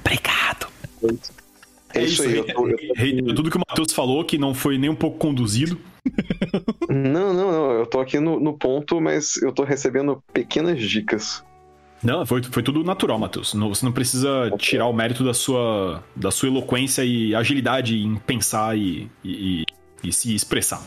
[0.00, 0.66] Obrigado.
[1.98, 2.36] É, isso aí.
[2.36, 4.94] Eu tô- eu tô- Reitero Tudo que o Matheus falou, que não foi nem um
[4.94, 5.78] pouco conduzido.
[6.88, 7.70] Não, não, não.
[7.72, 11.44] Eu tô aqui no, no ponto, mas eu tô recebendo pequenas dicas.
[12.02, 13.54] Não, foi, foi tudo natural, Matheus.
[13.54, 18.16] Não- você não precisa tirar o mérito da sua, da sua eloquência e agilidade em
[18.16, 20.82] pensar e, e- e- e se expressar.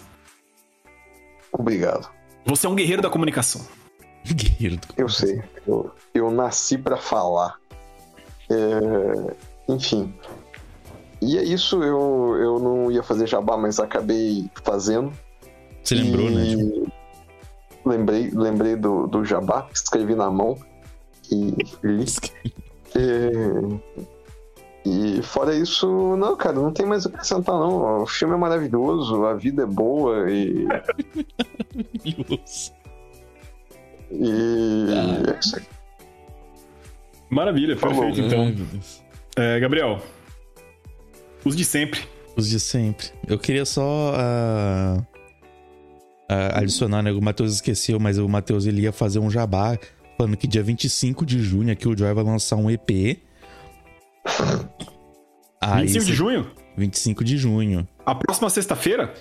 [1.51, 2.09] Obrigado.
[2.45, 3.65] Você é um guerreiro da comunicação.
[4.31, 5.41] Guerreiro do Eu sei.
[5.67, 7.55] Eu, eu nasci pra falar.
[8.49, 9.35] É,
[9.73, 10.13] enfim.
[11.21, 11.83] E é isso.
[11.83, 15.11] Eu, eu não ia fazer jabá, mas acabei fazendo.
[15.83, 16.43] Você lembrou, né?
[16.43, 16.91] E Tipo,
[17.85, 20.57] Lembrei, lembrei do, do jabá, escrevi na mão
[21.31, 22.05] e li.
[24.85, 28.03] E, e fora isso, não, cara, não tem mais o que acrescentar, não.
[28.03, 30.67] O filme é maravilhoso, a vida é boa e.
[32.27, 32.73] Deus.
[34.11, 34.85] e
[35.27, 35.63] é isso aí.
[37.29, 38.05] Maravilha, Falou.
[38.05, 38.35] perfeito.
[38.35, 38.79] Ai, Então,
[39.35, 39.99] é, Gabriel,
[41.45, 42.01] os de sempre.
[42.35, 43.07] Os de sempre.
[43.27, 44.13] Eu queria só.
[44.15, 45.01] ah,
[46.29, 47.11] ah, adicionar, né?
[47.11, 49.77] O Matheus esqueceu, mas o Matheus ele ia fazer um jabá
[50.15, 53.17] falando que dia 25 de junho aqui o Joy vai lançar um EP.
[55.59, 56.51] Aí, 25 de junho?
[56.77, 57.87] 25 de junho.
[58.05, 59.13] A próxima sexta-feira,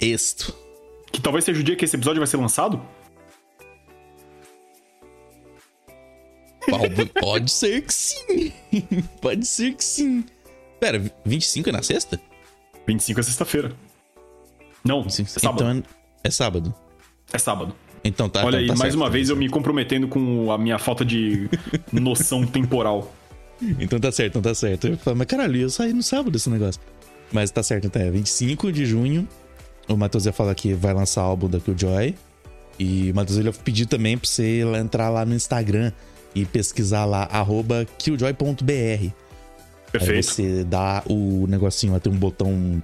[0.00, 0.54] Isto.
[1.10, 2.80] que talvez seja o dia que esse episódio vai ser lançado,
[7.20, 8.52] pode ser que sim.
[9.20, 10.24] Pode ser que sim.
[10.80, 12.20] Pera, 25 é na sexta?
[12.86, 13.72] 25 é sexta-feira.
[14.84, 15.28] Não, é 25.
[15.28, 15.64] sábado.
[15.64, 15.70] Então
[16.24, 16.74] é, é sábado.
[17.32, 17.74] É sábado.
[18.04, 18.44] Então tá.
[18.44, 19.44] Olha então aí, tá mais certo, uma tá vez eu certo.
[19.44, 21.48] me comprometendo com a minha falta de
[21.92, 23.12] noção temporal.
[23.80, 24.86] Então tá certo, então tá certo.
[24.86, 26.80] Eu falo, mas caralho, eu saí no sábado esse negócio.
[27.32, 29.26] Mas tá certo, então é 25 de junho.
[29.88, 32.14] O Matheus ia falar que vai lançar o álbum da Killjoy.
[32.78, 35.90] E o Matheus ele ia pedir também pra você entrar lá no Instagram
[36.34, 39.10] e pesquisar lá, arroba killjoy.br.
[39.96, 40.26] Aí Perfeito.
[40.26, 42.82] você dá o negocinho lá, tem um botão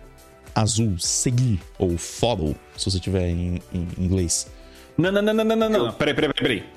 [0.54, 4.50] azul, seguir, ou follow, se você tiver em, em inglês.
[4.96, 5.92] Não, não, não, não, não, não, não.
[5.92, 6.72] Peraí, peraí, peraí, peraí.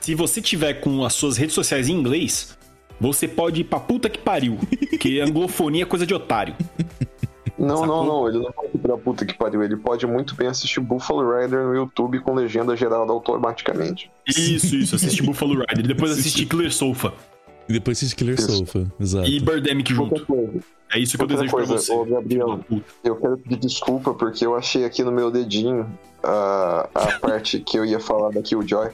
[0.00, 2.56] Se você tiver com as suas redes sociais em inglês,
[3.00, 4.58] você pode ir pra puta que pariu.
[4.90, 6.54] Porque anglofonia é coisa de otário.
[7.58, 7.86] Não, Sacou?
[7.86, 9.62] não, não, ele não pode ir pra puta que pariu.
[9.62, 14.10] Ele pode muito bem assistir Buffalo Rider no YouTube com legenda gerada automaticamente.
[14.26, 14.96] Isso, isso.
[14.96, 15.86] Assiste Buffalo Rider.
[15.86, 17.14] Depois assiste Killer Sofa.
[17.68, 18.58] E depois assiste Killer Isso.
[18.58, 19.28] Sofa, exato.
[19.28, 20.62] E Birdemic junto.
[20.92, 21.92] É isso que eu outra desejo pra coisa, você.
[21.92, 22.60] ô, Gabriel,
[23.02, 25.90] eu quero pedir desculpa porque eu achei aqui no meu dedinho
[26.22, 28.90] a, a parte que eu ia falar da Killjoy.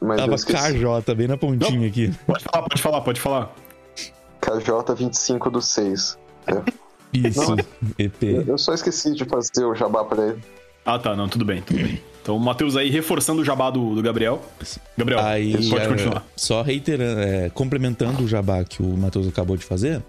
[0.00, 0.72] Mas eu Tava esqueci.
[0.72, 2.12] KJ, bem na pontinha aqui.
[2.26, 3.54] Pode falar, pode falar, pode falar.
[4.40, 6.18] KJ 25 do 6.
[7.12, 7.56] Isso,
[7.98, 8.22] EP.
[8.46, 10.42] Eu só esqueci de fazer o jabá pra ele.
[10.84, 12.02] Ah, tá, não, tudo bem, tudo bem.
[12.24, 14.42] Então o Matheus aí reforçando o jabá do, do Gabriel.
[14.96, 16.26] Gabriel, Aí, pode é, continuar.
[16.34, 20.02] só reiterando, é, complementando o jabá que o Matheus acabou de fazer,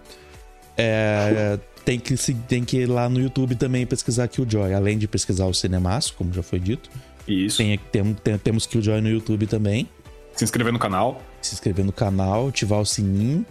[0.78, 4.74] é, tem, que, se- tem que ir lá no YouTube também pesquisar Killjoy.
[4.74, 6.90] Além de pesquisar o Cinemaço, como já foi dito,
[7.28, 7.58] Isso.
[7.58, 9.90] tem, tem, tem, temos Killjoy no YouTube também.
[10.34, 11.22] Se inscrever no canal.
[11.42, 13.46] Se inscrever no canal, ativar o sininho,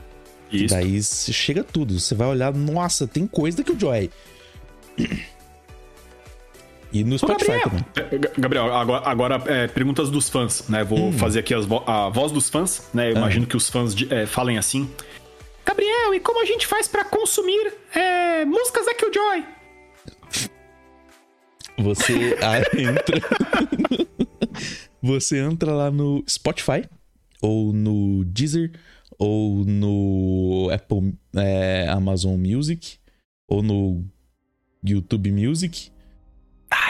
[0.50, 0.74] Isso.
[0.74, 2.00] daí chega tudo.
[2.00, 4.10] Você vai olhar, nossa, tem coisa da Killjoy.
[6.94, 8.20] E no Spotify Gabriel, também.
[8.20, 10.84] Ga- Gabriel, agora, agora, é, perguntas dos fãs, né?
[10.84, 13.10] Vou fazer aqui as vo- a voz dos fãs, né?
[13.10, 14.88] Eu imagino que os fãs de- é, falem assim.
[15.66, 19.44] Gabriel, e como a gente faz pra consumir é, músicas da Killjoy?
[21.78, 23.20] Você ah, entra.
[25.02, 26.84] você entra lá no Spotify,
[27.42, 28.70] ou no Deezer,
[29.18, 32.98] ou no Apple é, Amazon Music,
[33.48, 34.04] ou no
[34.84, 35.90] YouTube Music,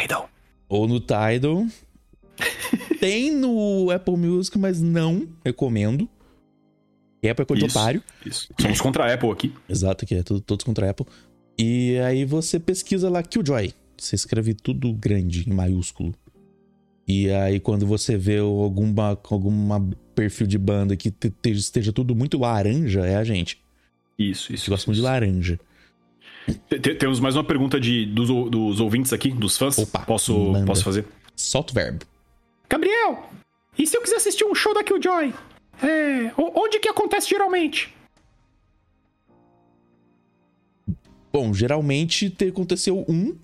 [0.00, 0.30] Tidal.
[0.68, 1.66] ou no Tidal.
[3.00, 6.08] Tem no Apple Music, mas não recomendo.
[7.24, 7.78] Apple é coisa de Isso.
[7.78, 8.02] otário.
[8.26, 8.48] Isso.
[8.60, 9.52] Somos contra a Apple aqui.
[9.68, 11.06] Exato, que é tudo, todos contra a Apple.
[11.58, 13.72] E aí você pesquisa lá Killjoy.
[13.96, 16.12] Você escreve tudo grande, em maiúsculo.
[17.08, 22.14] E aí quando você vê alguma, alguma perfil de banda que te- te- esteja tudo
[22.14, 23.58] muito laranja, é a gente.
[24.18, 24.70] Isso, Eu isso.
[24.70, 25.58] gosto muito de laranja.
[26.68, 29.78] Te- te- Temos mais uma pergunta de, dos, dos ouvintes aqui, dos fãs.
[29.78, 30.66] Opa, posso, manda.
[30.66, 31.06] posso fazer?
[31.34, 32.04] Solta o verbo.
[32.68, 33.28] Gabriel,
[33.78, 35.32] e se eu quiser assistir um show da Killjoy?
[35.82, 37.92] É, onde que acontece geralmente?
[41.32, 43.36] Bom, geralmente te- aconteceu um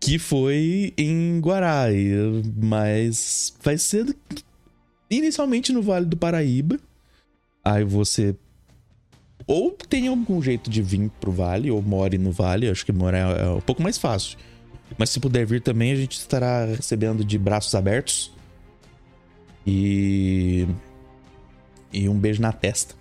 [0.00, 4.16] que foi em Guará, e- mas vai ser
[5.10, 6.78] inicialmente no Vale do Paraíba.
[7.64, 8.34] Aí você
[9.48, 13.36] ou tem algum jeito de vir pro Vale, ou more no Vale, acho que morar
[13.36, 14.38] é um pouco mais fácil.
[14.96, 18.30] Mas se puder vir também, a gente estará recebendo de braços abertos.
[19.66, 20.66] E.
[21.92, 22.94] E um beijo na testa.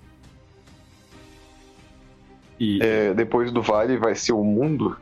[2.60, 4.98] E, É, depois do Vale vai ser o mundo.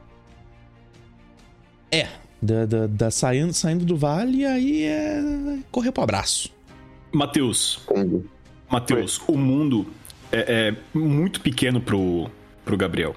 [1.92, 2.08] É,
[2.42, 6.52] da, da, da- saindo, saindo do vale, aí é correr pro abraço.
[7.14, 7.88] Matheus?
[8.70, 9.88] Matheus, o mundo
[10.32, 12.30] é, é muito pequeno pro,
[12.64, 13.16] pro Gabriel.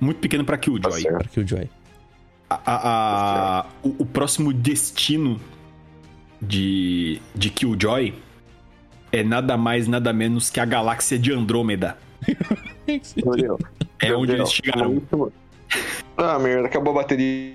[0.00, 1.02] Muito pequeno pra Tá Killjoy.
[1.02, 1.16] certo.
[1.18, 1.68] Para que o Joy.
[2.48, 5.38] A- a- a- o, o próximo destino
[6.40, 8.14] de, de Killjoy
[9.12, 11.98] é nada mais, nada menos que a galáxia de Andrômeda.
[13.24, 13.58] Gabriel,
[14.00, 15.00] É onde eles chegaram.
[16.16, 17.54] Ah, merda, acabou a bateria.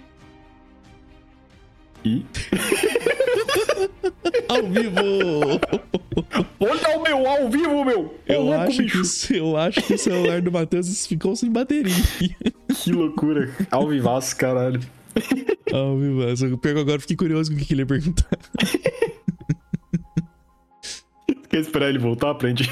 [2.06, 2.26] E...
[4.49, 5.02] Ao vivo!
[6.60, 8.15] Olha o meu ao vivo, meu!
[8.27, 9.02] Eu louco, acho, que, bicho!
[9.02, 11.94] o ce- eu acho que o celular do Matheus ficou sem bateria.
[12.84, 13.53] Que loucura.
[13.72, 14.80] Ao vivaço, caralho.
[15.72, 15.98] Ao
[16.38, 18.30] que eu pego agora, fiquei curioso com o que que ele ia perguntar.
[21.49, 22.69] Quer esperar ele voltar pra gente.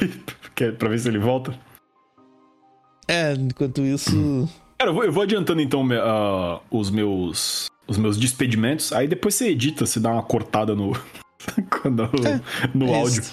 [0.56, 1.58] Quer, pra ver se ele volta?
[3.08, 4.48] É, enquanto isso,
[4.78, 8.92] Cara, eu vou, eu vou adiantando então ah, os meus os meus despedimentos.
[8.94, 10.94] Aí depois você edita, você dá uma cortada no,
[11.86, 13.24] no, no é áudio.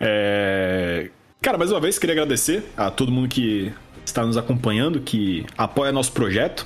[0.00, 1.10] É,
[1.42, 3.72] Cara, mais uma vez queria agradecer a todo mundo que
[4.04, 6.64] está nos acompanhando, que apoia nosso projeto.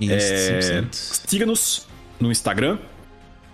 [0.00, 0.88] Isso, É, 100%.
[1.28, 1.86] Siga-nos
[2.18, 2.78] no Instagram,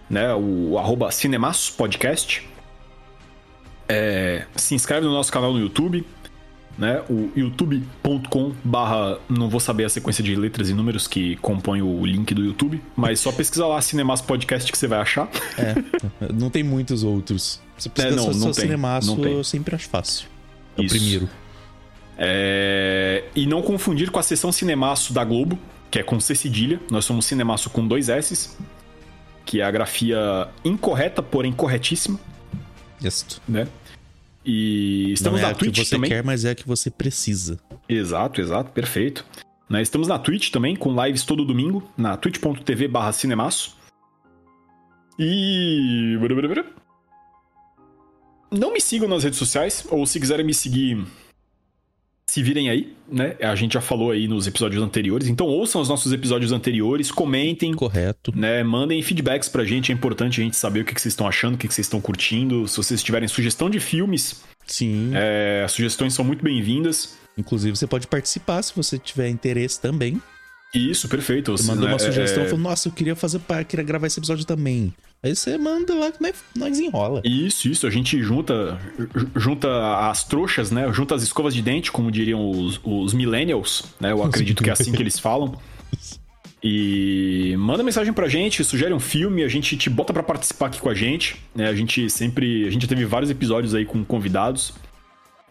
[0.09, 0.33] né?
[0.33, 2.49] O arroba Cinemaços Podcast.
[3.89, 6.07] É, se inscreve no nosso canal no YouTube,
[6.79, 7.03] né?
[7.09, 9.19] O youtube.com barra.
[9.29, 12.83] Não vou saber a sequência de letras e números que compõem o link do YouTube,
[12.97, 15.29] mas só pesquisa lá Cinemaços Podcast que você vai achar.
[15.59, 15.75] É,
[16.33, 17.61] não tem muitos outros.
[17.79, 19.33] Você precisa É, não, só, não tem, cinemaço, não tem.
[19.33, 20.29] eu sempre acho fácil.
[20.77, 20.95] É o Isso.
[20.97, 21.29] primeiro.
[22.17, 25.59] É, E não confundir com a seção Cinemaço da Globo,
[25.91, 26.81] que é com C cedilha.
[26.91, 28.51] Nós somos Cinemaço com dois S,
[29.45, 32.19] que é a grafia incorreta, porém corretíssima,
[33.03, 33.41] Isto.
[33.49, 33.67] né?
[34.45, 36.11] E estamos não é na o que Twitch você também.
[36.11, 37.59] quer, mas é o que você precisa.
[37.89, 39.25] Exato, exato, perfeito.
[39.69, 43.77] Né, Estamos na Twitch também, com lives todo domingo, na twitch.tv barra cinemaço.
[45.19, 46.17] E...
[48.51, 51.05] Não me sigam nas redes sociais, ou se quiserem me seguir,
[52.35, 53.37] se virem aí, né?
[53.41, 57.73] A gente já falou aí nos episódios anteriores, então ouçam os nossos episódios anteriores, comentem,
[57.73, 58.33] Correto.
[58.35, 58.61] né?
[58.65, 61.55] Mandem feedbacks pra gente, é importante a gente saber o que que vocês estão achando,
[61.55, 62.67] o que que vocês estão curtindo.
[62.67, 65.13] Se vocês tiverem sugestão de filmes, Sim.
[65.15, 67.17] é, as sugestões são muito bem-vindas.
[67.39, 70.21] Inclusive, você pode participar se você tiver interesse também.
[70.75, 71.53] Isso, perfeito.
[71.53, 74.45] Você mandou né, uma sugestão, é, falou, nossa, eu queria fazer, queria gravar esse episódio
[74.45, 74.93] também.
[75.25, 77.23] Aí você manda lá que nós, nós enrola.
[77.25, 77.87] Isso, isso.
[77.87, 78.79] A gente junta,
[79.17, 79.69] ju- junta
[80.11, 80.93] as trouxas, né?
[80.93, 84.13] Junta as escovas de dente, como diriam os, os millennials, né?
[84.13, 85.57] Eu acredito que é assim que eles falam.
[86.63, 90.81] E manda mensagem pra gente, sugere um filme, a gente te bota pra participar aqui
[90.81, 91.37] com a gente.
[91.55, 91.69] Né?
[91.69, 92.67] A gente sempre.
[92.67, 94.73] A gente já teve vários episódios aí com convidados.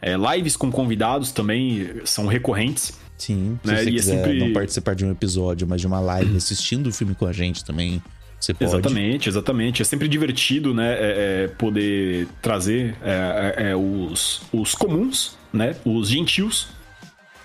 [0.01, 2.93] É, lives com convidados também são recorrentes.
[3.17, 5.87] Sim, se Né, você e é quiser sempre- não participar de um episódio, mas de
[5.87, 8.01] uma live assistindo o filme com a gente também,
[8.43, 8.65] você pode.
[8.71, 9.81] Exatamente, exatamente.
[9.81, 10.93] É sempre divertido, né?
[10.93, 15.75] é- é poder trazer é, é, é, os, os comuns, né?
[15.85, 16.67] Os gentios,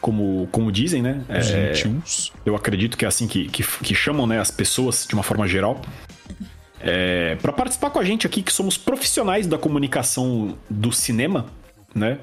[0.00, 1.22] como, como dizem, né?
[1.28, 2.32] É, Gentios.
[2.44, 5.46] eu acredito que é assim que, que, que chamam né, as pessoas de uma forma
[5.46, 5.80] geral.
[6.80, 11.46] É, para participar com a gente aqui, que somos profissionais da comunicação do cinema,
[11.94, 12.18] né?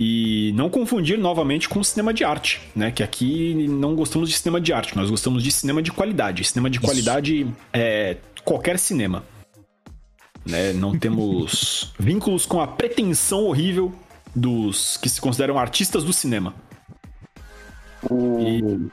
[0.00, 2.90] E não confundir novamente com o cinema de arte, né?
[2.90, 6.44] Que aqui não gostamos de cinema de arte, nós gostamos de cinema de qualidade.
[6.44, 6.86] Cinema de Isso.
[6.86, 9.22] qualidade é qualquer cinema.
[10.44, 10.72] Né?
[10.72, 13.92] Não temos vínculos com a pretensão horrível
[14.34, 16.54] dos que se consideram artistas do cinema.
[18.10, 18.88] O...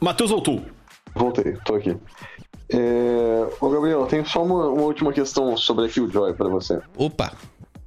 [0.00, 0.62] Matheus voltou.
[1.14, 1.96] Voltei, tô aqui.
[2.68, 3.48] É...
[3.60, 6.80] Ô, Gabriel, tem só uma, uma última questão sobre a Killjoy pra você.
[6.96, 7.32] Opa!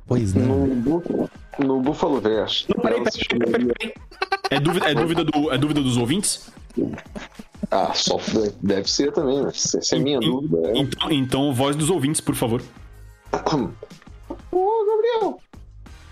[0.06, 0.68] Pois não.
[0.68, 1.30] No,
[1.60, 2.68] no Buffalo Verso.
[2.82, 3.94] Peraí, ela peraí, peraí, peraí, peraí.
[4.50, 6.50] É dúvida, é, dúvida do, é dúvida dos ouvintes?
[7.72, 8.18] Ah, só
[8.62, 9.52] deve ser também, né?
[9.54, 10.58] Se, se é minha Em- dúvida.
[10.70, 10.78] É...
[10.78, 12.62] Então, então, voz dos ouvintes, por favor.
[14.52, 15.40] Ô, Gabriel!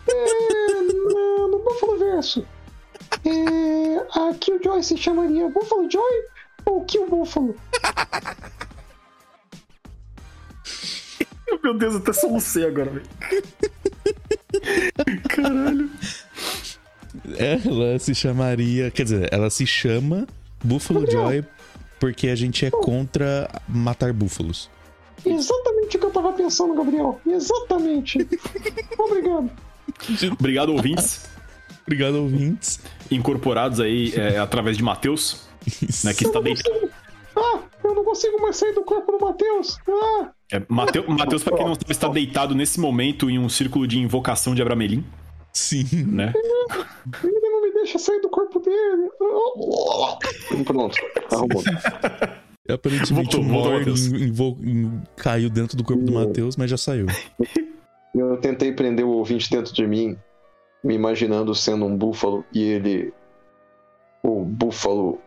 [0.08, 2.46] É, no, no Buffalo Verso.
[3.26, 6.24] É, a Killjoy se chamaria Buffalo Joy
[6.66, 7.56] ou Kill Buffalo?
[11.64, 13.06] Meu Deus, até solucei agora, velho.
[15.30, 15.90] Caralho.
[17.38, 18.90] Ela se chamaria.
[18.92, 20.28] Quer dizer, ela se chama
[20.64, 21.44] Buffalo Joy
[22.00, 24.70] porque a gente é contra matar búfalos.
[25.24, 27.22] Exatamente o que eu tava pensando, Gabriel.
[27.28, 28.28] Exatamente.
[28.98, 29.52] Obrigado.
[30.40, 31.26] Obrigado, ouvintes,
[31.86, 32.80] Obrigado, ouvintes.
[33.10, 35.48] incorporados aí é, através de Matheus,
[36.04, 36.90] né, que está deitado.
[37.42, 39.78] Ah, eu não consigo mais sair do corpo do Matheus.
[39.90, 43.88] Ah, É, Mateu- Matheus, pra quem não sabe, está deitado nesse momento em um círculo
[43.88, 45.04] de invocação de Abramelin,
[45.54, 45.86] Sim.
[46.06, 46.32] né?
[47.24, 49.10] ele não me deixa sair do corpo dele.
[50.66, 50.98] Pronto,
[51.32, 51.64] arrumou.
[52.70, 54.06] Aparentemente Voltou, o voltou, Mor Matheus.
[54.08, 57.08] em- invo- em- caiu dentro do corpo do Matheus, mas já saiu.
[58.16, 60.16] Eu tentei prender o ouvinte dentro de mim,
[60.84, 63.14] me imaginando sendo um búfalo e ele.
[64.24, 65.20] O búfalo.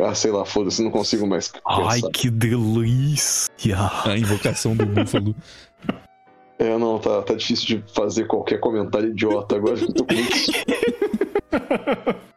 [0.00, 2.10] Ah, sei lá, foda-se, não consigo mais pensar.
[2.12, 3.48] que delícia!
[4.04, 5.34] A invocação do búfalo.
[6.58, 9.78] É, não, tá, tá difícil de fazer qualquer comentário idiota agora.
[9.78, 10.14] Eu tô com.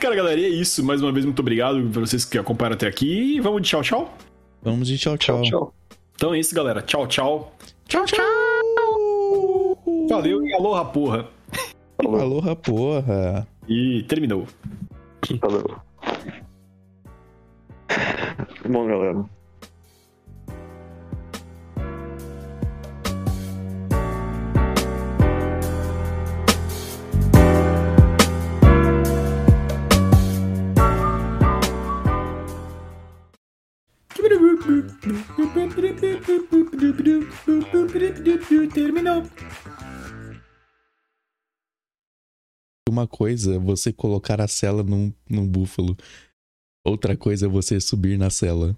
[0.00, 0.84] Cara, galera, e é isso.
[0.84, 3.36] Mais uma vez, muito obrigado pra vocês que acompanharam até aqui.
[3.36, 4.14] E vamos de tchau, tchau.
[4.62, 5.42] Vamos de tchau, tchau.
[5.42, 5.74] Tchau, tchau.
[6.14, 6.82] Então é isso, galera.
[6.82, 7.52] Tchau, tchau.
[7.86, 9.78] Tchau, tchau.
[10.08, 11.28] Valeu e aloha, porra.
[11.98, 13.46] Aloha, porra.
[13.68, 14.46] E terminou.
[15.40, 15.87] Valeu.
[18.68, 19.38] Bom, galera.
[38.74, 39.24] Terminou.
[42.88, 45.96] Uma coisa, é você colocar a cela num, num búfalo
[46.88, 48.74] Outra coisa é você subir na cela.